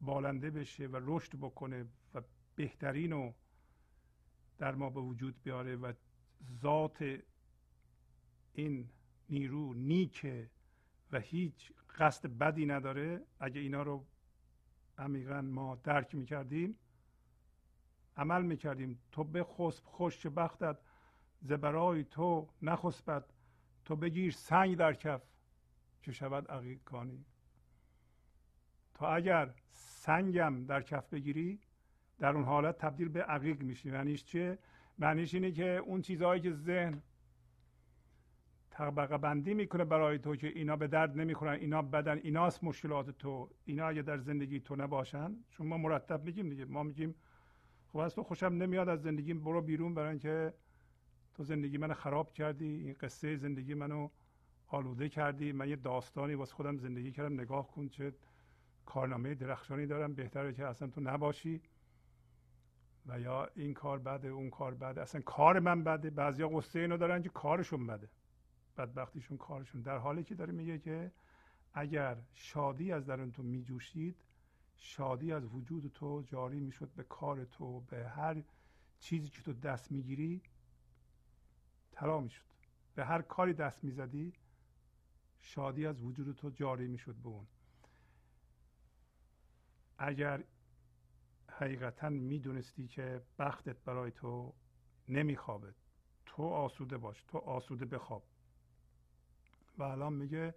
بالنده 0.00 0.50
بشه 0.50 0.86
و 0.86 1.00
رشد 1.02 1.36
بکنه 1.36 1.86
و 2.14 2.22
بهترین 2.56 3.12
رو 3.12 3.34
در 4.62 4.74
ما 4.74 4.90
به 4.90 5.00
وجود 5.00 5.42
بیاره 5.42 5.76
و 5.76 5.92
ذات 6.62 7.18
این 8.52 8.88
نیرو 9.28 9.74
نیکه 9.74 10.50
و 11.12 11.20
هیچ 11.20 11.72
قصد 11.98 12.28
بدی 12.28 12.66
نداره. 12.66 13.26
اگه 13.40 13.60
اینا 13.60 13.82
رو 13.82 14.06
عمیقا 14.98 15.40
ما 15.40 15.76
درک 15.76 16.14
می‌کردیم 16.14 16.78
عمل 18.16 18.42
می‌کردیم. 18.42 18.98
تو 19.12 19.24
به 19.24 19.44
خسب 19.44 19.84
خوش 19.84 20.26
بختت 20.26 20.78
زبرای 21.40 22.04
تو 22.04 22.48
نخسبد 22.62 23.32
تو 23.84 23.96
بگیر 23.96 24.32
سنگ 24.32 24.76
در 24.76 24.94
کف 24.94 25.22
که 26.02 26.12
شود 26.12 26.48
عقیق 26.48 26.84
کانی 26.84 27.24
تو 28.94 29.04
اگر 29.04 29.54
سنگم 29.72 30.64
در 30.66 30.82
کف 30.82 31.08
بگیری 31.08 31.60
در 32.22 32.34
اون 32.34 32.44
حالت 32.44 32.78
تبدیل 32.78 33.08
به 33.08 33.22
عقیق 33.22 33.62
میشی 33.62 33.90
معنیش 33.90 34.24
چیه؟ 34.24 34.58
معنیش 34.98 35.34
اینه 35.34 35.52
که 35.52 35.68
اون 35.76 36.00
چیزهایی 36.00 36.40
که 36.40 36.52
ذهن 36.52 37.02
طبقه 38.70 39.18
بندی 39.18 39.54
می‌کنه 39.54 39.84
برای 39.84 40.18
تو 40.18 40.36
که 40.36 40.46
اینا 40.46 40.76
به 40.76 40.86
درد 40.86 41.18
نمی‌خورن 41.18 41.52
اینا 41.52 41.82
بدن 41.82 42.18
ایناست 42.18 42.64
مشکلات 42.64 43.10
تو. 43.10 43.50
اینا 43.64 43.86
اگه 43.86 44.02
در 44.02 44.18
زندگی 44.18 44.60
تو 44.60 44.76
نباشن 44.76 45.36
چون 45.50 45.66
ما 45.66 45.76
مرتب 45.78 46.24
میگیم 46.24 46.48
دیگه 46.48 46.64
ما 46.64 46.82
میگیم 46.82 47.14
خب 47.92 47.98
از 47.98 48.14
خوشم 48.14 48.46
نمیاد 48.46 48.88
از 48.88 49.02
زندگی 49.02 49.34
برو 49.34 49.62
بیرون 49.62 49.94
برای 49.94 50.10
اینکه 50.10 50.54
تو 51.34 51.42
زندگی 51.42 51.78
منو 51.78 51.94
خراب 51.94 52.32
کردی 52.32 52.66
این 52.66 52.96
قصه 53.00 53.36
زندگی 53.36 53.74
منو 53.74 54.08
آلوده 54.68 55.08
کردی. 55.08 55.52
من 55.52 55.68
یه 55.68 55.76
داستانی 55.76 56.34
واسه 56.34 56.54
خودم 56.54 56.76
زندگی 56.76 57.12
کردم 57.12 57.40
نگاه 57.40 57.68
کن 57.68 57.88
چه 57.88 58.12
کارنامه 58.86 59.34
درخشانی 59.34 59.86
دارم. 59.86 60.14
بهتره 60.14 60.52
که 60.52 60.66
اصلا 60.66 60.88
تو 60.88 61.00
نباشی. 61.00 61.60
و 63.06 63.20
یا 63.20 63.48
این 63.54 63.74
کار 63.74 63.98
بده 63.98 64.28
اون 64.28 64.50
کار 64.50 64.74
بده. 64.74 65.00
اصلا 65.02 65.20
کار 65.20 65.58
من 65.58 65.84
بده. 65.84 66.10
بعضیا 66.10 66.48
قصه 66.48 66.78
اینو 66.78 66.96
دارن 66.96 67.22
که 67.22 67.28
کارشون 67.28 67.86
بده. 67.86 68.08
بدبختیشون 68.76 69.36
کارشون. 69.38 69.82
در 69.82 69.98
حالی 69.98 70.24
که 70.24 70.34
داره 70.34 70.52
میگه 70.52 70.78
که 70.78 71.12
اگر 71.74 72.16
شادی 72.34 72.92
از 72.92 73.06
درون 73.06 73.32
تو 73.32 73.42
میجوشید 73.42 74.24
شادی 74.76 75.32
از 75.32 75.44
وجود 75.44 75.92
تو 75.94 76.22
جاری 76.22 76.60
می‌شد 76.60 76.90
به 76.96 77.02
کار 77.02 77.44
تو 77.44 77.80
به 77.80 78.08
هر 78.08 78.42
چیزی 78.98 79.28
که 79.28 79.42
تو 79.42 79.52
دست 79.52 79.92
می‌گیری 79.92 80.42
طلا 81.92 82.20
می‌شد. 82.20 82.44
به 82.94 83.04
هر 83.04 83.22
کاری 83.22 83.52
دست 83.52 83.84
می‌زدی 83.84 84.32
شادی 85.40 85.86
از 85.86 86.00
وجود 86.00 86.36
تو 86.36 86.50
جاری 86.50 86.88
می‌شد 86.88 87.14
به 87.14 87.28
اون. 87.28 87.46
اگر 89.98 90.44
حقیقتا 91.62 92.08
می‌دونستی 92.08 92.88
که 92.88 93.22
بختت 93.38 93.76
برای 93.84 94.10
تو 94.10 94.54
نمیخوابه. 95.08 95.74
تو 96.26 96.42
آسوده 96.42 96.98
باش 96.98 97.24
تو 97.28 97.38
آسوده 97.38 97.84
بخواب. 97.84 98.22
و 99.78 99.82
الان 99.82 100.12
میگه 100.12 100.54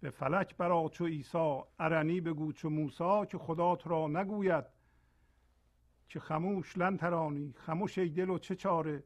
به 0.00 0.10
فلک 0.10 0.56
برا 0.56 0.88
چو 0.88 1.04
ایسا 1.04 1.68
ارنی 1.78 2.20
بگو 2.20 2.52
چو 2.52 2.70
موسا 2.70 3.26
که 3.26 3.38
خدا 3.38 3.76
تو 3.76 3.90
را 3.90 4.08
نگوید 4.08 4.64
که 6.08 6.20
خموش 6.20 6.78
لن 6.78 6.96
ترانی 6.96 7.52
خموش 7.56 7.98
ای 7.98 8.08
دل 8.08 8.30
و 8.30 8.38
چه 8.38 8.54
چاره؟ 8.54 9.04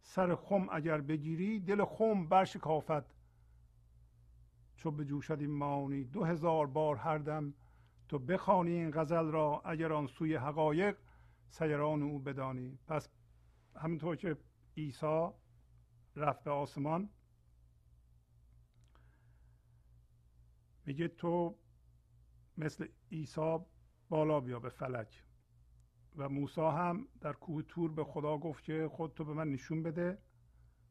سر 0.00 0.34
خم 0.34 0.68
اگر 0.70 1.00
بگیری 1.00 1.60
دل 1.60 1.84
خم 1.84 2.26
برشکافد. 2.26 3.14
چو 4.76 4.90
به 4.90 5.04
جوشد 5.04 5.40
این 5.40 5.50
مانی 5.50 6.04
دو 6.04 6.24
هزار 6.24 6.66
بار 6.66 6.96
هر 6.96 7.18
دم 7.18 7.54
تو 8.12 8.18
بخوانی 8.18 8.70
این 8.70 8.90
غزل 8.90 9.30
را 9.30 9.62
اگر 9.64 9.92
آن 9.92 10.06
سوی 10.06 10.34
حقایق 10.34 10.98
سیران 11.48 12.02
او 12.02 12.18
بدانی. 12.18 12.78
پس 12.86 13.08
همینطور 13.76 14.16
که 14.16 14.36
عیسی 14.76 15.28
رفت 16.16 16.44
به 16.44 16.50
آسمان 16.50 17.08
میگه 20.86 21.08
تو 21.08 21.58
مثل 22.58 22.88
عیسی 23.12 23.58
بالا 24.08 24.40
بیا 24.40 24.60
به 24.60 24.68
فلک. 24.68 25.24
و 26.16 26.28
موسی 26.28 26.60
هم 26.60 27.08
در 27.20 27.32
کوه 27.32 27.62
تور 27.62 27.92
به 27.92 28.04
خدا 28.04 28.38
گفت 28.38 28.64
که 28.64 28.88
خود 28.92 29.14
تو 29.14 29.24
به 29.24 29.32
من 29.32 29.48
نشون 29.48 29.82
بده. 29.82 30.18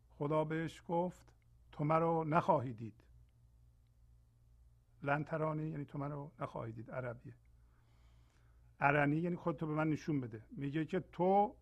خدا 0.10 0.44
بهش 0.44 0.84
گفت 0.88 1.34
تو 1.72 1.84
مرا 1.84 2.24
نخواهی 2.24 2.74
دید. 2.74 3.04
لنترانی 5.04 5.68
یعنی 5.68 5.86
تو 5.86 5.98
منو 5.98 6.30
نخواهی 6.40 6.72
دید 6.72 6.92
عربیه. 6.92 7.36
ارنی 8.80 9.16
یعنی 9.16 9.36
خود 9.36 9.58
تو 9.58 9.68
به 9.68 9.74
من 9.74 9.90
نشون 9.90 10.22
بده. 10.22 10.44
میگه 10.52 10.86
که 10.86 11.00
تو 11.00 11.56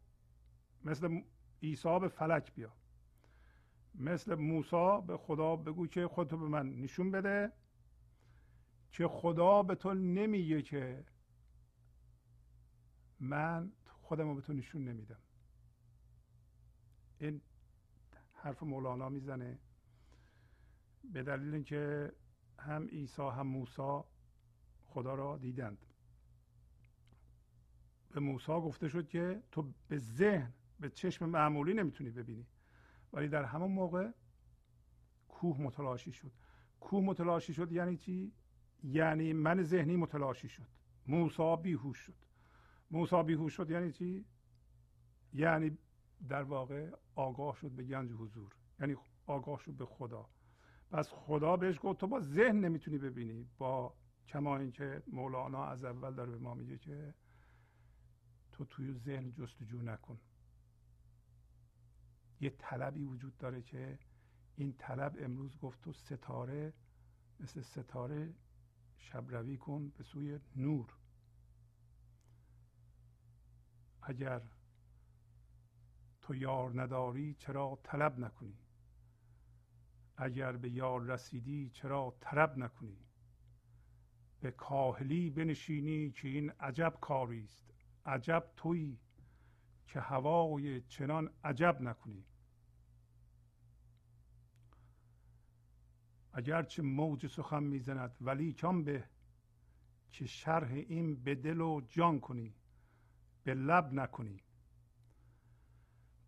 مثل 0.85 1.21
عیسی 1.63 1.99
به 1.99 2.07
فلک 2.07 2.53
بیا. 2.53 2.73
مثل 3.95 4.35
موسی 4.35 5.01
به 5.07 5.17
خدا 5.17 5.55
بگو 5.55 5.87
که 5.87 6.07
خودتو 6.07 6.37
به 6.37 6.47
من 6.47 6.69
نشون 6.69 7.11
بده 7.11 7.51
که 8.91 9.07
خدا 9.07 9.63
به 9.63 9.75
تو 9.75 9.93
نمیگه 9.93 10.61
که 10.61 11.05
من 13.19 13.71
خودم 13.85 14.27
رو 14.27 14.35
به 14.35 14.41
تو 14.41 14.53
نشون 14.53 14.83
نمیدم. 14.83 15.19
این 17.19 17.41
حرف 18.33 18.63
مولانا 18.63 19.09
می‌زنه. 19.09 19.59
به 21.03 21.23
دلیل 21.23 21.53
اینکه 21.53 22.11
هم 22.59 22.87
عیسی 22.87 23.21
هم 23.21 23.47
موسی 23.47 24.01
خدا 24.85 25.15
را 25.15 25.37
دیدند. 25.37 25.85
به 28.11 28.19
موسی 28.19 28.51
گفته 28.51 28.87
شد 28.87 29.07
که 29.07 29.43
تو 29.51 29.73
به 29.87 29.97
ذهن 29.97 30.53
به 30.79 30.89
چشم 30.89 31.25
معمولی 31.25 31.73
نمی‌تونی 31.73 32.09
ببینی. 32.09 32.45
ولی 33.13 33.27
در 33.27 33.43
همون 33.43 33.71
موقع 33.71 34.11
کوه 35.29 35.61
متلاشی 35.61 36.11
شد. 36.11 36.31
کوه 36.79 37.03
متلاشی 37.03 37.53
شد 37.53 37.71
یعنی 37.71 37.97
چی؟ 37.97 38.33
یعنی 38.83 39.33
من 39.33 39.63
ذهنی 39.63 39.95
متلاشی 39.95 40.49
شد. 40.49 40.67
موسی 41.07 41.55
بیهوش 41.63 41.97
شد. 41.97 42.15
موسی 42.91 43.23
بیهوش 43.23 43.53
شد 43.53 43.69
یعنی 43.69 43.91
چی؟ 43.91 44.25
یعنی 45.33 45.77
در 46.29 46.43
واقع 46.43 46.91
آگاه 47.15 47.55
شد 47.55 47.71
به 47.71 47.83
گنج 47.83 48.11
حضور. 48.11 48.55
یعنی 48.79 48.95
آگاه 49.25 49.59
شد 49.59 49.73
به 49.73 49.85
خدا. 49.85 50.29
پس 50.91 51.09
خدا 51.11 51.57
بهش 51.57 51.79
گفت 51.83 51.99
تو 51.99 52.07
با 52.07 52.19
ذهن 52.19 52.55
نمی‌تونی 52.59 52.97
ببینی. 52.97 53.49
با 53.57 53.95
کما 54.27 54.57
اینکه 54.57 55.03
مولانا 55.07 55.65
از 55.65 55.83
اول 55.83 56.13
داره 56.13 56.31
به 56.31 56.37
ما 56.37 56.53
میگه 56.53 56.77
که 56.77 57.13
تو 58.51 58.65
توی 58.65 58.93
ذهن 58.93 59.31
جستجو 59.31 59.81
نکن. 59.81 60.19
یه 62.41 62.49
طلبی 62.49 63.03
وجود 63.03 63.37
داره 63.37 63.61
که 63.61 63.99
این 64.55 64.73
طلب 64.77 65.15
امروز 65.19 65.57
گفت 65.57 65.81
تو 65.81 65.93
ستاره 65.93 66.73
مثل 67.39 67.61
ستاره 67.61 68.33
شبروی 68.97 69.57
کن 69.57 69.89
به 69.89 70.03
سوی 70.03 70.39
نور. 70.55 70.93
اگر 74.01 74.41
تو 76.21 76.35
یار 76.35 76.81
نداری 76.81 77.33
چرا 77.33 77.79
طلب 77.83 78.19
نکنی؟ 78.19 78.57
اگر 80.21 80.51
به 80.51 80.69
یار 80.69 81.01
رسیدی 81.01 81.69
چرا 81.69 82.17
طلب 82.19 82.57
نکنی؟ 82.57 82.97
به 84.41 84.51
کاهلی 84.51 85.29
بنشینی 85.29 86.11
که 86.11 86.27
این 86.27 86.51
عجب 86.59 86.97
کاری 87.01 87.43
است. 87.43 87.73
عجب 88.05 88.51
تویی 88.57 88.99
که 89.87 89.99
هوای 89.99 90.81
چنان 90.81 91.29
عجب 91.43 91.81
نکنی. 91.81 92.25
اگرچه 96.33 96.81
موج 96.81 97.27
سخن 97.27 97.63
می‌زند 97.63 98.17
ولی 98.21 98.53
کم 98.53 98.83
به 98.83 99.03
که 100.11 100.25
شرح 100.25 100.71
این 100.71 101.15
به 101.23 101.35
دل 101.35 101.61
و 101.61 101.81
جان 101.81 102.19
کنی 102.19 102.55
به 103.43 103.53
لب 103.53 103.93
نکنی. 103.93 104.43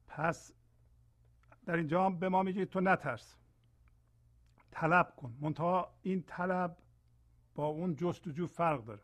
پس 0.08 0.54
در 1.66 1.76
اینجا 1.76 2.10
به 2.10 2.30
ما 2.30 2.44
میگه 2.44 2.66
تو 2.66 2.82
نترس. 2.82 3.41
طلب 4.72 5.16
کن. 5.16 5.38
منتها 5.40 6.00
این 6.02 6.24
طلب 6.24 6.78
با 7.56 7.66
اون 7.66 7.96
جستجو 7.96 8.48
فرق 8.48 8.86
داره. 8.86 9.04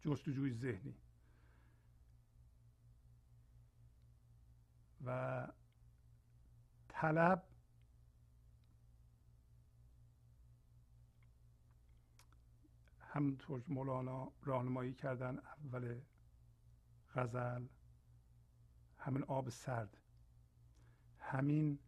جستجوی 0.00 0.52
ذهنی. 0.52 0.94
و 5.04 5.48
طلب 6.88 7.42
همونطور 13.00 13.60
که 13.60 13.72
مولانا 13.72 14.32
راهنمایی 14.42 14.94
کردن 14.94 15.38
اول 15.38 16.00
غزل 17.14 17.66
همین 18.98 19.22
آب 19.22 19.48
سرد. 19.48 19.96
همین 21.18 21.78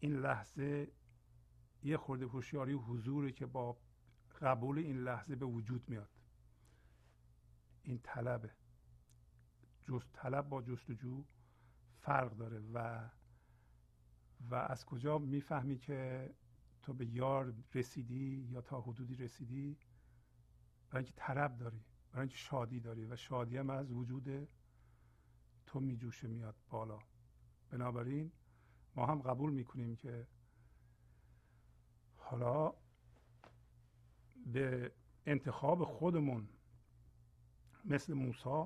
این 0.00 0.16
لحظه 0.16 0.92
یه 1.86 1.96
خورده 1.96 2.26
هوشیاری 2.26 2.72
حضوری 2.72 3.32
که 3.32 3.46
با 3.46 3.76
قبول 4.40 4.78
این 4.78 4.96
لحظه 4.96 5.36
به 5.36 5.46
وجود 5.46 5.88
میاد. 5.88 6.10
این 7.82 8.00
طلبه. 8.02 8.50
جست 9.84 10.12
طلب 10.12 10.48
با 10.48 10.62
جستجو 10.62 11.24
فرق 12.00 12.36
داره 12.36 12.58
و 12.58 13.08
و 14.50 14.54
از 14.54 14.84
کجا 14.84 15.18
می‌فهمی 15.18 15.78
که 15.78 16.30
تو 16.82 16.94
به 16.94 17.06
یار 17.06 17.54
رسیدی 17.74 18.48
یا 18.50 18.60
تا 18.60 18.80
حدودی 18.80 19.16
رسیدی؟ 19.16 19.78
برای 20.90 21.04
اینکه 21.04 21.12
طلب 21.16 21.56
داری 21.56 21.84
برای 22.12 22.22
اینکه 22.22 22.36
شادی 22.36 22.80
داری 22.80 23.04
و 23.04 23.16
شادی 23.16 23.56
هم 23.56 23.70
از 23.70 23.92
وجود 23.92 24.48
تو 25.66 25.80
میجوشه 25.80 26.28
میاد 26.28 26.56
بالا. 26.70 26.98
بنابراین 27.70 28.32
ما 28.94 29.06
هم 29.06 29.22
قبول 29.22 29.52
می‌کنیم 29.52 29.96
که 29.96 30.26
حالا 32.28 32.72
به 34.46 34.92
انتخاب 35.26 35.84
خودمون 35.84 36.48
مثل 37.84 38.14
موسی 38.14 38.64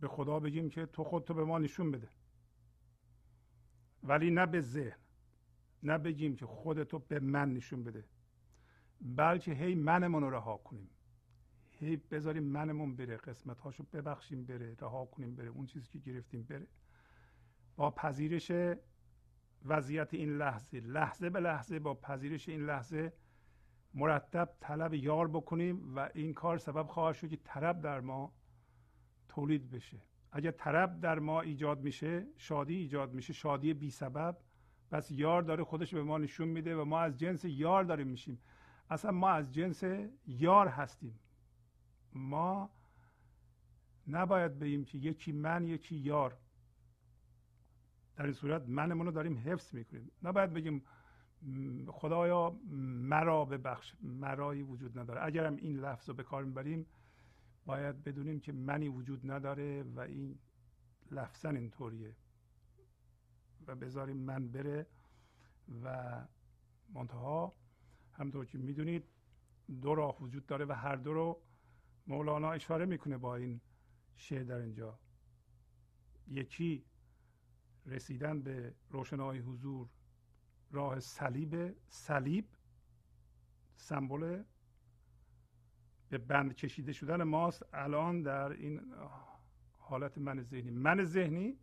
به 0.00 0.08
خدا 0.08 0.40
بگیم 0.40 0.70
که 0.70 0.86
تو 0.86 1.04
خودتو 1.04 1.34
به 1.34 1.44
ما 1.44 1.58
نشون 1.58 1.90
بده. 1.90 2.08
ولی 4.02 4.30
نه 4.30 4.46
به 4.46 4.60
ذهن 4.60 4.98
نه 5.82 5.98
بگیم 5.98 6.36
که 6.36 6.46
خودتو 6.46 6.98
به 6.98 7.20
من 7.20 7.54
نشون 7.54 7.84
بده 7.84 8.04
بلکه 9.00 9.52
هی 9.52 9.74
منمون 9.74 10.22
رو 10.22 10.30
رها 10.30 10.56
کنیم. 10.56 10.90
هی 11.70 11.96
بذاریم 11.96 12.42
منمون 12.42 12.96
بره 12.96 13.16
قسمت 13.16 13.60
هاشو 13.60 13.84
ببخشیم 13.92 14.44
بره 14.44 14.76
رها 14.80 15.04
کنیم 15.04 15.36
بره 15.36 15.48
اون 15.48 15.66
چیزی 15.66 15.88
که 15.88 15.98
گرفتیم 15.98 16.42
بره. 16.42 16.66
با 17.76 17.90
پذیرش 17.90 18.52
وضعیت 19.64 20.14
این 20.14 20.36
لحظه. 20.36 20.80
لحظه 20.80 21.30
به 21.30 21.40
لحظه 21.40 21.78
با 21.78 21.94
پذیرش 21.94 22.48
این 22.48 22.66
لحظه 22.66 23.12
مرتب 23.94 24.54
طلب 24.60 24.94
یار 24.94 25.28
بکنیم 25.28 25.96
و 25.96 26.10
این 26.14 26.34
کار 26.34 26.58
سبب 26.58 26.86
خواهد 26.86 27.14
شد 27.14 27.28
که 27.28 27.36
طلب 27.44 27.80
در 27.80 28.00
ما 28.00 28.32
تولید 29.28 29.70
بشه. 29.70 29.98
اگر 30.32 30.50
طلب 30.50 31.00
در 31.00 31.18
ما 31.18 31.40
ایجاد 31.40 31.80
میشه 31.80 32.26
شادی 32.36 32.76
ایجاد 32.76 33.14
میشه. 33.14 33.32
شادی 33.32 33.74
بی 33.74 33.90
سبب. 33.90 34.36
پس 34.90 35.10
یار 35.10 35.42
داره 35.42 35.64
خودش 35.64 35.94
به 35.94 36.02
ما 36.02 36.18
نشون 36.18 36.48
میده 36.48 36.76
و 36.76 36.84
ما 36.84 37.00
از 37.00 37.18
جنس 37.18 37.44
یار 37.44 37.84
داریم 37.84 38.08
میشیم. 38.08 38.40
اصلا 38.90 39.10
ما 39.10 39.28
از 39.28 39.54
جنس 39.54 39.82
یار 40.26 40.68
هستیم. 40.68 41.18
ما 42.12 42.70
نباید 44.08 44.58
بگیم 44.58 44.84
که 44.84 44.98
یکی 44.98 45.32
من 45.32 45.66
یکی 45.66 45.96
یار. 45.96 46.36
در 48.18 48.24
این 48.24 48.32
صورت 48.32 48.68
منمون 48.68 49.06
رو 49.06 49.12
داریم 49.12 49.38
حفظ 49.38 49.74
می‌کنیم. 49.74 50.10
نباید 50.22 50.52
بگیم 50.52 50.82
خدایا 51.86 52.50
مرا 53.10 53.44
ببخش 53.44 53.94
مرایی 54.02 54.62
وجود 54.62 54.98
نداره. 54.98 55.24
اگرم 55.24 55.56
این 55.56 55.76
لفظ 55.76 56.08
رو 56.08 56.14
به 56.14 56.22
کار 56.22 56.44
می‌بریم 56.44 56.86
باید 57.66 58.04
بدونیم 58.04 58.40
که 58.40 58.52
منی 58.52 58.88
وجود 58.88 59.30
نداره 59.30 59.82
و 59.82 60.00
این 60.00 60.38
لفظا 61.10 61.50
اینطوریه. 61.50 62.16
و 63.66 63.74
بذاریم 63.74 64.16
من 64.16 64.48
بره 64.48 64.86
و 65.84 66.16
منتها 66.94 67.54
همطور 68.12 68.46
که 68.46 68.58
می‌دونید 68.58 69.04
دو 69.82 69.94
راه 69.94 70.22
وجود 70.22 70.46
داره 70.46 70.64
و 70.64 70.72
هر 70.72 70.96
دو 70.96 71.12
رو 71.12 71.42
مولانا 72.06 72.52
اشاره 72.52 72.86
می‌کنه 72.86 73.18
با 73.18 73.36
این 73.36 73.60
شعر 74.16 74.42
در 74.42 74.58
اینجا. 74.58 74.98
یکی 76.28 76.84
رسیدن 77.88 78.42
به 78.42 78.74
روشنایی 78.90 79.40
حضور 79.40 79.88
راه 80.70 81.00
صلیب 81.00 81.76
صلیب 81.88 82.48
سمبل 83.76 84.42
به 86.08 86.18
بند 86.18 86.54
کشیده 86.54 86.92
شدن 86.92 87.22
ماست. 87.22 87.74
الان 87.74 88.22
در 88.22 88.52
این 88.52 88.80
حالت 89.78 90.18
من 90.18 90.42
ذهنی. 90.42 90.70
من 90.70 91.04
ذهنی 91.04 91.58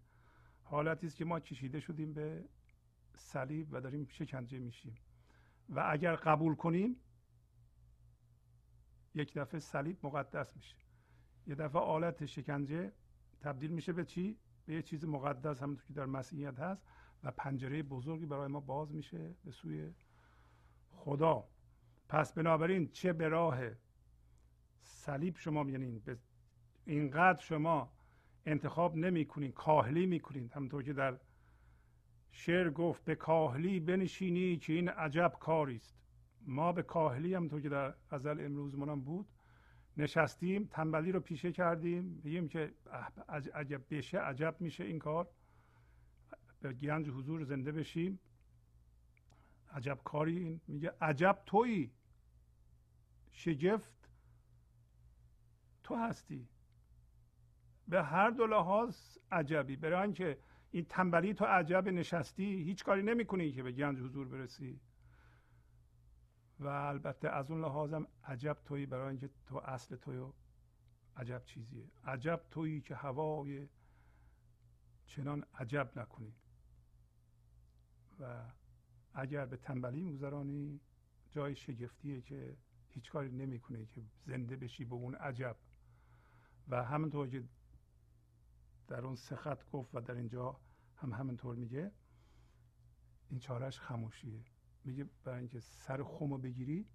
حالتی 0.63 1.07
است 1.07 1.15
که 1.15 1.25
ما 1.25 1.39
کشیده 1.39 1.79
شدیم 1.79 2.13
به 2.13 2.45
صلیب 3.17 3.67
و 3.71 3.81
داریم 3.81 4.07
شکنجه 4.09 4.59
میشیم. 4.59 4.95
و 5.69 5.87
اگر 5.89 6.15
قبول 6.15 6.55
کنیم 6.55 6.95
یک 9.15 9.33
دفعه 9.33 9.59
صلیب 9.59 10.05
مقدس 10.05 10.55
میشه. 10.55 10.75
یه 11.47 11.55
دفعه 11.55 11.81
آلت 11.81 12.25
شکنجه 12.25 12.91
تبدیل 13.41 13.71
میشه 13.71 13.93
به 13.93 14.05
چی؟ 14.05 14.37
به 14.65 14.73
یه 14.73 14.81
چیز 14.81 15.05
مقدس 15.05 15.63
همونطور 15.63 15.85
که 15.85 15.93
در 15.93 16.05
مسیحیت 16.05 16.59
هست 16.59 16.83
و 17.23 17.31
پنجره 17.31 17.83
بزرگی 17.83 18.25
برای 18.25 18.47
ما 18.47 18.59
باز 18.59 18.93
میشه 18.93 19.35
به 19.45 19.51
سوی 19.51 19.93
خدا. 20.91 21.47
پس 22.09 22.33
بنابراین 22.33 22.91
چه 22.91 23.13
به 23.13 23.27
راه 23.27 23.57
صلیب 24.81 25.37
شما 25.37 25.63
به 25.63 26.17
اینقدر 26.85 27.41
شما 27.41 27.91
انتخاب 28.45 28.95
نمی‌کنین 28.95 29.51
کاهلی 29.51 30.05
می‌کنین. 30.05 30.49
همونطور 30.53 30.83
که 30.83 30.93
در 30.93 31.19
شعر 32.31 32.69
گفت 32.69 33.03
به 33.03 33.15
کاهلی 33.15 33.79
بنشینی 33.79 34.57
که 34.57 34.73
این 34.73 34.89
عجب 34.89 35.33
کاری 35.39 35.75
است 35.75 35.95
ما 36.41 36.71
به 36.71 36.83
کاهلی 36.83 37.33
همونطور 37.33 37.61
که 37.61 37.69
در 37.69 37.93
غزل 38.11 38.45
امروزمون 38.45 39.01
بود 39.01 39.27
نشستیم 39.97 40.67
تنبلی 40.71 41.11
رو 41.11 41.19
پیشه 41.19 41.51
کردیم. 41.51 42.21
بگیم 42.21 42.47
که 42.47 42.73
عجب 43.53 43.81
بشه 43.89 44.19
عجب 44.19 44.55
میشه 44.59 44.83
این 44.83 44.99
کار. 44.99 45.27
به 46.61 46.73
گنج 46.73 47.09
حضور 47.09 47.43
زنده 47.43 47.71
بشیم. 47.71 48.19
عجب 49.71 49.99
کاری 50.03 50.37
این. 50.37 50.61
میگه 50.67 50.93
عجب 51.01 51.39
تویی. 51.45 51.91
شگفت 53.31 54.09
تو 55.83 55.95
هستی. 55.95 56.47
به 57.87 58.03
هر 58.03 58.29
دو 58.29 58.47
لحاظ 58.47 59.17
عجبی. 59.31 59.75
برای 59.75 60.01
اینکه 60.01 60.37
این 60.71 60.85
تنبلی 60.89 61.33
تو 61.33 61.45
عجب 61.45 61.87
نشستی 61.87 62.63
هیچ 62.63 62.83
کاری 62.83 63.03
نمی‌کنی 63.03 63.51
که 63.51 63.63
به 63.63 63.71
گنج 63.71 63.99
حضور 63.99 64.27
برسی. 64.27 64.79
و 66.59 66.67
البته 66.67 67.29
از 67.29 67.51
اون 67.51 67.61
لحاظم 67.61 68.07
عجب 68.23 68.57
تویی 68.65 68.85
برای 68.85 69.09
اینکه 69.09 69.29
تو 69.45 69.57
اصل 69.57 69.95
توی 69.95 70.31
عجب 71.17 71.43
چیزیه. 71.45 71.91
عجب 72.05 72.41
تویی 72.51 72.81
که 72.81 72.95
هوای 72.95 73.67
چنان 75.05 75.45
عجب 75.55 75.91
نکنی. 75.95 76.33
و 78.19 78.43
اگر 79.13 79.45
به 79.45 79.57
تنبلی 79.57 80.01
میگذرانی 80.01 80.79
جای 81.31 81.55
شگفتیه 81.55 82.21
که 82.21 82.57
هیچ 82.87 83.11
کاری 83.11 83.31
نمی‌کنه 83.31 83.85
که 83.85 84.03
زنده 84.25 84.55
بشی 84.55 84.85
به 84.85 84.95
اون 84.95 85.15
عجب. 85.15 85.57
و 86.67 86.83
همونطور 86.83 87.29
که 87.29 87.43
در 88.87 89.05
اون 89.05 89.15
سخت 89.15 89.71
گفت 89.71 89.95
و 89.95 90.01
در 90.01 90.15
اینجا 90.15 90.59
هم 90.95 91.13
همینطور 91.13 91.55
میگه 91.55 91.91
این 93.29 93.39
چارش 93.39 93.79
خموشیه 93.79 94.43
میگه 94.85 95.05
برای 95.23 95.39
اینکه 95.39 95.59
سر 95.59 96.03
خم 96.03 96.37
بگیری 96.37 96.85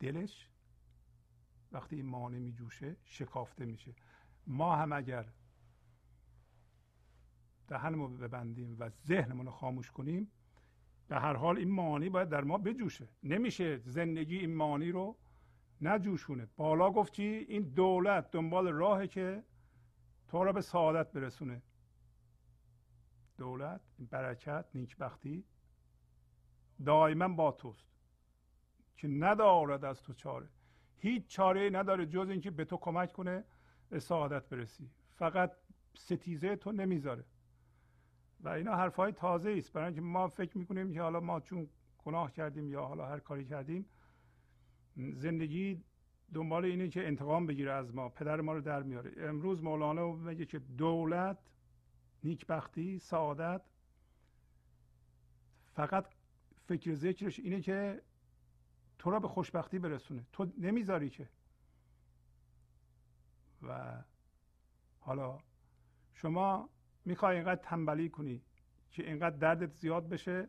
دلش 0.00 0.48
وقتی 1.72 1.96
این 1.96 2.06
مانع 2.06 2.38
میجوشه 2.38 2.96
شکافته 3.04 3.64
میشه. 3.64 3.94
ما 4.46 4.76
هم 4.76 4.92
اگر 4.92 5.26
دهنمو 7.68 8.08
ببندیم 8.08 8.76
و 8.78 8.90
ذهنمون 9.06 9.46
رو 9.46 9.52
خاموش 9.52 9.90
کنیم 9.90 10.30
به 11.08 11.16
هر 11.16 11.34
حال 11.34 11.58
این 11.58 11.70
مانی 11.70 12.08
باید 12.08 12.28
در 12.28 12.44
ما 12.44 12.58
بجوشه. 12.58 13.08
نمیشه 13.22 13.78
زندگی 13.78 14.38
این 14.38 14.54
مانی 14.54 14.90
رو 14.90 15.16
نجوشونه. 15.80 16.48
بالا 16.56 16.90
گفت 16.90 17.12
چی؟ 17.12 17.22
این 17.22 17.62
دولت 17.62 18.30
دنبال 18.30 18.68
راهه 18.68 19.06
که 19.06 19.44
تو 20.28 20.44
را 20.44 20.52
به 20.52 20.60
سعادت 20.60 21.12
برسونه. 21.12 21.62
دولت 23.38 23.80
برکت 24.10 24.64
نیکبختی 24.74 25.44
دائما 26.84 27.28
با 27.28 27.52
توست. 27.52 27.86
که 28.96 29.08
ندارد 29.08 29.84
از 29.84 30.02
تو 30.02 30.14
چاره. 30.14 30.48
هیچ 30.98 31.26
چاره 31.26 31.70
نداره 31.70 32.06
جز 32.06 32.28
اینکه 32.30 32.50
به 32.50 32.64
تو 32.64 32.76
کمک 32.76 33.12
کنه 33.12 33.44
به 33.88 34.00
سعادت 34.00 34.48
برسی. 34.48 34.90
فقط 35.14 35.52
ستیزه 35.94 36.56
تو 36.56 36.72
نمی‌ذاره. 36.72 37.24
و 38.40 38.48
اینا 38.48 38.76
حرفهای 38.76 39.12
تازه 39.12 39.54
است. 39.58 39.72
برای 39.72 39.86
اینکه 39.86 40.00
ما 40.00 40.28
فکر 40.28 40.58
می‌کنیم 40.58 40.92
که 40.92 41.02
حالا 41.02 41.20
ما 41.20 41.40
چون 41.40 41.68
گناه 42.04 42.32
کردیم 42.32 42.68
یا 42.68 42.84
حالا 42.84 43.06
هر 43.06 43.18
کاری 43.18 43.44
کردیم 43.44 43.86
زندگی 44.96 45.84
دنبال 46.34 46.64
اینه 46.64 46.88
که 46.88 47.06
انتقام 47.06 47.46
بگیره 47.46 47.72
از 47.72 47.94
ما. 47.94 48.08
پدر 48.08 48.40
ما 48.40 48.52
رو 48.52 48.60
در 48.60 48.82
میاره. 48.82 49.12
امروز 49.28 49.62
مولانا 49.62 50.12
میگه 50.12 50.46
که 50.46 50.58
دولت 50.58 51.38
نیکبختی 52.24 52.98
سعادت 52.98 53.62
فقط 55.74 56.06
فکر 56.70 56.94
ذکرش 56.94 57.38
اینه 57.38 57.60
که 57.60 58.02
تو 58.98 59.10
را 59.10 59.20
به 59.20 59.28
خوشبختی 59.28 59.78
برسونه. 59.78 60.26
تو 60.32 60.52
نمی‌ذاری 60.58 61.10
که. 61.10 61.28
و 63.62 64.02
حالا 65.00 65.38
شما 66.14 66.70
می‌خوای 67.04 67.36
اینقدر 67.36 67.62
تنبلی 67.62 68.08
کنی 68.08 68.42
که 68.90 69.06
اینقدر 69.08 69.36
دردت 69.36 69.74
زیاد 69.74 70.08
بشه 70.08 70.48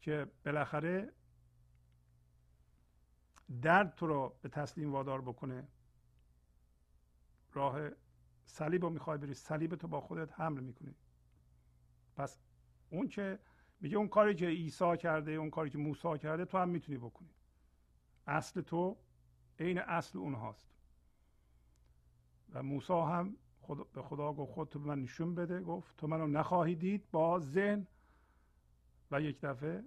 که 0.00 0.26
بالاخره 0.44 1.12
درد 3.62 3.94
تو 3.94 4.06
رو 4.06 4.38
به 4.42 4.48
تسلیم 4.48 4.92
وادار 4.92 5.20
بکنه. 5.22 5.68
راه 7.52 7.90
صلیب 8.46 8.84
رو 8.84 8.90
می‌خوای 8.90 9.18
بری 9.18 9.34
صلیب 9.34 9.74
تو 9.74 9.88
با 9.88 10.00
خودت 10.00 10.40
حمل 10.40 10.60
می‌کنی. 10.60 10.94
پس 12.16 12.38
اون 12.90 13.08
که 13.08 13.38
میگه 13.84 13.96
اون 13.96 14.08
کاری 14.08 14.34
که 14.34 14.46
عیسی 14.46 14.96
کرده 14.96 15.32
اون 15.32 15.50
کاری 15.50 15.70
که 15.70 15.78
موسی 15.78 16.18
کرده 16.18 16.44
تو 16.44 16.58
هم 16.58 16.68
می‌تونی 16.68 16.98
بکنی. 16.98 17.30
اصل 18.26 18.60
تو 18.60 18.96
عین 19.58 19.78
اصل 19.78 20.18
اونهاست. 20.18 20.68
و 22.52 22.62
موسی 22.62 22.92
هم 22.92 23.36
خدا 23.60 23.84
به 23.84 24.02
خدا 24.02 24.32
گفت 24.32 24.52
خود 24.52 24.68
تو 24.68 24.78
به 24.78 24.86
من 24.86 25.02
نشون 25.02 25.34
بده. 25.34 25.60
گفت 25.60 25.96
تو 25.96 26.06
منو 26.06 26.26
نخواهی 26.26 26.74
دید 26.74 27.10
با 27.10 27.38
ذهن. 27.38 27.86
و 29.10 29.20
یک 29.20 29.40
دفعه 29.40 29.84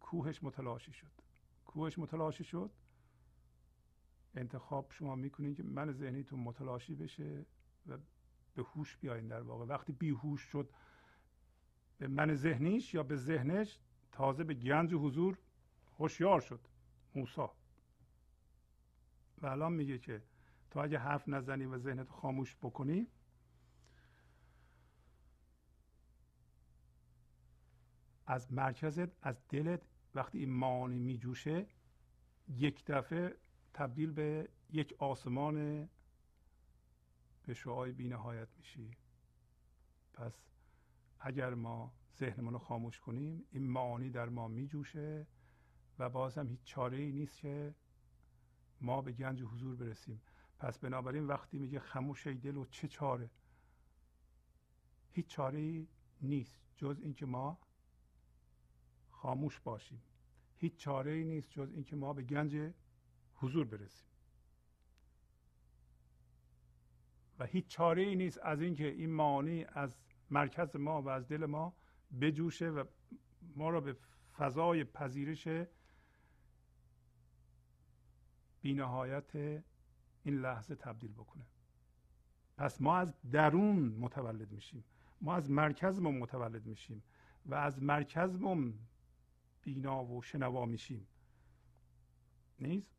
کوهش 0.00 0.42
متلاشی 0.42 0.92
شد. 0.92 1.12
کوهش 1.66 1.98
متلاشی 1.98 2.44
شد. 2.44 2.70
انتخاب 4.34 4.90
شما 4.90 5.14
می‌کنید 5.14 5.56
که 5.56 5.62
من 5.62 5.92
ذهنیتون 5.92 6.40
متلاشی 6.40 6.94
بشه 6.94 7.46
و 7.86 7.98
به 8.54 8.62
هوش 8.62 8.96
بیاین 8.96 9.28
در 9.28 9.42
واقع. 9.42 9.64
وقتی 9.64 9.92
بیهوش 9.92 10.40
شد 10.40 10.70
به 11.98 12.08
من 12.08 12.34
ذهنیش 12.34 12.94
یا 12.94 13.02
به 13.02 13.16
ذهنش 13.16 13.78
تازه 14.12 14.44
به 14.44 14.54
گنج 14.54 14.94
حضور 14.94 15.38
هوشیار 15.98 16.40
شد. 16.40 16.60
موسا 17.14 17.52
و 19.38 19.46
الان 19.46 19.72
میگه 19.72 19.98
که 19.98 20.22
تو 20.70 20.80
اگه 20.80 20.98
حرف 20.98 21.28
نزنی 21.28 21.64
و 21.64 21.78
ذهنت 21.78 22.08
خاموش 22.08 22.56
بکنی 22.56 23.06
از 28.26 28.52
مرکزت 28.52 29.26
از 29.26 29.48
دلت 29.48 29.82
وقتی 30.14 30.38
این 30.38 30.50
معانی 30.50 30.98
میجوشه 30.98 31.66
یک 32.48 32.84
دفعه 32.86 33.36
تبدیل 33.74 34.12
به 34.12 34.48
یک 34.70 34.94
آسمان 34.98 35.88
به 37.46 37.54
شعای 37.54 37.92
بینهایت 37.92 38.48
میشی. 38.58 38.90
پس 40.14 40.42
اگر 41.20 41.54
ما 41.54 41.92
ذهنمون 42.18 42.52
رو 42.52 42.58
خاموش 42.58 43.00
کنیم 43.00 43.44
این 43.50 43.66
معانی 43.66 44.10
در 44.10 44.28
ما 44.28 44.48
میجوشه 44.48 45.26
و 45.98 46.08
باز 46.08 46.38
هم 46.38 46.48
هیچ 46.48 46.60
چاره 46.64 46.98
ای 46.98 47.12
نیست 47.12 47.38
که 47.38 47.74
ما 48.80 49.02
به 49.02 49.12
گنج 49.12 49.42
حضور 49.42 49.76
برسیم. 49.76 50.22
پس 50.58 50.78
بنابراین 50.78 51.26
وقتی 51.26 51.58
میگه 51.58 51.80
خموش 51.80 52.26
ای 52.26 52.34
دل 52.34 52.56
و 52.56 52.64
چه 52.64 52.88
چاره؟ 52.88 53.30
هیچ 55.12 55.26
چاره 55.26 55.58
ای 55.58 55.88
نیست 56.22 56.60
جز 56.76 57.00
اینکه 57.00 57.26
ما 57.26 57.58
خاموش 59.10 59.60
باشیم. 59.60 60.02
هیچ 60.56 60.76
چاره 60.76 61.12
ای 61.12 61.24
نیست 61.24 61.50
جز 61.50 61.70
اینکه 61.72 61.96
ما 61.96 62.12
به 62.12 62.22
گنج 62.22 62.72
حضور 63.34 63.66
برسیم. 63.66 64.08
و 67.38 67.46
هیچ 67.46 67.66
چاره 67.66 68.02
ای 68.02 68.16
نیست 68.16 68.38
از 68.38 68.60
اینکه 68.60 68.86
این 68.86 69.10
معانی 69.10 69.64
از 69.64 69.96
مرکز 70.30 70.76
ما 70.76 71.02
و 71.02 71.08
از 71.08 71.28
دل 71.28 71.46
ما 71.46 71.74
بجوشه 72.20 72.70
و 72.70 72.84
ما 73.56 73.70
را 73.70 73.80
به 73.80 73.96
فضای 74.36 74.84
پذیرش 74.84 75.48
بینهایت 78.60 79.36
این 80.22 80.40
لحظه 80.40 80.74
تبدیل 80.74 81.12
بکنه. 81.12 81.44
پس 82.56 82.80
ما 82.80 82.96
از 82.96 83.14
درون 83.32 83.78
متولد 83.78 84.52
میشیم. 84.52 84.84
ما 85.20 85.34
از 85.34 85.50
مرکزمون 85.50 86.18
متولد 86.18 86.66
میشیم 86.66 87.02
و 87.46 87.54
از 87.54 87.82
مرکزمون 87.82 88.78
بینا 89.62 90.04
و 90.04 90.22
شنوا 90.22 90.66
میشیم. 90.66 91.06
نیست؟ 92.58 92.96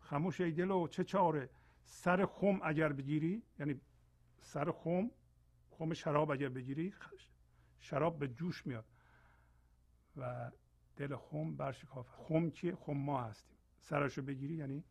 خموش 0.00 0.40
ای 0.40 0.52
دل 0.52 0.70
و 0.70 0.88
چه 0.88 1.04
چاره؟ 1.04 1.50
سر 1.84 2.26
خم 2.26 2.60
اگر 2.62 2.92
بگیری 2.92 3.42
یعنی 3.58 3.80
سر 4.40 4.72
خم 4.72 5.10
خم 5.78 5.94
شراب 5.94 6.30
اگر 6.30 6.48
بگیری 6.48 6.94
شراب 7.80 8.18
به 8.18 8.28
جوش 8.28 8.66
میاد. 8.66 8.84
و 10.16 10.50
دل 10.96 11.16
خم 11.16 11.56
برشکافه. 11.56 12.10
خم 12.12 12.50
کیه 12.50 12.74
خم 12.74 12.92
ما 12.92 13.22
هستیم. 13.22 13.56
سرشو 13.80 14.22
بگیری 14.22 14.54
یعنی 14.54 14.84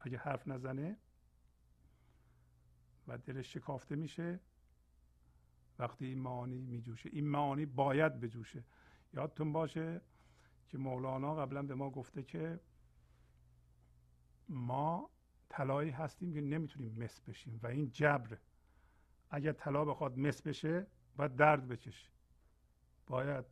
اگه 0.00 0.18
حرف 0.18 0.48
نزنه 0.48 0.96
و 3.08 3.18
دلش 3.18 3.52
شکافته 3.52 3.96
میشه 3.96 4.40
وقتی 5.78 6.06
این 6.06 6.18
معانی 6.18 6.60
میجوشه. 6.60 7.10
این 7.12 7.28
معانی 7.28 7.66
باید 7.66 8.20
بجوشه. 8.20 8.64
یادتون 9.12 9.52
باشه 9.52 10.00
که 10.68 10.78
مولانا 10.78 11.34
قبلا 11.34 11.62
به 11.62 11.74
ما 11.74 11.90
گفته 11.90 12.22
که 12.22 12.60
ما 14.48 15.10
طلایی 15.48 15.90
هستیم 15.90 16.32
که 16.32 16.40
نمی‌تونیم 16.40 17.02
مس 17.02 17.20
بشیم 17.20 17.60
و 17.62 17.66
این 17.66 17.90
جبر 17.90 18.38
اگر 19.30 19.52
طلا 19.52 19.84
بخواد 19.84 20.18
مس 20.18 20.42
بشه 20.42 20.86
باید 21.16 21.36
درد 21.36 21.68
بکشه. 21.68 22.08
باید 23.06 23.44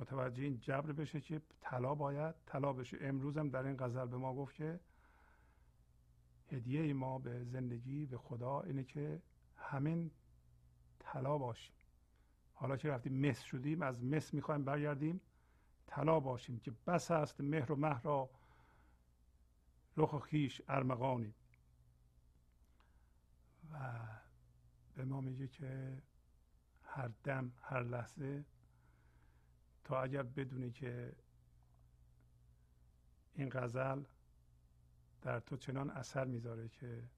متوجه 0.00 0.42
این 0.42 0.60
جبر 0.60 0.92
بشه 0.92 1.20
که 1.20 1.42
طلا 1.60 1.94
باید 1.94 2.34
طلا 2.46 2.72
بشه. 2.72 2.98
امروز 3.00 3.38
هم 3.38 3.48
در 3.48 3.66
این 3.66 3.76
غزل 3.76 4.06
به 4.06 4.16
ما 4.16 4.34
گفت 4.34 4.54
که 4.54 4.80
هدیه 6.52 6.94
ما 6.94 7.18
به 7.18 7.44
زندگی 7.44 8.06
به 8.06 8.18
خدا 8.18 8.60
اینه 8.60 8.84
که 8.84 9.22
همین 9.56 10.10
طلا 10.98 11.38
باشیم. 11.38 11.74
حالا 12.54 12.76
که 12.76 12.88
رفتیم 12.88 13.26
مس 13.28 13.40
شدیم 13.40 13.82
از 13.82 14.04
مس 14.04 14.34
می‌خوایم 14.34 14.64
برگردیم 14.64 15.20
طلا 15.86 16.20
باشیم 16.20 16.58
که 16.58 16.72
بس 16.86 17.10
است 17.10 17.40
مهر 17.40 17.72
و 17.72 17.76
مهر 17.76 18.02
را 18.02 18.30
رخ 19.96 20.12
و 20.12 20.18
خیش 20.18 20.62
ارمغانی 20.68 21.34
و 23.72 24.00
به 24.96 25.04
ما 25.04 25.20
میگه 25.20 25.48
که 25.48 26.02
هر 26.82 27.08
دم 27.24 27.52
هر 27.62 27.82
لحظه 27.82 28.44
تا 29.84 30.02
اگر 30.02 30.22
بدونی 30.22 30.70
که 30.70 31.16
این 33.34 33.48
غزل 33.52 34.04
در 35.22 35.40
تو 35.40 35.56
چنان 35.56 35.90
اثر 35.90 36.24
می‌ذاره 36.24 36.68
که 36.68 37.10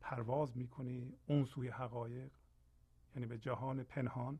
پرواز 0.00 0.56
می‌کنی 0.56 1.12
اون 1.26 1.44
سوی 1.44 1.68
حقایق 1.68 2.32
یعنی 3.14 3.26
به 3.26 3.38
جهان 3.38 3.84
پنهان 3.84 4.38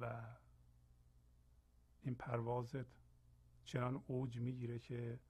و 0.00 0.22
این 2.02 2.14
پروازت 2.14 2.86
چنان 3.64 4.04
اوج 4.06 4.38
می‌گیره 4.40 4.78
که 4.78 5.20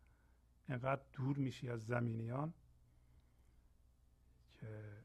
انقدر 0.69 1.03
دور 1.13 1.37
میشی 1.39 1.71
از 1.71 1.87
زمینیان 1.87 2.55
که 4.61 5.03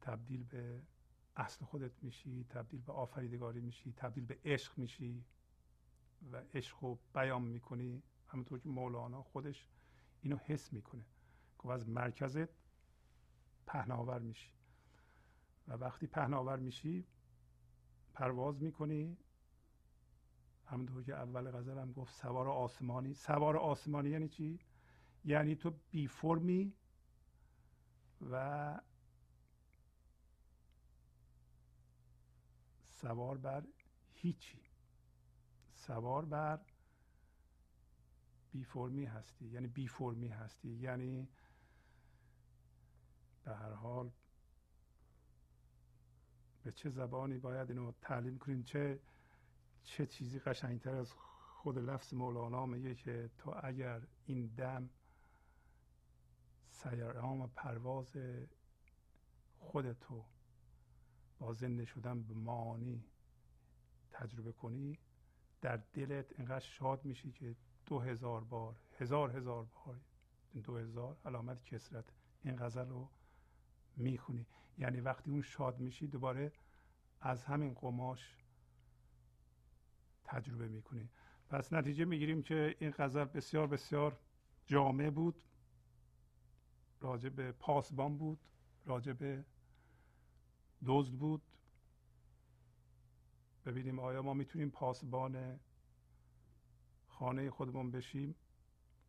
تبدیل 0.00 0.44
به 0.44 0.82
اصل 1.36 1.64
خودت 1.64 2.02
میشی 2.02 2.44
تبدیل 2.48 2.80
به 2.80 2.92
آفریدگاری 2.92 3.60
میشی 3.60 3.92
تبدیل 3.92 4.26
به 4.26 4.38
عشق 4.44 4.78
میشی 4.78 5.24
و 6.32 6.42
عشق 6.54 6.84
رو 6.84 6.98
بیان 7.14 7.42
می‌کنی. 7.42 8.02
همونطور 8.28 8.58
که 8.58 8.68
مولانا 8.68 9.22
خودش 9.22 9.68
اینو 10.22 10.36
حس 10.36 10.72
می‌کنه. 10.72 11.04
که 11.62 11.68
از 11.68 11.88
مرکزت 11.88 12.48
پهناور 13.66 14.18
میشی. 14.18 14.50
و 15.68 15.72
وقتی 15.72 16.06
پهناور 16.06 16.58
میشی 16.58 17.06
پرواز 18.14 18.62
می‌کنی. 18.62 19.16
همونطور 20.66 21.02
که 21.02 21.14
اول 21.14 21.50
غزل 21.50 21.78
هم 21.78 21.92
گفت 21.92 22.14
سوار 22.14 22.48
آسمانی. 22.48 23.14
سوار 23.14 23.56
آسمانی 23.56 24.10
یعنی 24.10 24.28
چی؟ 24.28 24.58
یعنی 25.24 25.54
تو 25.56 25.72
بی 25.90 26.06
فرمی 26.08 26.72
و 28.30 28.80
سوار 32.90 33.38
بر 33.38 33.64
هیچی. 34.14 34.62
سوار 35.74 36.24
بر 36.24 36.60
بی 38.52 38.64
فرمی 38.64 39.04
هستی. 39.04 39.46
یعنی 39.46 39.66
بی 39.66 39.88
فرمی 39.88 40.28
هستی. 40.28 40.68
یعنی 40.68 41.28
به 43.44 43.54
هر 43.56 43.72
حال 43.72 44.10
به 46.64 46.72
چه 46.72 46.90
زبانی 46.90 47.38
باید 47.38 47.70
اینو 47.70 47.92
تعلیم 48.00 48.38
کنیم 48.38 48.62
چه 48.62 49.00
چه 49.84 50.06
چیزی 50.06 50.38
قشنگتر 50.38 50.94
از 50.94 51.12
خود 51.12 51.78
لفظ 51.78 52.14
مولانا 52.14 52.66
میگه 52.66 52.94
که 52.94 53.30
تو 53.38 53.54
اگر 53.62 54.02
این 54.26 54.46
دم 54.46 54.90
سیرام 56.74 57.50
پرواز 57.56 58.16
خودتو 59.58 60.24
با 61.38 61.52
زنده 61.52 61.84
شدن 61.84 62.22
به 62.22 62.34
معانی 62.34 63.04
تجربه 64.10 64.52
کنی 64.52 64.98
در 65.60 65.76
دلت 65.76 66.40
انقدر 66.40 66.64
شاد 66.64 67.04
میشی 67.04 67.32
که 67.32 67.56
دو 67.86 68.00
هزار 68.00 68.44
بار 68.44 68.76
هزار 68.98 69.36
هزار 69.36 69.64
بار 69.64 70.00
دو 70.64 70.76
هزار 70.76 71.16
علامت 71.24 71.64
کسرت 71.64 72.04
این 72.44 72.56
غزل 72.56 72.88
رو 72.88 73.10
می‌خونی. 73.96 74.46
یعنی 74.78 75.00
وقتی 75.00 75.30
اون 75.30 75.42
شاد 75.42 75.80
میشی 75.80 76.06
دوباره 76.06 76.52
از 77.20 77.44
همین 77.44 77.74
قماش 77.74 78.36
تجربه 80.24 80.68
می‌کنی. 80.68 81.08
پس 81.48 81.72
نتیجه 81.72 82.04
می‌گیریم 82.04 82.42
که 82.42 82.76
این 82.78 82.94
غزل 82.98 83.24
بسیار 83.24 83.66
بسیار 83.66 84.18
جامع 84.66 85.10
بود. 85.10 85.42
راجع 87.04 87.28
به 87.28 87.52
پاسبان 87.52 88.18
بود 88.18 88.38
راجع 88.86 89.12
به 89.12 89.44
دزد 90.86 91.12
بود. 91.12 91.42
ببینیم 93.66 93.98
آیا 93.98 94.22
ما 94.22 94.34
می‌تونیم 94.34 94.70
پاسبان 94.70 95.60
خانه 97.08 97.50
خودمون 97.50 97.90
بشیم؟ 97.90 98.34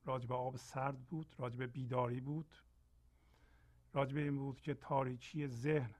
راجب 0.05 0.31
آب 0.31 0.57
سرد 0.57 1.05
بود 1.05 1.35
راجب 1.37 1.63
بیداری 1.63 2.21
بود. 2.21 2.55
راجب 3.93 4.17
این 4.17 4.37
بود 4.37 4.61
که 4.61 4.73
تاریکی 4.73 5.47
ذهن 5.47 5.95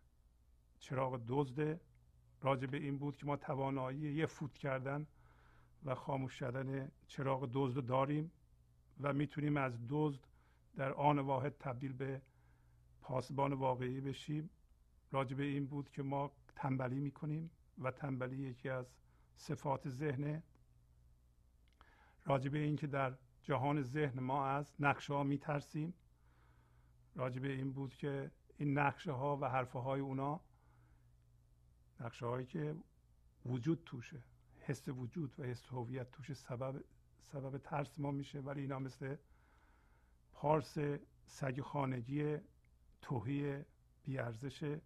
چراغ 0.79 1.21
دزده 1.27 1.79
راجب 2.41 2.73
این 2.73 2.97
بود 2.97 3.17
که 3.17 3.25
ما 3.25 3.37
توانایی 3.37 3.99
یه 3.99 4.25
فوت 4.25 4.53
کردن 4.53 5.07
و 5.85 5.95
خاموش 5.95 6.33
شدن 6.33 6.91
چراغ 7.07 7.49
دزد 7.53 7.85
داریم 7.85 8.31
و 9.01 9.13
می‌تونیم 9.13 9.57
از 9.57 9.79
دزد 9.89 10.27
در 10.75 10.93
آن 10.93 11.19
واحد 11.19 11.55
تبدیل 11.59 11.93
به 11.93 12.21
پاسبان 13.01 13.53
واقعی 13.53 14.01
بشیم. 14.01 14.49
راجب 15.11 15.39
این 15.39 15.65
بود 15.65 15.89
که 15.89 16.03
ما 16.03 16.31
تنبلی 16.55 16.99
می‌کنیم 16.99 17.51
و 17.77 17.91
تنبلی 17.91 18.37
یکی 18.37 18.69
از 18.69 18.85
صفات 19.35 19.89
ذهنه 19.89 20.43
راجبه 22.25 22.59
این 22.59 22.75
که 22.75 22.87
در 22.87 23.13
جهان 23.43 23.81
ذهن 23.81 24.19
ما 24.19 24.47
از 24.47 24.73
نقشه 24.79 25.13
ها 25.13 25.23
میترسیم. 25.23 25.93
راجبه 27.15 27.51
این 27.51 27.71
بود 27.71 27.95
که 27.95 28.31
این 28.57 28.77
نقشه 28.77 29.11
ها 29.11 29.37
و 29.37 29.49
حرفه 29.49 29.79
های 29.79 30.01
اونا 30.01 30.41
نقشه 31.99 32.25
هایی 32.25 32.45
که 32.45 32.75
وجود 33.45 33.83
توشه 33.85 34.23
حس 34.59 34.87
وجود 34.87 35.39
و 35.39 35.43
حس 35.43 35.65
هویت 35.65 36.11
توشه 36.11 36.33
سبب 36.33 36.83
سبب 37.31 37.57
ترس 37.57 37.99
ما 37.99 38.11
میشه 38.11 38.39
ولی 38.39 38.61
اینا 38.61 38.79
مثل 38.79 39.15
پارس 40.35 40.77
سگ 41.25 41.61
خانگی 41.61 42.37
توهی 43.01 43.63
بیارزشه 44.03 44.81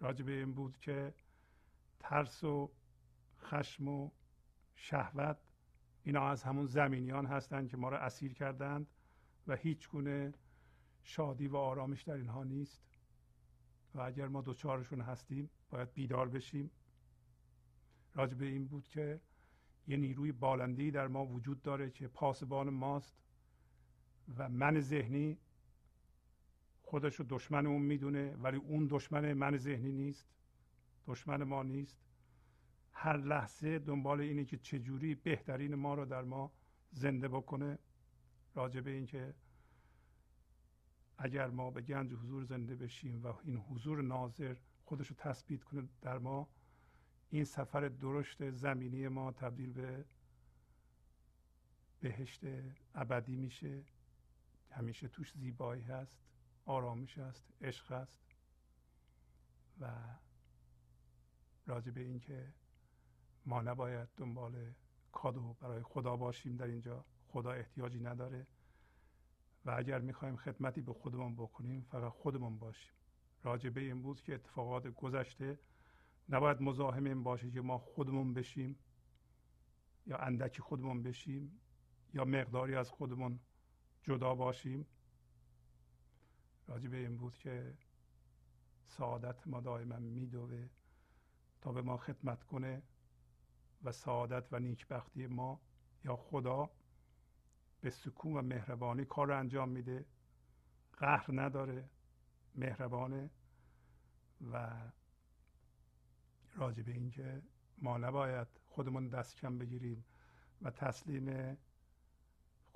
راجبه 0.00 0.32
این 0.32 0.52
بود 0.52 0.78
که 0.78 1.14
ترس 1.98 2.44
و 2.44 2.70
خشم 3.38 3.88
و 3.88 4.10
شهوت 4.74 5.38
اینا 6.04 6.28
از 6.28 6.42
همون 6.42 6.66
زمینیان 6.66 7.26
هستند 7.26 7.68
که 7.68 7.76
ما 7.76 7.88
را 7.88 7.98
اسیر 7.98 8.34
کردند 8.34 8.86
و 9.46 9.56
هیچ 9.56 9.88
گونه 9.88 10.34
شادی 11.02 11.48
و 11.48 11.56
آرامش 11.56 12.02
در 12.02 12.14
اینها 12.14 12.44
نیست. 12.44 12.82
و 13.94 14.00
اگر 14.00 14.28
ما 14.28 14.40
دوچارشون 14.40 15.00
هستیم 15.00 15.50
باید 15.70 15.94
بیدار 15.94 16.28
بشیم. 16.28 16.70
راجع 18.14 18.34
به 18.34 18.46
این 18.46 18.66
بود 18.66 18.88
که 18.88 19.20
یه 19.86 19.96
نیروی 19.96 20.32
بالندی 20.32 20.90
در 20.90 21.08
ما 21.08 21.26
وجود 21.26 21.62
داره 21.62 21.90
که 21.90 22.08
پاسبان 22.08 22.70
ماست. 22.70 23.14
و 24.38 24.48
من 24.48 24.80
ذهنی 24.80 25.38
خودش 26.82 27.14
رو 27.14 27.26
دشمن 27.28 27.66
اون 27.66 27.82
می‌دونه 27.82 28.36
ولی 28.36 28.56
اون 28.56 28.86
دشمن 28.90 29.32
من 29.32 29.56
ذهنی 29.56 29.92
نیست 29.92 30.26
دشمن 31.06 31.42
ما 31.42 31.62
نیست. 31.62 31.98
هر 32.92 33.16
لحظه 33.16 33.78
دنبال 33.78 34.20
اینه 34.20 34.44
که 34.44 34.56
چجوری 34.56 35.14
بهترین 35.14 35.74
ما 35.74 35.94
رو 35.94 36.04
در 36.04 36.22
ما 36.22 36.52
زنده 36.92 37.28
بکنه. 37.28 37.78
راجع 38.54 38.80
به 38.80 38.90
اینکه 38.90 39.34
اگر 41.18 41.50
ما 41.50 41.70
به 41.70 41.80
گنج 41.80 42.12
حضور 42.12 42.44
زنده 42.44 42.74
بشیم 42.74 43.22
و 43.22 43.32
این 43.44 43.56
حضور 43.56 44.02
ناظر 44.02 44.56
خودش 44.84 45.08
رو 45.08 45.16
تثبیت 45.18 45.64
کنه 45.64 45.88
در 46.00 46.18
ما 46.18 46.48
این 47.30 47.44
سفر 47.44 47.88
درشت 47.88 48.50
زمینی 48.50 49.08
ما 49.08 49.32
تبدیل 49.32 49.72
به 49.72 50.04
بهشت 52.00 52.40
ابدی 52.94 53.36
میشه. 53.36 53.84
همیشه 54.70 55.08
توش 55.08 55.32
زیبایی 55.32 55.82
هست 55.82 56.18
آرامش 56.64 57.18
هست 57.18 57.44
عشق 57.60 57.92
هست 57.92 58.20
و 59.80 59.92
راجع 61.66 61.90
به 61.90 62.00
اینکه 62.00 62.54
ما 63.46 63.62
نباید 63.62 64.08
دنبال 64.16 64.74
کادو 65.12 65.56
برای 65.60 65.82
خدا 65.82 66.16
باشیم 66.16 66.56
در 66.56 66.66
اینجا 66.66 67.04
خدا 67.28 67.52
احتیاجی 67.52 68.00
نداره 68.00 68.46
و 69.64 69.70
اگر 69.70 69.98
می‌خوایم 69.98 70.36
خدمتی 70.36 70.80
به 70.80 70.92
خودمون 70.92 71.34
بکنیم 71.34 71.82
فقط 71.82 72.12
خودمون 72.12 72.58
باشیم. 72.58 72.92
راجع 73.42 73.70
به 73.70 73.80
این 73.80 74.02
بود 74.02 74.22
که 74.22 74.34
اتفاقات 74.34 74.86
گذشته 74.86 75.58
نباید 76.28 76.62
مزاحم 76.62 77.04
این 77.04 77.22
باشه 77.22 77.50
که 77.50 77.60
ما 77.60 77.78
خودمون 77.78 78.34
بشیم 78.34 78.78
یا 80.06 80.16
اندکی 80.16 80.62
خودمون 80.62 81.02
بشیم 81.02 81.60
یا 82.14 82.24
مقداری 82.24 82.74
از 82.74 82.90
خودمون 82.90 83.40
جدا 84.02 84.34
باشیم. 84.34 84.86
راجع 86.66 86.88
به 86.88 86.96
این 86.96 87.16
بود 87.16 87.38
که 87.38 87.74
سعادت 88.86 89.46
ما 89.46 89.60
دائما 89.60 89.96
میدوه 89.96 90.68
تا 91.60 91.72
به 91.72 91.82
ما 91.82 91.96
خدمت 91.96 92.42
کنه 92.44 92.82
و 93.82 93.92
سعادت 93.92 94.52
و 94.52 94.58
نیکبختی 94.58 95.26
ما 95.26 95.60
یا 96.04 96.16
خدا 96.16 96.70
به 97.80 97.90
سکون 97.90 98.36
و 98.36 98.42
مهربانی 98.42 99.04
کار 99.04 99.26
رو 99.26 99.38
انجام 99.38 99.68
میده. 99.68 100.04
قهر 100.92 101.26
نداره 101.32 101.90
مهربانه 102.54 103.30
و 104.52 104.70
راجع 106.54 106.82
به 106.82 106.92
اینکه 106.92 107.42
ما 107.78 107.98
نباید 107.98 108.48
خودمون 108.66 109.08
دست 109.08 109.36
کم 109.36 109.58
بگیریم 109.58 110.04
و 110.62 110.70
تسلیم 110.70 111.56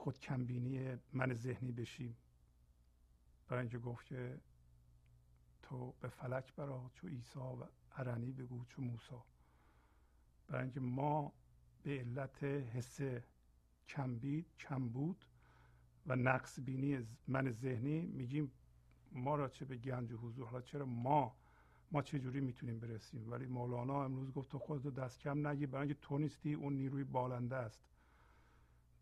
خودکمبینی 0.04 0.96
من 1.12 1.34
ذهنی 1.34 1.72
بشیم. 1.72 2.16
برای 3.48 3.60
اینکه 3.60 3.78
گفت 3.78 4.06
که 4.06 4.40
تو 5.62 5.94
به 6.00 6.08
فلک 6.08 6.54
برا 6.54 6.90
چو 6.94 7.08
عیسی 7.08 7.38
و 7.38 7.66
عرنی 7.96 8.32
بگو 8.32 8.64
چو 8.64 8.82
موسا 8.82 9.24
برای 10.48 10.62
اینکه 10.62 10.80
ما 10.80 11.32
به 11.82 11.98
علت 11.98 12.44
حس 12.44 13.00
کمبید 13.88 14.46
کم 14.58 14.88
بود 14.88 15.24
و 16.06 16.16
نقص 16.16 16.60
بینی 16.60 17.06
من 17.28 17.50
ذهنی 17.50 18.00
میگیم 18.00 18.52
ما 19.12 19.36
را 19.36 19.48
چه 19.48 19.64
به 19.64 19.76
گنج 19.76 20.12
حضور 20.12 20.46
حالا 20.46 20.60
چرا 20.60 20.86
ما 20.86 21.36
ما 21.92 22.02
چه 22.02 22.18
جوری 22.18 22.40
می‌تونیم 22.40 22.80
برسیم؟ 22.80 23.30
ولی 23.30 23.46
مولانا 23.46 24.04
امروز 24.04 24.32
گفت 24.32 24.50
تو 24.50 24.58
خودتو 24.58 24.90
دست 24.90 25.20
کم 25.20 25.46
نگی 25.46 25.66
برای 25.66 25.88
اینکه 25.88 26.00
تو 26.00 26.18
نیستی 26.18 26.54
اون 26.54 26.72
نیروی 26.72 27.04
بالنده 27.04 27.56
است. 27.56 27.80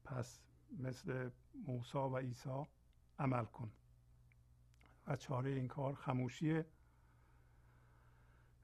پس 0.05 0.41
مثل 0.79 1.31
موسا 1.67 2.11
و 2.11 2.17
عیسی 2.17 2.65
عمل 3.19 3.45
کن. 3.45 3.73
و 5.07 5.17
چاره 5.17 5.51
این 5.51 5.69
کار 5.69 5.95
خموشیه 5.95 6.67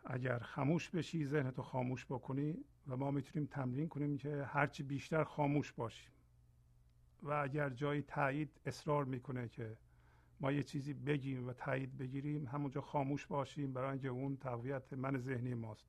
اگر 0.05 0.39
خاموش 0.39 0.91
بشی 0.91 1.27
ذهنتو 1.27 1.63
خاموش 1.63 2.07
بکنی 2.07 2.65
و 2.87 2.97
ما 2.97 3.11
می‌تونیم 3.11 3.49
تمرین 3.51 3.89
کنیم 3.89 4.17
که 4.17 4.45
هرچی 4.45 4.83
بیشتر 4.83 5.25
خاموش 5.25 5.73
باشیم. 5.73 6.13
و 7.23 7.33
اگر 7.33 7.71
جایی 7.71 8.03
تایید 8.03 8.61
اصرار 8.67 9.05
می‌کنه 9.05 9.49
که 9.49 9.79
ما 10.41 10.53
یه 10.53 10.63
چیزی 10.63 10.95
بگیم 10.95 11.49
و 11.49 11.53
تایید 11.53 11.99
بگیریم 11.99 12.47
همونجا 12.47 12.81
خاموش 12.81 13.27
باشیم 13.27 13.73
برای 13.73 13.91
اینکه 13.91 14.09
اون 14.09 14.37
تقویت 14.37 14.93
من 14.93 15.19
ذهنی 15.19 15.55
ماست. 15.55 15.89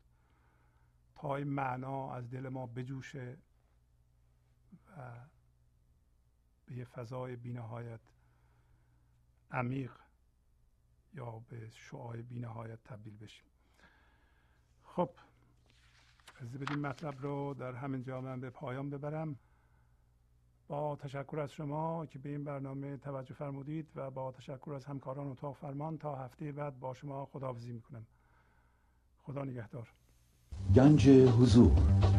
تا 1.15 1.35
این 1.35 1.47
معنا 1.47 2.13
از 2.13 2.29
دل 2.29 2.49
ما 2.49 2.67
بجوشه 2.67 3.37
و 4.87 5.13
به 6.69 6.75
یه 6.75 6.85
فضای 6.85 7.35
بینهایت 7.35 7.99
عمیق 9.51 9.91
یا 11.13 11.41
به 11.49 11.69
شعای 11.69 12.21
بینهایت 12.21 12.83
تبدیل 12.83 13.17
بشیم. 13.17 13.45
خب 14.83 15.09
از 16.41 16.51
بدین 16.51 16.79
مطلب 16.79 17.21
رو 17.21 17.53
در 17.53 17.75
همین 17.75 18.03
جا 18.03 18.21
من 18.21 18.39
به 18.39 18.49
پایان 18.49 18.89
ببرم. 18.89 19.35
با 20.67 20.95
تشکر 20.95 21.39
از 21.39 21.51
شما 21.51 22.05
که 22.05 22.19
به 22.19 22.29
این 22.29 22.43
برنامه 22.43 22.97
توجه 22.97 23.33
فرمودید 23.33 23.87
و 23.95 24.11
با 24.11 24.31
تشکر 24.31 24.73
از 24.73 24.85
همکاران 24.85 25.27
اتاق 25.27 25.55
فرمان 25.55 25.97
تا 25.97 26.15
هفته 26.15 26.51
بعد 26.51 26.79
با 26.79 26.93
شما 26.93 27.25
خداحافظی 27.25 27.71
می‌کنم. 27.71 28.05
خدا 29.23 29.43
نگهدار. 29.43 29.93
گنج 30.75 31.09
حضور 31.09 32.18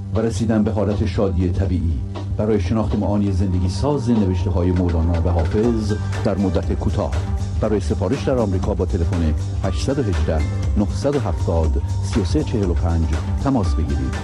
و 0.15 0.19
رسیدن 0.19 0.63
به 0.63 0.71
حالت 0.71 1.05
شادی 1.05 1.49
طبیعی. 1.49 1.99
برای 2.37 2.59
شناخت 2.59 2.95
معانی 2.95 3.31
زندگی 3.31 3.69
ساز 3.69 4.09
نوشته 4.09 4.49
های 4.49 4.71
مولانا 4.71 5.21
و 5.25 5.29
حافظ 5.29 5.93
در 6.25 6.37
مدت 6.37 6.73
کوتاه. 6.73 7.11
برای 7.61 7.79
سفارش 7.79 8.23
در 8.23 8.37
آمریکا 8.37 8.73
با 8.73 8.85
تلفن 8.85 9.33
818 9.63 10.41
970 10.77 11.81
3345 12.03 13.05
تماس 13.43 13.75
بگیرید. 13.75 14.15